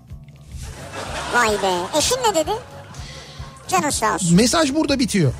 [1.35, 1.99] Vay be.
[1.99, 2.51] Eşin ne dedi?
[3.69, 4.37] Canı sağ olsun.
[4.37, 5.33] Mesaj burada bitiyor.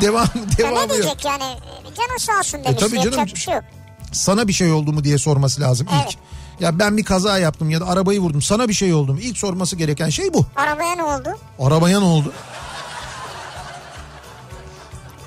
[0.00, 1.02] Devam Ya devam ne ediyor.
[1.02, 1.56] diyecek yani?
[1.96, 2.80] Canı sağ olsun demiş.
[2.80, 3.28] tabii Yapacak canım.
[3.34, 3.64] bir şey yok.
[4.12, 6.02] Sana bir şey oldu mu diye sorması lazım ilk.
[6.04, 6.16] Evet.
[6.60, 8.42] Ya ben bir kaza yaptım ya da arabayı vurdum.
[8.42, 9.20] Sana bir şey oldu mu?
[9.20, 10.46] İlk sorması gereken şey bu.
[10.56, 11.38] Arabaya ne oldu?
[11.58, 12.32] Arabaya ne oldu?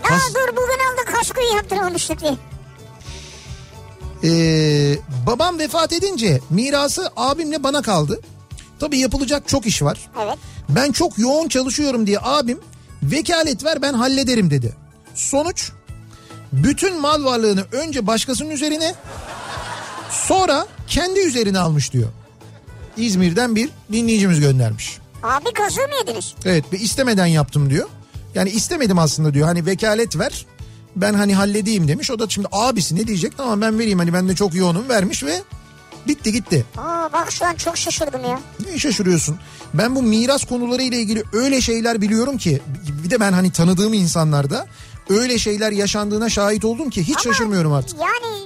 [0.04, 0.62] Aa Kas- dur bugün
[0.92, 2.34] aldı kaskoyu yaptırmamıştık diye.
[4.24, 4.96] Ee,
[5.28, 8.20] babam vefat edince mirası abimle bana kaldı.
[8.80, 10.10] Tabii yapılacak çok iş var.
[10.24, 10.38] Evet.
[10.70, 12.60] Ben çok yoğun çalışıyorum diye abim
[13.04, 14.74] vekalet ver ben hallederim dedi.
[15.16, 15.72] Sonuç
[16.54, 18.96] bütün mal varlığını önce başkasının üzerine
[20.10, 22.10] sonra kendi üzerine almış diyor.
[22.98, 24.98] İzmir'den bir dinleyicimiz göndermiş.
[25.24, 26.34] Abi kazığı mı yediniz?
[26.46, 27.90] Evet ve istemeden yaptım diyor.
[28.36, 29.48] Yani istemedim aslında diyor.
[29.48, 30.46] Hani vekalet ver
[31.02, 32.12] ben hani halledeyim demiş.
[32.12, 33.38] O da şimdi abisi ne diyecek?
[33.38, 35.42] Tamam ben vereyim hani ben de çok yoğunum vermiş ve
[36.08, 36.66] bitti gitti.
[36.78, 38.40] Aa bak şu an çok şaşırdım ya.
[38.72, 39.38] Ne şaşırıyorsun?
[39.74, 42.62] Ben bu miras konuları ile ilgili öyle şeyler biliyorum ki
[43.04, 44.68] bir de ben hani tanıdığım insanlarda
[45.10, 48.00] öyle şeyler yaşandığına şahit oldum ki hiç Ama şaşırmıyorum artık.
[48.00, 48.39] Yani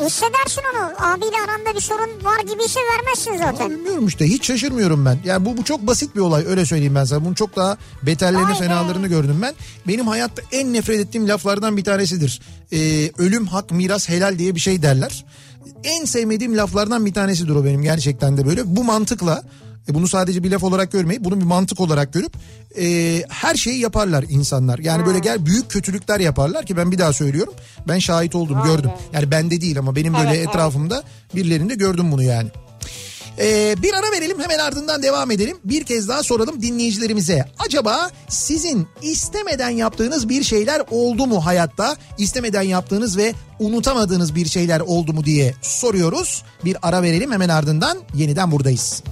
[0.00, 0.84] hissedersin onu.
[0.98, 3.70] Abiyle aranda bir sorun var gibiyse vermezsin Ama zaten.
[3.70, 5.18] bilmiyorum işte hiç şaşırmıyorum ben.
[5.24, 7.24] Yani bu, bu çok basit bir olay öyle söyleyeyim ben sana.
[7.24, 8.58] Bunun çok daha beterlerini Vay be.
[8.58, 9.54] fenalarını gördüm ben.
[9.88, 12.40] Benim hayatta en nefret ettiğim laflardan bir tanesidir.
[12.72, 15.24] Ee, ölüm hak miras helal diye bir şey derler.
[15.84, 18.76] En sevmediğim laflardan bir tanesidir o benim gerçekten de böyle.
[18.76, 19.42] Bu mantıkla
[19.88, 22.32] e, bunu sadece bir laf olarak görmeyip bunu bir mantık olarak görüp
[22.78, 24.78] e, her şeyi yaparlar insanlar.
[24.78, 27.54] Yani böyle gel büyük kötülükler yaparlar ki ben bir daha söylüyorum.
[27.88, 28.90] Ben şahit oldum Vay gördüm.
[29.12, 30.48] Yani bende değil ama benim böyle Evet, evet.
[30.48, 31.02] etrafımda
[31.34, 32.50] birilerinde gördüm bunu yani.
[33.38, 35.56] Ee, bir ara verelim hemen ardından devam edelim.
[35.64, 37.44] Bir kez daha soralım dinleyicilerimize.
[37.58, 41.96] Acaba sizin istemeden yaptığınız bir şeyler oldu mu hayatta?
[42.18, 46.42] İstemeden yaptığınız ve unutamadığınız bir şeyler oldu mu diye soruyoruz.
[46.64, 49.02] Bir ara verelim hemen ardından yeniden buradayız.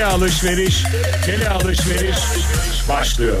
[0.00, 0.84] Tele alışveriş,
[1.26, 2.16] tele alışveriş
[2.88, 3.36] başlıyor.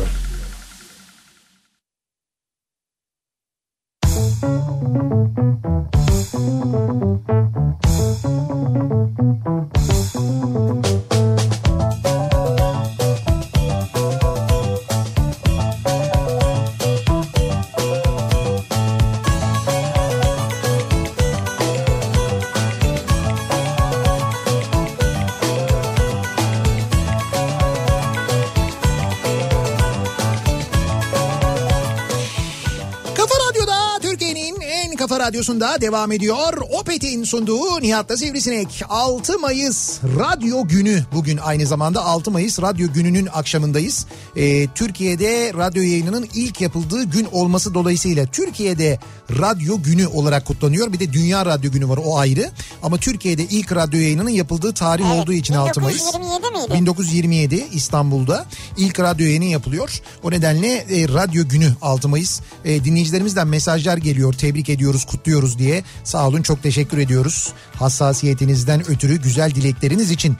[35.40, 36.52] Radyosunda devam ediyor.
[36.80, 38.82] Opet'in sunduğu Nihat'ta Sivrisinek.
[38.88, 41.04] 6 Mayıs Radyo Günü.
[41.12, 44.06] Bugün aynı zamanda 6 Mayıs Radyo Günü'nün akşamındayız.
[44.36, 48.98] Ee, Türkiye'de radyo yayınının ilk yapıldığı gün olması dolayısıyla Türkiye'de
[49.30, 50.92] Radyo Günü olarak kutlanıyor.
[50.92, 52.50] Bir de Dünya Radyo Günü var o ayrı.
[52.82, 56.00] Ama Türkiye'de ilk radyo yayınının yapıldığı tarih Evet, olduğu için 6 Mayıs.
[56.00, 56.74] 1927 miydi?
[56.74, 58.46] 1927 İstanbul'da
[58.76, 60.00] ilk radyo yayını yapılıyor.
[60.22, 62.40] O nedenle e, radyo günü 6 Mayıs.
[62.64, 64.32] E, dinleyicilerimizden mesajlar geliyor.
[64.32, 65.84] Tebrik ediyoruz, kutluyoruz diye.
[66.04, 67.52] Sağ olun çok teşekkür ediyoruz.
[67.78, 70.36] Hassasiyetinizden ötürü güzel dilekleriniz için.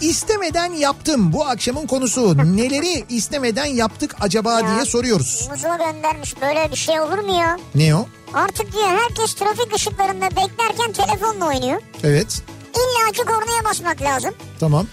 [0.00, 2.36] İstemeden yaptım bu akşamın konusu.
[2.56, 5.48] Neleri istemeden yaptık acaba diye soruyoruz.
[5.50, 7.58] Muzo göndermiş böyle bir şey olur mu ya?
[7.74, 8.06] Ne o?
[8.34, 11.80] Artık diyor herkes trafik ışıklarında beklerken telefonla oynuyor.
[12.04, 12.42] Evet.
[12.74, 14.34] İlla ki kornaya basmak lazım.
[14.60, 14.86] Tamam.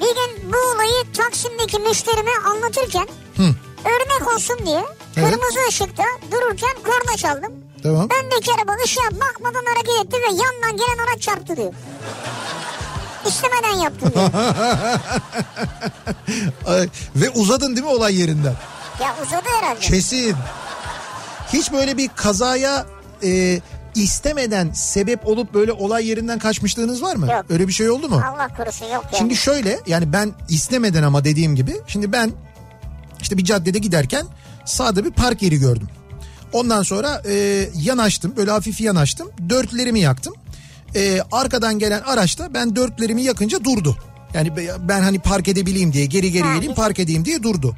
[0.00, 3.08] Bir gün bu olayı Taksim'deki müşterime anlatırken
[3.84, 4.84] örnek olsun diye
[5.16, 5.30] Evet.
[5.30, 6.02] kırmızı ışıkta
[6.32, 7.52] dururken korna çaldım.
[7.86, 8.08] Tamam.
[8.24, 11.72] Öndeki araba ışığa bakmadan hareket etti ve yandan gelen araç çarptı diyor.
[13.26, 14.30] İstemeden yaptım diyor.
[16.80, 18.54] Ay, Ve uzadın değil mi olay yerinden?
[19.02, 19.80] ya uzadı herhalde.
[19.80, 20.36] Kesin.
[21.52, 22.86] Hiç böyle bir kazaya
[23.22, 23.60] e,
[23.94, 27.32] istemeden sebep olup böyle olay yerinden kaçmışlığınız var mı?
[27.32, 27.44] Yok.
[27.50, 28.22] Öyle bir şey oldu mu?
[28.34, 29.16] Allah korusun yok yani.
[29.18, 32.32] Şimdi şöyle yani ben istemeden ama dediğim gibi şimdi ben
[33.20, 34.26] işte bir caddede giderken
[34.64, 35.88] sağda bir park yeri gördüm.
[36.56, 40.34] Ondan sonra e, yanaştım böyle hafif yanaştım dörtlerimi yaktım.
[40.94, 43.96] E, arkadan gelen araç da ben dörtlerimi yakınca durdu.
[44.34, 47.76] Yani be- ben hani park edebileyim diye geri geri geleyim park edeyim diye durdu.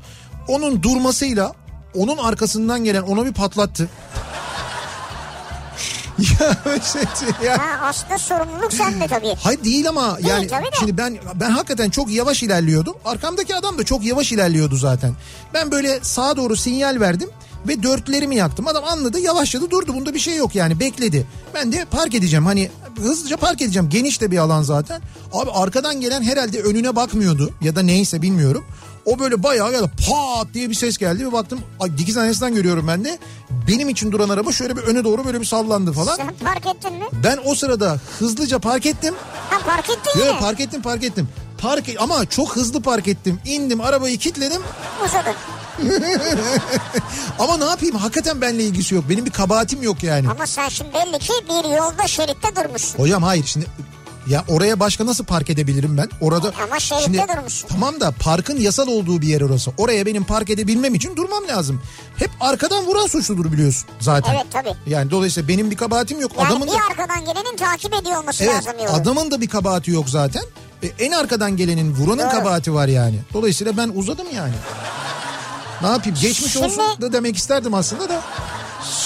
[0.49, 1.53] Onun durmasıyla
[1.95, 3.89] onun arkasından gelen onu bir patlattı.
[6.19, 6.57] ya,
[6.93, 9.35] şey- ya Ha, aslında sorumluluk sende tabii.
[9.43, 10.77] Hayır değil ama yani tabii de.
[10.79, 12.95] şimdi ben ben hakikaten çok yavaş ilerliyordum.
[13.05, 15.15] Arkamdaki adam da çok yavaş ilerliyordu zaten.
[15.55, 17.31] Ben böyle sağa doğru sinyal verdim
[17.69, 18.67] ve dörtlerimi yaktım.
[18.67, 21.27] Adam anladı yavaşladı durdu bunda bir şey yok yani bekledi.
[21.55, 25.03] Ben de park edeceğim hani hızlıca park edeceğim geniş de bir alan zaten.
[25.33, 28.65] Abi arkadan gelen herhalde önüne bakmıyordu ya da neyse bilmiyorum.
[29.05, 31.61] O böyle bayağı geldi pat diye bir ses geldi bir baktım
[31.99, 33.19] dikiz aynasından görüyorum ben de.
[33.69, 36.17] Benim için duran araba şöyle bir öne doğru böyle bir sallandı falan.
[36.17, 37.05] Sen park ettin mi?
[37.25, 39.15] Ben o sırada hızlıca park ettim.
[39.51, 41.29] Ha park ettin Yok park ettim park ettim.
[41.59, 43.41] Park ama çok hızlı park ettim.
[43.45, 44.63] İndim arabayı kilitledim.
[45.05, 45.35] Uzadın.
[47.39, 49.05] Ama ne yapayım hakikaten benimle ilgisi yok.
[49.11, 50.29] Benim bir kabahatim yok yani.
[50.31, 52.99] Ama sen şimdi belli ki bir yolda şeritte durmuşsun.
[52.99, 53.67] Hocam hayır şimdi
[54.27, 56.09] ya oraya başka nasıl park edebilirim ben?
[56.21, 57.69] Orada Ama şeritte durmuşsun.
[57.69, 59.71] Tamam da parkın yasal olduğu bir yer orası.
[59.79, 61.83] Oraya benim park edebilmem için durmam lazım.
[62.17, 64.35] Hep arkadan vuran suçludur biliyorsun zaten.
[64.35, 64.75] Evet tabii.
[64.87, 66.33] Yani dolayısıyla benim bir kabahatim yok.
[66.39, 68.91] Yani adamın bir da arkadan gelenin takip ediyor olması Evet lazım yolu.
[68.97, 70.43] adamın da bir kabahati yok zaten.
[70.83, 72.31] E, en arkadan gelenin vuranın Doğru.
[72.31, 73.19] kabahati var yani.
[73.35, 74.55] Dolayısıyla ben uzadım yani.
[75.83, 78.21] Ne yapayım geçmiş Şimdi- olsun da demek isterdim aslında da.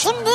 [0.02, 0.30] Şimdi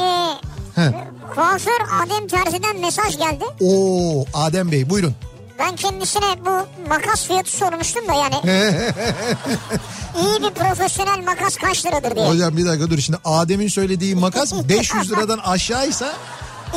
[0.00, 0.28] e,
[0.74, 0.94] He.
[1.34, 3.44] kuaför Adem Terzi'den mesaj geldi.
[3.60, 5.14] Oo Adem Bey buyurun.
[5.58, 8.34] Ben kendisine bu makas fiyatı sormuştum da yani.
[10.22, 12.28] iyi bir profesyonel makas kaç liradır diye.
[12.28, 16.12] Hocam bir dakika dur şimdi Adem'in söylediği makas 500 liradan aşağıysa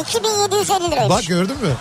[0.01, 1.15] 2750 liraymış.
[1.17, 1.73] bak gördün mü?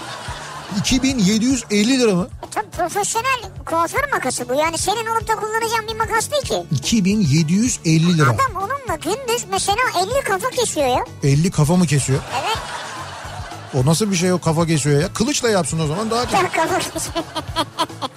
[0.78, 2.28] 2750 lira mı?
[2.42, 4.54] E, Tabii profesyonel kuaför makası bu.
[4.54, 6.66] Yani senin olup da kullanacağın bir makas değil ki.
[6.70, 8.24] 2750 lira.
[8.30, 11.04] Adam onunla gündüz mesela 50 kafa kesiyor ya.
[11.22, 12.20] 50 kafa mı kesiyor?
[12.42, 12.58] Evet.
[13.74, 15.08] O nasıl bir şey o kafa kesiyor ya?
[15.12, 16.40] Kılıçla yapsın o zaman daha güzel.
[16.56, 17.24] kafa kesiyor.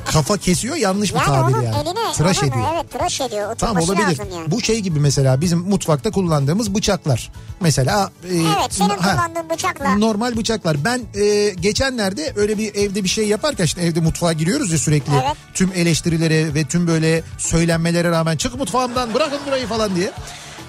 [0.06, 1.66] Kafa kesiyor yanlış bir Yani tabir yani.
[1.68, 2.66] eline Tıraş ediyor.
[2.76, 3.52] Evet tıraş ediyor.
[3.54, 4.20] Oturması olabilir.
[4.32, 4.52] yani.
[4.52, 7.32] Bu şey gibi mesela bizim mutfakta kullandığımız bıçaklar.
[7.60, 9.96] Mesela e, Evet senin ha, kullandığın bıçakla.
[9.96, 10.78] normal bıçaklar.
[10.86, 15.14] Ben e, geçenlerde öyle bir evde bir şey yaparken işte evde mutfağa giriyoruz ya sürekli.
[15.14, 15.36] Evet.
[15.54, 20.12] Tüm eleştirilere ve tüm böyle söylenmelere rağmen çık mutfağımdan bırakın burayı falan diye.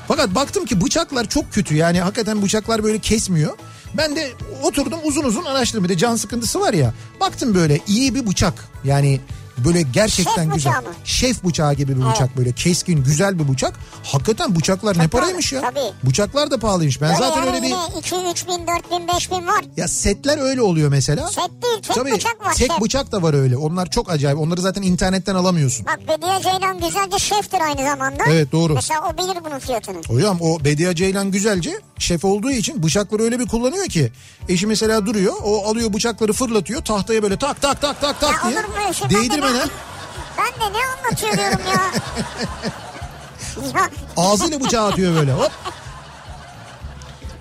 [0.09, 3.57] Fakat baktım ki bıçaklar çok kötü yani hakikaten bıçaklar böyle kesmiyor.
[3.97, 4.33] Ben de
[4.63, 5.85] oturdum uzun uzun araştırdım.
[5.85, 6.95] Bir de can sıkıntısı var ya.
[7.21, 8.65] Baktım böyle iyi bir bıçak.
[8.85, 9.21] Yani
[9.65, 10.71] böyle gerçekten Şef güzel.
[10.73, 10.89] bıçağı mı?
[11.05, 13.75] Şef bıçağı gibi bir bıçak böyle keskin güzel bir bıçak.
[14.05, 15.71] Hakikaten bıçaklar ne Çok paraymış pahalı, ya.
[15.71, 16.09] tabii.
[16.11, 17.01] Bıçaklar da pahalıymış.
[17.01, 19.65] Ben Böyle zaten yani öyle bir yine 2, 3 bin, 4 bin, 5 bin var.
[19.77, 21.27] ya setler öyle oluyor mesela.
[21.29, 22.55] Set değil, tek Tabii, bıçak var.
[22.55, 22.81] Tek şef.
[22.81, 23.57] bıçak da var öyle.
[23.57, 24.39] Onlar çok acayip.
[24.39, 25.87] Onları zaten internetten alamıyorsun.
[25.87, 28.23] Bak Bediye Ceylan güzelce şeftir aynı zamanda.
[28.29, 28.75] Evet, doğru.
[28.75, 29.97] Mesela o bilir bunun fiyatını.
[30.09, 34.13] Hocam o Bediye Ceylan güzelce şef olduğu için bıçakları öyle bir kullanıyor ki.
[34.49, 38.93] Eşi mesela duruyor o alıyor bıçakları fırlatıyor tahtaya böyle tak tak tak tak tak diye
[38.93, 39.11] şey?
[39.11, 39.69] Değdirmeden ne-
[40.39, 41.83] Ben de ne anlatıyor diyorum ya.
[43.81, 45.51] ya ağzıyla bıçağı atıyor böyle hop.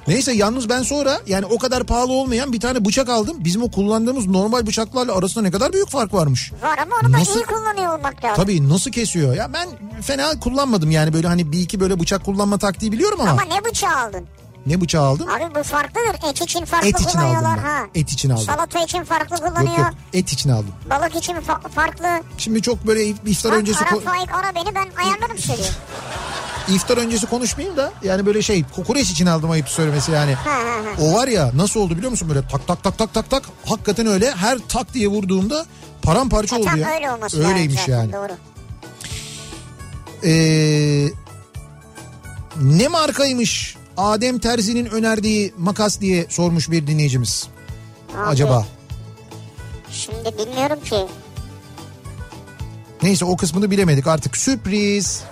[0.08, 3.38] Neyse yalnız ben sonra yani o kadar pahalı olmayan bir tane bıçak aldım.
[3.40, 6.52] Bizim o kullandığımız normal bıçaklarla arasında ne kadar büyük fark varmış.
[6.64, 7.40] var ama onu da Nasıl?
[7.40, 8.44] iyi kullanıyor olmak lazım.
[8.44, 9.68] Tabii nasıl kesiyor ya ben
[10.02, 13.66] fena kullanmadım yani böyle hani bir iki böyle bıçak kullanma taktiği biliyorum ama, Ama ne
[13.66, 14.26] bıçağı aldın?
[14.68, 15.30] Ne bıçağı aldım?
[15.30, 16.30] Abi bu farklıdır.
[16.30, 17.58] Et için farklı Et için aldım ben.
[17.64, 17.80] Ha.
[17.96, 18.44] Et için aldım.
[18.46, 19.78] Salata için farklı Yok kullanıyor.
[19.78, 20.74] yok et için aldım.
[20.90, 22.08] Balık için fa- farklı.
[22.38, 25.58] Şimdi çok böyle iftar Bak öncesi ara faik ara beni ben ayarlarım seni.
[26.76, 30.34] iftar öncesi konuşmayayım da yani böyle şey kokoreç için aldım ayıp söylemesi yani.
[30.34, 31.02] Ha, ha, ha.
[31.04, 34.08] O var ya nasıl oldu biliyor musun böyle tak tak tak tak tak tak hakikaten
[34.08, 35.66] öyle her tak diye vurduğumda
[36.02, 36.90] paramparça E, oldu ya.
[36.96, 38.14] öyle olması Öyleymiş zaten, yani.
[38.14, 38.34] Doğru.
[40.24, 41.10] Ee,
[42.62, 47.48] ne markaymış Adem Terzi'nin önerdiği makas diye sormuş bir dinleyicimiz.
[48.18, 48.66] Abi, Acaba?
[49.92, 51.06] Şimdi bilmiyorum ki.
[53.04, 55.24] Neyse o kısmını bilemedik artık sürpriz.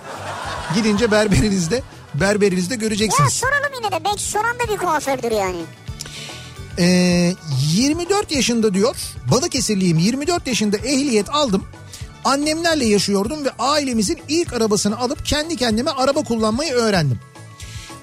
[0.74, 1.82] Gidince berberinizde
[2.14, 3.32] berberinizde Ya göreceksiniz.
[3.32, 4.04] soralım yine de.
[4.04, 5.62] Belki soran da bir kuafördür yani.
[6.78, 7.32] Ee,
[7.74, 8.96] 24 yaşında diyor
[9.30, 11.64] Balıkesirliyim 24 yaşında ehliyet aldım.
[12.24, 17.20] Annemlerle yaşıyordum ve ailemizin ilk arabasını alıp kendi kendime araba kullanmayı öğrendim.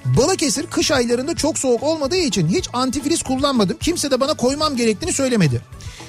[0.04, 3.76] Balıkesir kış aylarında çok soğuk olmadığı için hiç antifriz kullanmadım.
[3.80, 5.62] Kimse de bana koymam gerektiğini söylemedi.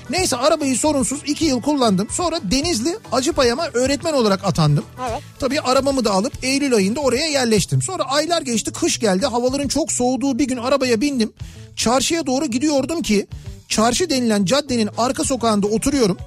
[0.09, 2.07] Neyse arabayı sorunsuz 2 yıl kullandım.
[2.11, 4.85] Sonra Denizli Acıpayam'a öğretmen olarak atandım.
[5.09, 5.21] Evet.
[5.39, 7.81] Tabii arabamı da alıp Eylül ayında oraya yerleştim.
[7.81, 11.33] Sonra aylar geçti kış geldi havaların çok soğuduğu bir gün arabaya bindim.
[11.75, 13.27] Çarşıya doğru gidiyordum ki
[13.69, 16.17] çarşı denilen caddenin arka sokağında oturuyorum.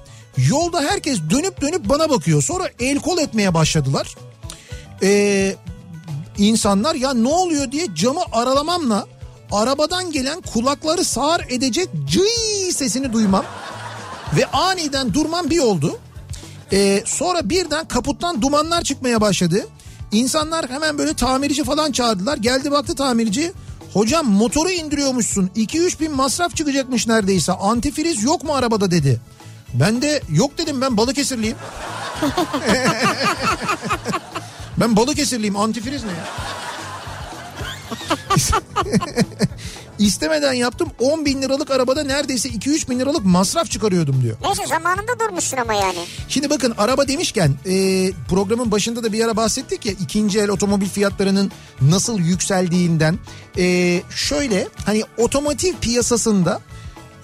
[0.49, 2.43] Yolda herkes dönüp dönüp bana bakıyor.
[2.43, 4.15] Sonra el kol etmeye başladılar.
[5.03, 5.55] Ee,
[6.39, 9.07] insanlar ya ne oluyor diye camı aralamamla
[9.51, 13.45] arabadan gelen kulakları sağır edecek cıy sesini duymam
[14.37, 15.99] ve aniden durmam bir oldu.
[16.71, 19.67] Ee, sonra birden kaputtan dumanlar çıkmaya başladı.
[20.11, 22.37] İnsanlar hemen böyle tamirci falan çağırdılar.
[22.37, 23.53] Geldi baktı tamirci.
[23.93, 25.49] Hocam motoru indiriyormuşsun.
[25.55, 27.51] 2-3 bin masraf çıkacakmış neredeyse.
[27.51, 29.21] Antifriz yok mu arabada dedi.
[29.73, 31.57] Ben de yok dedim ben Balıkesirliyim.
[34.79, 36.27] ben Balıkesirliyim antifriz ne ya?
[39.99, 44.37] İstemeden yaptım 10 bin liralık arabada neredeyse 2-3 bin liralık masraf çıkarıyordum diyor.
[44.43, 46.05] Neyse zamanında durmuşsun ama yani.
[46.27, 50.89] Şimdi bakın araba demişken e, programın başında da bir ara bahsettik ya ikinci el otomobil
[50.89, 51.51] fiyatlarının
[51.81, 53.19] nasıl yükseldiğinden.
[53.57, 56.61] E, şöyle hani otomotiv piyasasında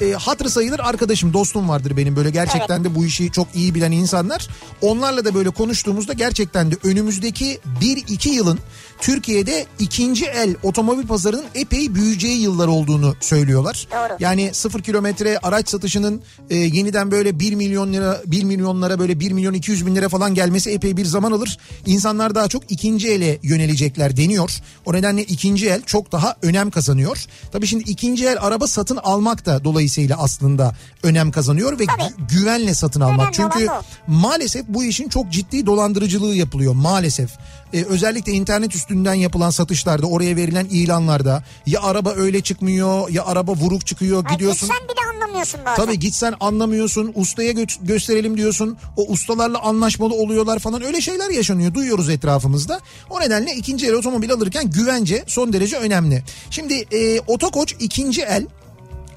[0.01, 3.91] e, hatırı sayılır arkadaşım dostum vardır benim böyle gerçekten de bu işi çok iyi bilen
[3.91, 4.47] insanlar.
[4.81, 8.59] Onlarla da böyle konuştuğumuzda gerçekten de önümüzdeki 1-2 yılın
[9.05, 13.87] Türkiye'de ikinci el otomobil pazarının epey büyüyeceği yıllar olduğunu söylüyorlar.
[13.91, 14.17] Doğru.
[14.19, 19.31] Yani sıfır kilometre araç satışının e, yeniden böyle 1 milyon lira 1 milyonlara böyle 1
[19.31, 21.57] milyon 200 bin lira falan gelmesi epey bir zaman alır.
[21.85, 24.51] İnsanlar daha çok ikinci ele yönelecekler deniyor.
[24.85, 27.25] O nedenle ikinci el çok daha önem kazanıyor.
[27.51, 32.01] Tabii şimdi ikinci el araba satın almak da dolayısıyla aslında önem kazanıyor ve Tabii.
[32.01, 33.39] gü- güvenle satın almak.
[33.39, 33.67] Önemli Çünkü
[34.07, 37.29] maalesef bu işin çok ciddi dolandırıcılığı yapılıyor maalesef.
[37.75, 43.53] Ee, özellikle internet üstünden yapılan satışlarda oraya verilen ilanlarda ya araba öyle çıkmıyor ya araba
[43.53, 44.67] vuruk çıkıyor Ay, gidiyorsun.
[44.67, 45.85] Sen bile anlamıyorsun bazen.
[45.85, 51.73] Tabii gitsen anlamıyorsun ustaya gö- gösterelim diyorsun o ustalarla anlaşmalı oluyorlar falan öyle şeyler yaşanıyor
[51.73, 52.79] duyuyoruz etrafımızda.
[53.09, 56.23] O nedenle ikinci el otomobil alırken güvence son derece önemli.
[56.49, 58.47] Şimdi e, Otokoç ikinci el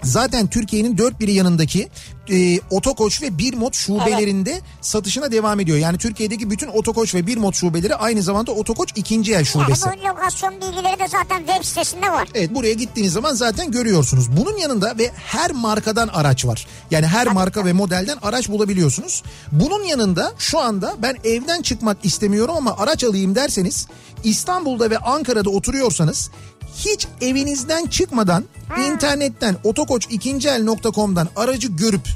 [0.02, 1.88] Zaten Türkiye'nin dört biri yanındaki
[2.30, 5.78] e, Otokoç ve Birmot şubelerinde satışına devam ediyor.
[5.78, 9.88] Yani Türkiye'deki bütün Otokoç ve Birmot şubeleri aynı zamanda Otokoç ikinci el şubesi.
[9.88, 12.28] Yani bu lokasyon bilgileri de zaten web sitesinde var.
[12.34, 14.36] Evet buraya gittiğiniz zaman zaten görüyorsunuz.
[14.36, 16.66] Bunun yanında ve her markadan araç var.
[16.90, 19.22] Yani her marka ve modelden araç bulabiliyorsunuz.
[19.52, 23.86] Bunun yanında şu anda ben evden çıkmak istemiyorum ama araç alayım derseniz
[24.24, 26.30] İstanbul'da ve Ankara'da oturuyorsanız
[26.76, 28.44] hiç evinizden çıkmadan
[28.86, 32.08] internetten otokoç2el.com'dan aracı görüp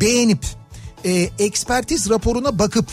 [0.00, 0.46] beğenip
[1.04, 2.86] e, ekspertiz raporuna bakıp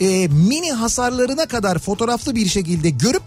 [0.00, 3.22] e, mini hasarlarına kadar fotoğraflı bir şekilde görüp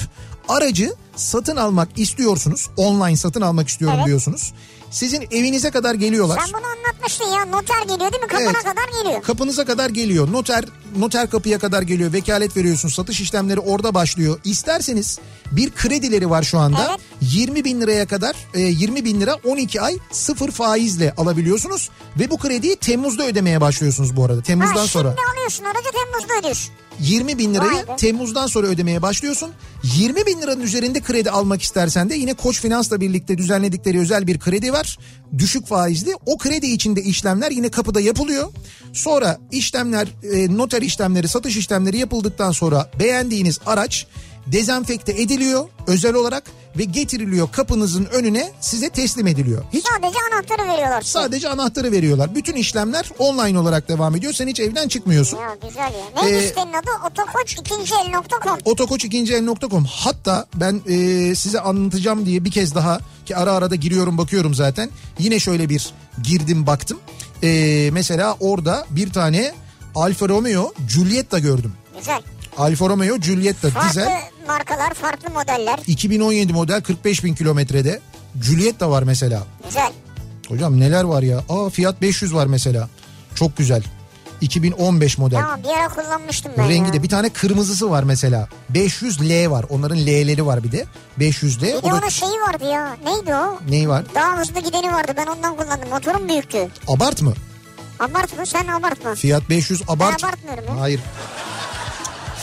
[0.47, 2.69] aracı satın almak istiyorsunuz.
[2.77, 4.07] Online satın almak istiyorum Evet.
[4.07, 4.53] diyorsunuz.
[4.91, 6.40] Sizin evinize kadar geliyorlar.
[6.45, 8.28] Sen bunu anlatmıştın ya noter geliyor değil mi?
[8.28, 8.64] Kapına Evet.
[8.64, 9.22] kadar geliyor.
[9.24, 10.32] Kapınıza kadar geliyor.
[10.32, 10.66] Noter
[10.98, 12.14] noter kapıya kadar geliyor.
[12.14, 12.90] Vekalet veriyorsun.
[12.90, 14.40] Satış işlemleri orada başlıyor.
[14.44, 15.20] İsterseniz
[15.52, 16.88] bir kredileri var şu anda.
[16.90, 16.99] Evet.
[17.22, 21.90] 20 bin liraya kadar e, 20 bin lira 12 ay sıfır faizle alabiliyorsunuz.
[22.20, 24.41] Ve bu krediyi Temmuz'da ödemeye başlıyorsunuz bu arada.
[24.41, 25.10] Temmuz'dan ha, sonra.
[25.10, 26.74] Şimdi alıyorsun aracı Temmuz'da ödüyorsun.
[27.00, 27.86] 20 bin lirayı.
[27.98, 29.52] Temmuz'dan sonra ödemeye başlıyorsun.
[29.84, 34.40] 20 bin liranın üzerinde kredi almak istersen de yine Koç Finans'la birlikte düzenledikleri özel bir
[34.40, 34.98] kredi var.
[35.38, 36.16] Düşük faizli.
[36.26, 38.50] O kredi içinde işlemler yine kapıda yapılıyor.
[38.94, 44.08] Sonra işlemler, e, noter işlemleri, satış işlemleri yapıldıktan sonra beğendiğiniz araç
[44.48, 46.44] dezenfekte ediliyor özel olarak
[46.78, 49.64] ve getiriliyor kapınızın önüne size teslim ediliyor.
[49.74, 51.02] Hiç Sadece anahtarı veriyorlar.
[51.02, 51.12] size.
[51.20, 52.36] sadece anahtarı veriyorlar.
[52.36, 54.34] Bütün işlemler online olarak devam ediyor.
[54.34, 55.38] Sen hiç evden çıkmıyorsun.
[55.38, 56.24] Ya güzel ya.
[56.24, 56.90] Neymiş Ee, sitenin adı?
[57.12, 58.58] Otokoç ikinci el.com.
[58.60, 64.18] Otokoç2el.com hatta ben e, size anlatacağım diye bir kez daha ki ara ara da giriyorum
[64.18, 64.90] bakıyorum zaten
[65.20, 65.90] yine şöyle bir
[66.24, 67.00] girdim baktım
[67.44, 69.54] E, mesela orada bir tane
[69.96, 72.22] Alfa Romeo Giulietta gördüm Güzel.
[72.60, 75.80] Alfa Romeo Giulietta Farklı dizel markalar, farklı modeller.
[75.88, 77.99] 2017 model 45 bin kilometrede
[78.48, 79.91] Giulietta var mesela Güzel.
[80.48, 82.90] hocam neler var ya aa Fiat 500 var mesela
[83.36, 83.84] çok güzel
[84.41, 86.94] 2015 model Tamam bir ara kullanmıştım ben Rengi ya.
[86.94, 88.48] de bir tane kırmızısı var mesela.
[88.73, 89.65] 500L var.
[89.69, 90.86] Onların L'leri var bir de.
[91.19, 91.61] 500L.
[91.61, 92.98] Bir de O da onun şeyi vardı ya.
[93.06, 93.60] Neydi o?
[93.69, 94.03] neyi var?
[94.15, 95.11] Daha hızlı gideni vardı.
[95.18, 95.90] Ben ondan kullandım.
[95.90, 96.68] Motorum büyüktü.
[96.88, 97.34] Abart mı?
[97.99, 99.15] Abartma sen abartma.
[99.15, 100.23] Fiat 500 Abart.
[100.23, 100.81] Ben abartmıyorum ya.
[100.81, 100.99] Hayır.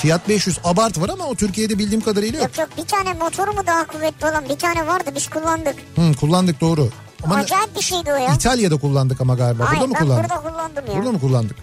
[0.07, 2.59] Fiat 500 Abart var ama o Türkiye'de bildiğim kadarıyla yok.
[2.59, 5.75] Yok yok bir tane motoru mu daha kuvvetli olan bir tane vardı biz kullandık.
[5.97, 6.89] Hı, kullandık doğru.
[7.23, 8.35] Ama Acayip bir şeydi o ya.
[8.35, 9.65] İtalya'da kullandık ama galiba.
[9.71, 10.31] Hayır burada mı kullandık?
[10.31, 10.97] burada kullandım ya.
[10.97, 11.57] Burada mı kullandık?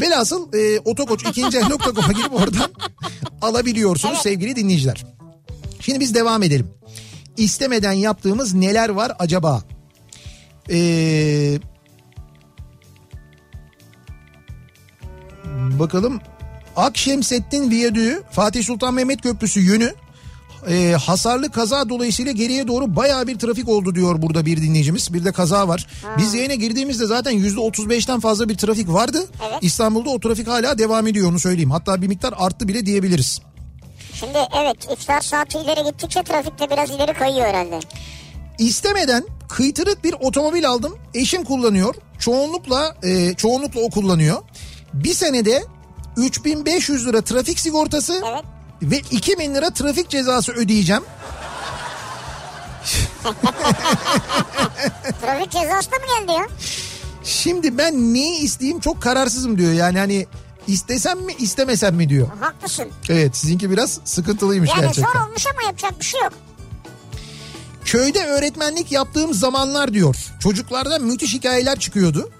[0.00, 2.70] Velhasıl e, otokoç ikinci el.com'a girip oradan
[3.42, 4.22] alabiliyorsunuz Evet.
[4.22, 5.04] sevgili dinleyiciler.
[5.80, 6.70] Şimdi biz devam edelim.
[7.36, 9.62] İstemeden yaptığımız neler var acaba?
[10.70, 11.58] Ee,
[15.78, 16.20] bakalım
[16.78, 19.94] Akşemsettin Viyadüğü Fatih Sultan Mehmet Köprüsü yönü
[20.68, 25.14] e, hasarlı kaza dolayısıyla geriye doğru bayağı bir trafik oldu diyor burada bir dinleyicimiz.
[25.14, 25.86] Bir de kaza var.
[26.18, 29.26] Biz yayına girdiğimizde zaten %35'ten fazla bir trafik vardı.
[29.48, 29.58] Evet.
[29.62, 31.70] İstanbul'da o trafik hala devam ediyor onu söyleyeyim.
[31.70, 33.40] Hatta bir miktar arttı bile diyebiliriz.
[34.14, 37.80] Şimdi evet iftar saati ileri gittikçe trafikte biraz ileri kayıyor herhalde.
[38.58, 40.98] İstemeden kıytırık bir otomobil aldım.
[41.14, 41.94] Eşim kullanıyor.
[42.18, 44.42] Çoğunlukla e, çoğunlukla o kullanıyor.
[44.94, 45.64] Bir senede
[46.18, 48.44] 3500 lira trafik sigortası Evet.
[48.82, 51.02] ve 2000 lira trafik cezası ödeyeceğim.
[55.22, 56.46] Trafik cezası da mı geldi ya?
[57.24, 59.72] Şimdi ben neyi isteyeyim çok kararsızım diyor.
[59.72, 60.26] Yani hani
[60.66, 62.28] istesem mi istemesem mi diyor.
[62.40, 62.86] Haklısın.
[63.08, 65.12] Evet sizinki biraz sıkıntılıymış Yani gerçekten.
[65.12, 66.32] zor olmuş ama yapacak bir şey yok.
[67.84, 70.16] Köyde öğretmenlik yaptığım zamanlar diyor.
[70.40, 72.30] Çocuklardan müthiş hikayeler çıkıyordu.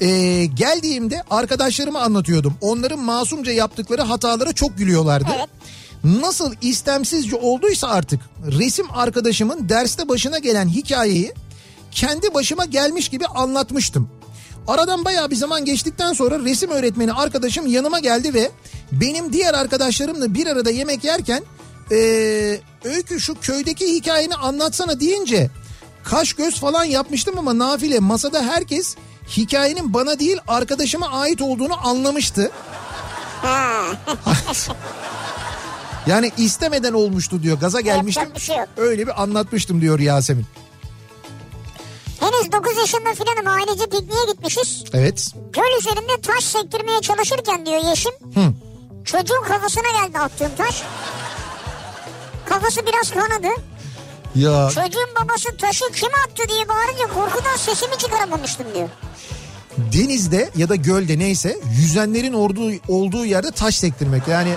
[0.00, 2.54] Ee, geldiğimde arkadaşlarıma anlatıyordum.
[2.60, 5.28] Onların masumca yaptıkları hatalara çok gülüyorlardı.
[5.36, 5.48] Evet.
[6.04, 8.20] Nasıl istemsizce olduysa artık
[8.58, 11.32] resim arkadaşımın derste başına gelen hikayeyi
[11.90, 14.08] kendi başıma gelmiş gibi anlatmıştım.
[14.68, 18.50] Aradan bayağı bir zaman geçtikten sonra resim öğretmeni arkadaşım yanıma geldi ve
[18.92, 21.42] benim diğer arkadaşlarımla bir arada yemek yerken
[21.90, 25.50] eee, öykü şu köydeki hikayeni anlatsana deyince
[26.04, 28.96] kaş göz falan yapmıştım ama nafile masada herkes
[29.28, 32.50] hikayenin bana değil arkadaşıma ait olduğunu anlamıştı.
[36.06, 40.46] Yani istemeden olmuştu diyor gaza gelmiştim şey öyle bir anlatmıştım diyor Yasemin.
[42.20, 44.84] Henüz 9 yaşında filanım ailece pikniğe gitmişiz.
[44.92, 45.32] Evet.
[45.52, 48.12] Göl üzerinde taş sektirmeye çalışırken diyor Yeşim.
[48.34, 48.52] Hı.
[49.04, 50.82] Çocuğun kafasına geldi attığım taş.
[52.48, 53.48] Kafası biraz kanadı.
[54.34, 54.68] Ya.
[54.74, 58.88] Çocuğun babası taşı kim attı diye bağırınca korkudan sesimi çıkaramamıştım diyor.
[59.78, 64.28] denizde ya da gölde neyse yüzenlerin olduğu, olduğu yerde taş sektirmek.
[64.28, 64.54] Yani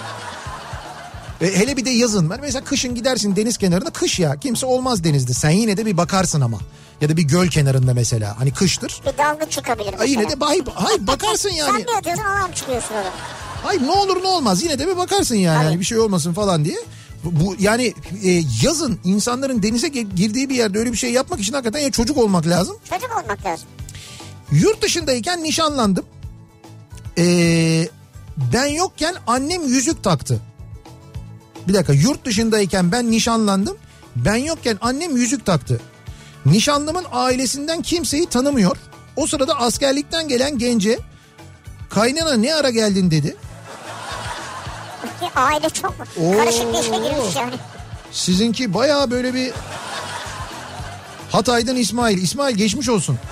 [1.42, 4.36] e, hele bir de yazın ben mesela kışın gidersin deniz kenarında kış ya.
[4.40, 5.34] Kimse olmaz denizde.
[5.34, 6.58] Sen yine de bir bakarsın ama.
[7.02, 8.40] Ya da bir göl kenarında mesela.
[8.40, 9.02] Hani kıştır.
[9.06, 10.04] Bir dalga çıkabilir mesela.
[10.04, 11.72] Ay yine de hayır, hayır bakarsın yani.
[11.78, 13.12] Sen de yatıyorsun alarm çıkıyorsun orada.
[13.64, 14.64] hayır ne olur ne olmaz.
[14.64, 15.64] Yine de bir bakarsın yani.
[15.64, 16.78] Hani bir şey olmasın falan diye
[17.32, 17.94] bu yani
[18.24, 22.18] e, yazın insanların denize girdiği bir yerde öyle bir şey yapmak için hakikaten ya çocuk
[22.18, 23.68] olmak lazım Çocuk olmak lazım.
[24.52, 26.06] Yurt dışındayken nişanlandım.
[27.18, 27.88] Ee,
[28.54, 30.42] ben yokken annem yüzük taktı.
[31.68, 33.78] Bir dakika yurt dışındayken ben nişanlandım.
[34.16, 35.82] Ben yokken annem yüzük taktı.
[36.46, 38.78] Nişanlımın ailesinden kimseyi tanımıyor.
[39.16, 41.00] O sırada askerlikten gelen gence
[41.90, 43.36] kaynana ne ara geldin dedi.
[45.36, 46.32] Aile çok Oo.
[46.32, 47.54] karışık bir işe girmiş yani.
[48.12, 49.52] Sizinki bayağı böyle bir
[51.32, 52.18] Hatay'dan İsmail.
[52.22, 53.18] İsmail geçmiş olsun.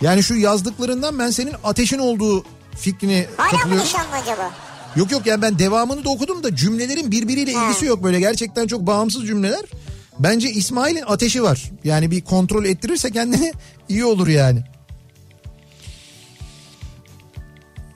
[0.00, 2.44] Yani şu yazdıklarından ben senin ateşin olduğu
[2.78, 3.84] fikrini Hala mı katılıyorum.
[3.84, 4.50] nişanlı acaba?
[4.96, 7.64] Yok yok yani ben devamını da okudum da cümlelerin birbiriyle Ha.
[7.64, 9.62] ilgisi yok böyle gerçekten çok bağımsız cümleler.
[10.18, 11.70] Bence İsmail'in ateşi var.
[11.84, 13.52] Yani bir kontrol ettirirse kendini
[13.88, 14.64] iyi olur yani.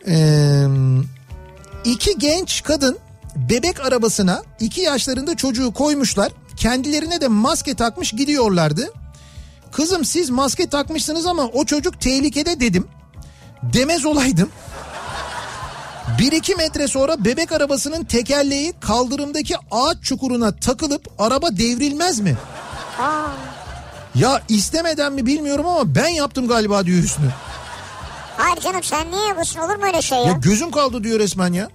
[0.08, 0.66] Ee,
[1.84, 2.98] iki genç kadın
[3.36, 6.32] bebek arabasına iki yaşlarında çocuğu koymuşlar.
[6.56, 8.92] Kendilerine de maske takmış gidiyorlardı.
[9.72, 12.88] Kızım siz maske takmışsınız ama o çocuk tehlikede dedim.
[13.62, 14.48] Demez olaydım.
[16.18, 22.36] 1-2 metre sonra bebek arabasının tekerleği kaldırımdaki ağaç çukuruna takılıp araba devrilmez mi?
[23.00, 23.26] Aa,
[24.14, 27.30] Ya istemeden mi bilmiyorum ama ben yaptım galiba diyor Hüsnü.
[28.40, 30.24] Hayır canım sen niye yapıyorsun olur mu öyle şey ya?
[30.24, 31.68] Ya gözüm kaldı diyor resmen ya.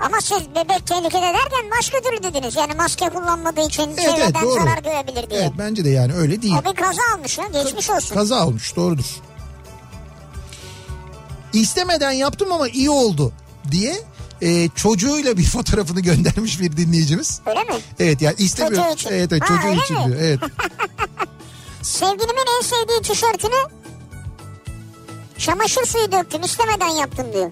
[0.00, 2.56] Ama siz bebek tehlikede derken başka türlü dediniz.
[2.56, 4.54] Yani maske kullanmadığı için Evet, evet, çevreden doğru.
[4.64, 5.40] zarar görebilir diye.
[5.40, 6.54] Evet bence de yani öyle değil.
[6.66, 8.14] O bir kaza almış ya geçmiş olsun.
[8.14, 9.04] Kaza olmuş doğrudur.
[11.52, 13.32] İstemeden yaptım ama iyi oldu
[13.70, 13.96] diye
[14.42, 17.40] e, çocuğuyla bir fotoğrafını göndermiş bir dinleyicimiz.
[17.46, 17.74] Öyle mi?
[17.98, 18.82] Evet yani istemiyor.
[18.82, 19.08] Çocuğu için.
[19.10, 20.04] Evet, evet Ha, çocuğu için mi?
[20.06, 20.16] diyor.
[20.20, 20.40] Evet.
[21.82, 23.77] Sevgilimin en sevdiği tişörtünü
[25.38, 27.50] çamaşır suyu döktüm istemeden yaptım diyor.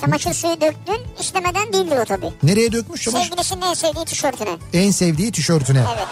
[0.00, 2.32] Çamaşır suyu döktün istemeden değil diyor tabii.
[2.42, 3.28] Nereye dökmüş çamaşır?
[3.28, 4.56] Sevgilisinin en sevdiği tişörtüne.
[4.72, 5.84] En sevdiği tişörtüne.
[5.96, 6.06] Evet.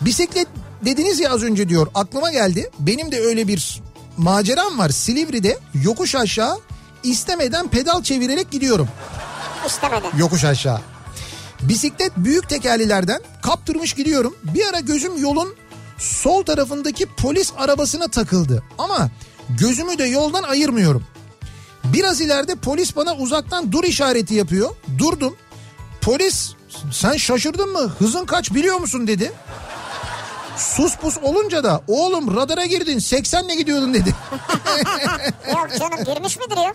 [0.00, 0.48] Bisiklet
[0.84, 2.70] dediniz ya az önce diyor aklıma geldi.
[2.78, 3.80] Benim de öyle bir
[4.16, 4.88] maceram var.
[4.88, 6.58] Silivri'de yokuş aşağı
[7.02, 8.88] istemeden pedal çevirerek gidiyorum.
[9.66, 10.10] istemeden.
[10.18, 10.80] Yokuş aşağı.
[11.60, 14.36] Bisiklet büyük tekerlilerden kaptırmış gidiyorum.
[14.44, 15.54] Bir ara gözüm yolun
[15.98, 18.62] sol tarafındaki polis arabasına takıldı.
[18.78, 19.10] Ama
[19.48, 21.04] gözümü de yoldan ayırmıyorum.
[21.84, 24.70] Biraz ileride polis bana uzaktan dur işareti yapıyor.
[24.98, 25.36] Durdum.
[26.00, 26.52] Polis
[26.92, 27.92] sen şaşırdın mı?
[27.98, 29.32] Hızın kaç biliyor musun dedi.
[30.56, 34.14] Sus pus olunca da oğlum radara girdin 80'le gidiyordun dedi.
[35.52, 36.72] Yok canım girmiş midir ya?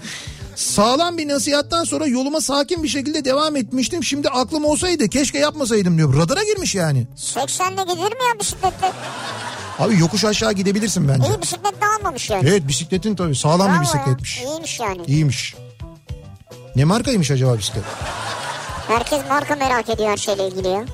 [0.55, 4.03] Sağlam bir nasihattan sonra yoluma sakin bir şekilde devam etmiştim.
[4.03, 6.17] Şimdi aklım olsaydı keşke yapmasaydım diyor.
[6.17, 7.07] Radara girmiş yani.
[7.17, 8.91] 80'le gidilir mi ya bisiklette?
[9.79, 11.27] Abi yokuş aşağı gidebilirsin bence.
[11.29, 12.49] İyi bisiklet de almamış yani.
[12.49, 14.41] Evet bisikletin tabii sağlam Bravo bir ya, bisikletmiş.
[14.41, 15.01] İyiymiş yani.
[15.07, 15.55] İyiymiş.
[16.75, 17.83] Ne markaymış acaba bisiklet?
[18.87, 20.85] Herkes marka merak ediyor her şeyle ilgili ya.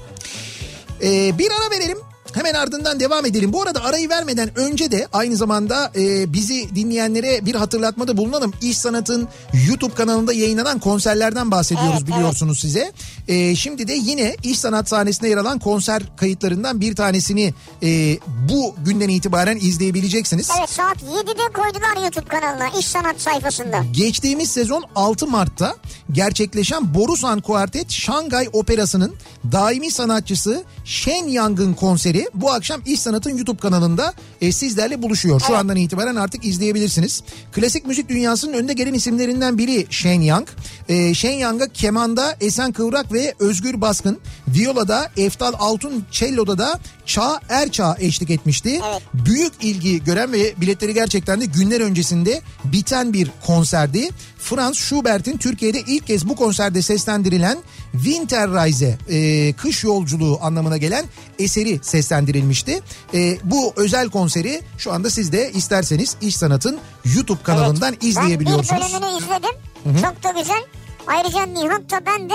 [1.04, 1.98] Ee, bir ara verelim.
[2.40, 3.54] Hemen ardından devam edelim.
[3.54, 8.54] Bu arada arayı vermeden önce de aynı zamanda e, bizi dinleyenlere bir hatırlatmada bulunalım.
[8.62, 9.28] İş Sanat'ın
[9.68, 12.92] YouTube kanalında yayınlanan konserlerden bahsediyoruz Evet, biliyorsunuz size.
[13.28, 17.54] E, şimdi de yine İş Sanat sahnesinde yer alan konser kayıtlarından bir tanesini
[17.84, 18.18] e,
[18.50, 20.50] bu günden itibaren izleyebileceksiniz.
[20.60, 23.84] Evet saat 7'de koydular YouTube kanalına iş sanat sayfasında.
[23.92, 25.76] Geçtiğimiz sezon 6 Mart'ta
[26.12, 29.16] gerçekleşen Borusan Kuartet Şangay Operası'nın
[29.52, 35.40] daimi sanatçısı Shen Yang'ın konseri bu akşam İş Sanat'ın YouTube kanalında e, sizlerle buluşuyor.
[35.48, 37.24] Şu andan itibaren artık izleyebilirsiniz.
[37.52, 40.48] Klasik müzik dünyasının önde gelen isimlerinden biri Shen Yang.
[40.90, 47.40] E, Shen Yang'a kemanda Esen Kıvrak ve Özgür Baskın, Viola'da Eftal Altun Cello'da da Çağ
[47.50, 48.70] Erçağ eşlik etmişti.
[48.70, 49.02] Evet.
[49.14, 54.10] Büyük ilgi gören ve biletleri gerçekten de günler öncesinde biten bir konserdi.
[54.40, 57.58] Franz Schubert'in Türkiye'de ilk kez bu konserde seslendirilen
[57.92, 61.06] Winterreise, e, kış yolculuğu anlamına gelen
[61.40, 62.82] eseri seslendirilmişti.
[63.14, 66.80] E, bu özel konseri şu anda siz de isterseniz İş Sanat'ın
[67.16, 68.04] YouTube kanalından Evet.
[68.04, 68.82] izleyebiliyorsunuz.
[68.82, 70.02] Ben bir bölümünü izledim.
[70.02, 70.64] Çok da güzel.
[71.10, 72.34] Ayrıca Nihat da ben de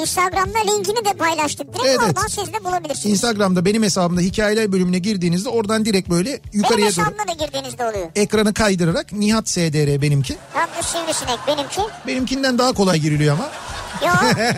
[0.00, 1.66] Instagram'da linkini de paylaştık.
[1.74, 2.16] Direkt Evet, evet.
[2.16, 3.06] oradan siz de bulabilirsiniz.
[3.12, 7.84] Instagram'da benim hesabımda hikayeler bölümüne girdiğinizde oradan direkt böyle Benim yukarıya doğru hesabımda da girdiğinizde
[7.84, 8.06] oluyor.
[8.16, 10.36] ekranı kaydırarak Nihat SDR benimki.
[10.54, 11.80] Radyo Sivrisinek benimki.
[12.06, 13.48] Benimkinden daha kolay giriliyor ama.
[14.06, 14.36] Yok?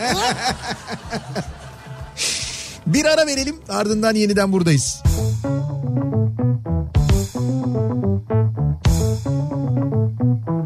[2.87, 5.01] Bir ara verelim ardından yeniden buradayız.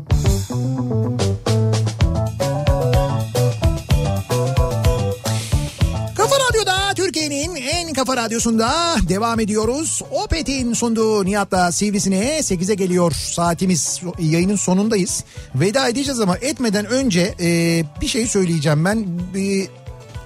[0.09, 0.26] Kafa
[8.17, 10.01] kafa radyosunda devam ediyoruz.
[10.11, 15.23] Opet'in sunduğu Nihat'la Sivrisine'ye 8'e geliyor saatimiz yayının sonundayız.
[15.55, 19.07] Veda edeceğiz ama etmeden önce e, bir şey söyleyeceğim ben.
[19.35, 19.67] E,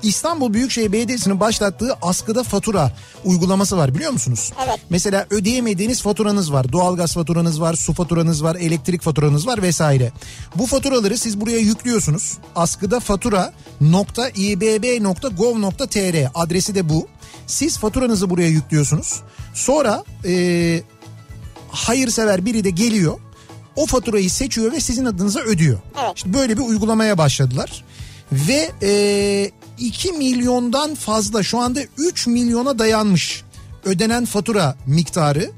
[0.03, 2.91] İstanbul Büyükşehir Belediyesi'nin başlattığı askıda fatura
[3.25, 4.53] uygulaması var biliyor musunuz?
[4.65, 4.79] Evet.
[4.89, 6.71] Mesela ödeyemediğiniz faturanız var.
[6.71, 10.11] Doğalgaz faturanız var, su faturanız var, elektrik faturanız var vesaire.
[10.55, 12.37] Bu faturaları siz buraya yüklüyorsunuz.
[12.55, 13.53] Askıda fatura
[14.35, 17.07] .ibb.gov.tr adresi de bu.
[17.51, 19.21] Siz faturanızı buraya yüklüyorsunuz.
[19.53, 20.83] Sonra e,
[21.69, 23.19] hayırsever biri de geliyor.
[23.75, 25.79] O faturayı seçiyor ve sizin adınıza ödüyor.
[26.03, 26.11] Evet.
[26.15, 27.83] İşte böyle bir uygulamaya başladılar.
[28.31, 33.43] Ve e, 2 milyondan fazla şu anda 3 milyona dayanmış
[33.85, 35.51] ödenen fatura miktarı.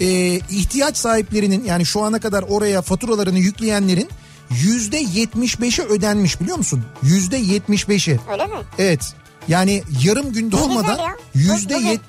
[0.00, 0.06] E,
[0.50, 4.08] ihtiyaç sahiplerinin yani şu ana kadar oraya faturalarını yükleyenlerin
[4.50, 6.84] yüzde 75'i ödenmiş biliyor musun?
[7.02, 8.20] Yüzde 75'i.
[8.32, 8.56] Öyle mi?
[8.78, 9.14] Evet.
[9.48, 10.98] Yani yarım günde Ne olmadan
[11.34, 12.00] yüzde yet-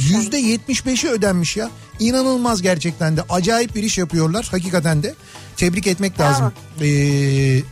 [0.00, 1.70] yüzde yetmiş beşi ödenmiş ya.
[1.98, 3.22] İnanılmaz gerçekten de.
[3.30, 5.14] Acayip bir iş yapıyorlar hakikaten de.
[5.56, 6.28] Tebrik etmek Bravo.
[6.30, 6.52] lazım.
[6.80, 7.62] Ee,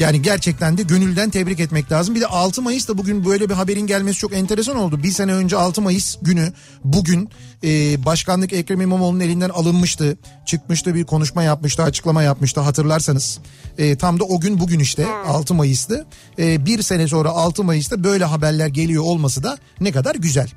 [0.00, 2.14] yani gerçekten de gönülden tebrik etmek lazım.
[2.14, 5.02] Bir de 6 Mayıs'ta bugün böyle bir haberin gelmesi çok enteresan oldu.
[5.02, 6.52] Bir sene önce 6 Mayıs günü
[6.84, 7.30] bugün
[7.64, 10.18] e, başkanlık Ekrem İmamoğlu'nun elinden alınmıştı.
[10.46, 13.38] Çıkmıştı bir konuşma yapmıştı açıklama yapmıştı hatırlarsanız.
[13.78, 16.06] E, tam da o gün bugün işte 6 Mayıs'tı.
[16.38, 20.50] E, bir sene sonra 6 Mayıs'ta böyle haberler geliyor olması da ne kadar güzel.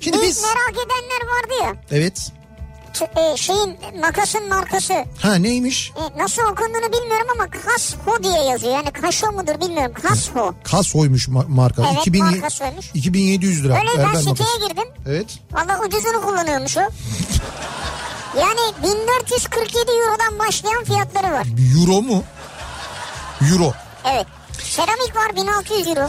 [0.00, 0.42] Şimdi İlk biz...
[0.42, 1.82] merak edenler vardı ya.
[1.90, 2.32] Evet.
[2.98, 4.94] T- e, şeyin makasın markası.
[5.22, 5.92] Ha neymiş?
[5.96, 8.72] E, nasıl okunduğunu bilmiyorum ama Kasho diye yazıyor.
[8.72, 9.92] Yani Kaşo mudur bilmiyorum.
[10.02, 10.54] Kasho.
[10.64, 11.82] Kasoymuş ma- marka.
[11.82, 12.90] Evet, 2000 markasıymış.
[12.94, 13.74] 2700 lira.
[13.74, 14.68] Öyle ben Erdem siteye makası.
[14.68, 14.88] girdim.
[15.06, 15.26] Evet.
[15.52, 16.80] Valla ucuzunu kullanıyormuş o.
[18.40, 21.46] Yani 1447 Euro'dan başlayan fiyatları var.
[21.80, 22.22] Euro mu?
[23.52, 23.72] Euro.
[24.04, 24.26] Evet.
[24.62, 26.08] Seramik var 1600 Euro.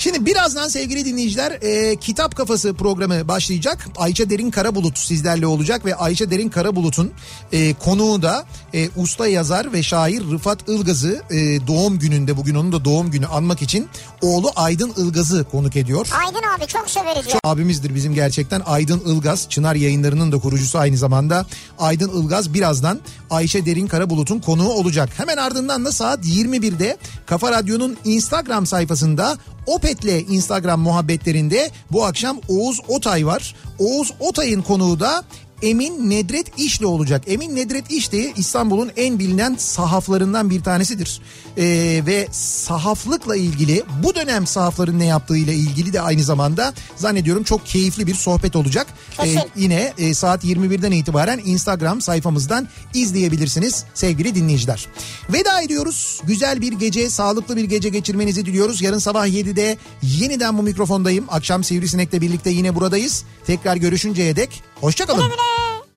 [0.00, 3.86] Şimdi birazdan sevgili dinleyiciler e, Kitap Kafası programı başlayacak.
[3.96, 7.12] Ayça Derin Karabulut sizlerle olacak ve Ayça Derin Karabulut'un
[7.52, 8.44] e, konuğu da
[8.74, 13.26] e, usta yazar ve şair Rıfat Ilgaz'ı e, doğum gününde bugün onun da doğum günü
[13.26, 13.88] anmak için
[14.22, 16.08] oğlu Aydın Ilgaz'ı konuk ediyor.
[16.26, 17.32] Aydın abi çok severiz ya.
[17.32, 21.46] Çok abimizdir bizim gerçekten Aydın Ilgaz Çınar yayınlarının da kurucusu aynı zamanda
[21.78, 23.00] Aydın Ilgaz birazdan
[23.30, 25.10] Ayşe Derin Karabulut'un konuğu olacak.
[25.16, 26.96] Hemen ardından da saat 21'de
[27.26, 33.54] Kafa Radyo'nun Instagram sayfasında Opet'le Instagram muhabbetlerinde bu akşam Oğuz Otay var.
[33.78, 35.24] Oğuz Otay'ın konuğu da
[35.62, 37.22] Emin Nedret İşli olacak.
[37.26, 41.20] Emin Nedret İşli İstanbul'un en bilinen sahaflarından bir tanesidir.
[41.56, 47.66] Ee, ve sahaflıkla ilgili bu dönem sahafların ne yaptığıyla ilgili de aynı zamanda zannediyorum çok
[47.66, 48.86] keyifli bir sohbet olacak.
[49.16, 49.40] Kesin.
[49.56, 54.86] yine e, saat 21'den itibaren Instagram sayfamızdan izleyebilirsiniz sevgili dinleyiciler.
[55.32, 56.20] Veda ediyoruz.
[56.24, 58.82] Güzel bir gece, sağlıklı bir gece geçirmenizi diliyoruz.
[58.82, 61.24] Yarın sabah 7'de yeniden bu mikrofondayım.
[61.28, 63.24] Akşam Sivrisinek'le birlikte yine buradayız.
[63.46, 65.20] Tekrar görüşünceye dek Hoşçakalın.
[65.20, 65.79] Güle güle.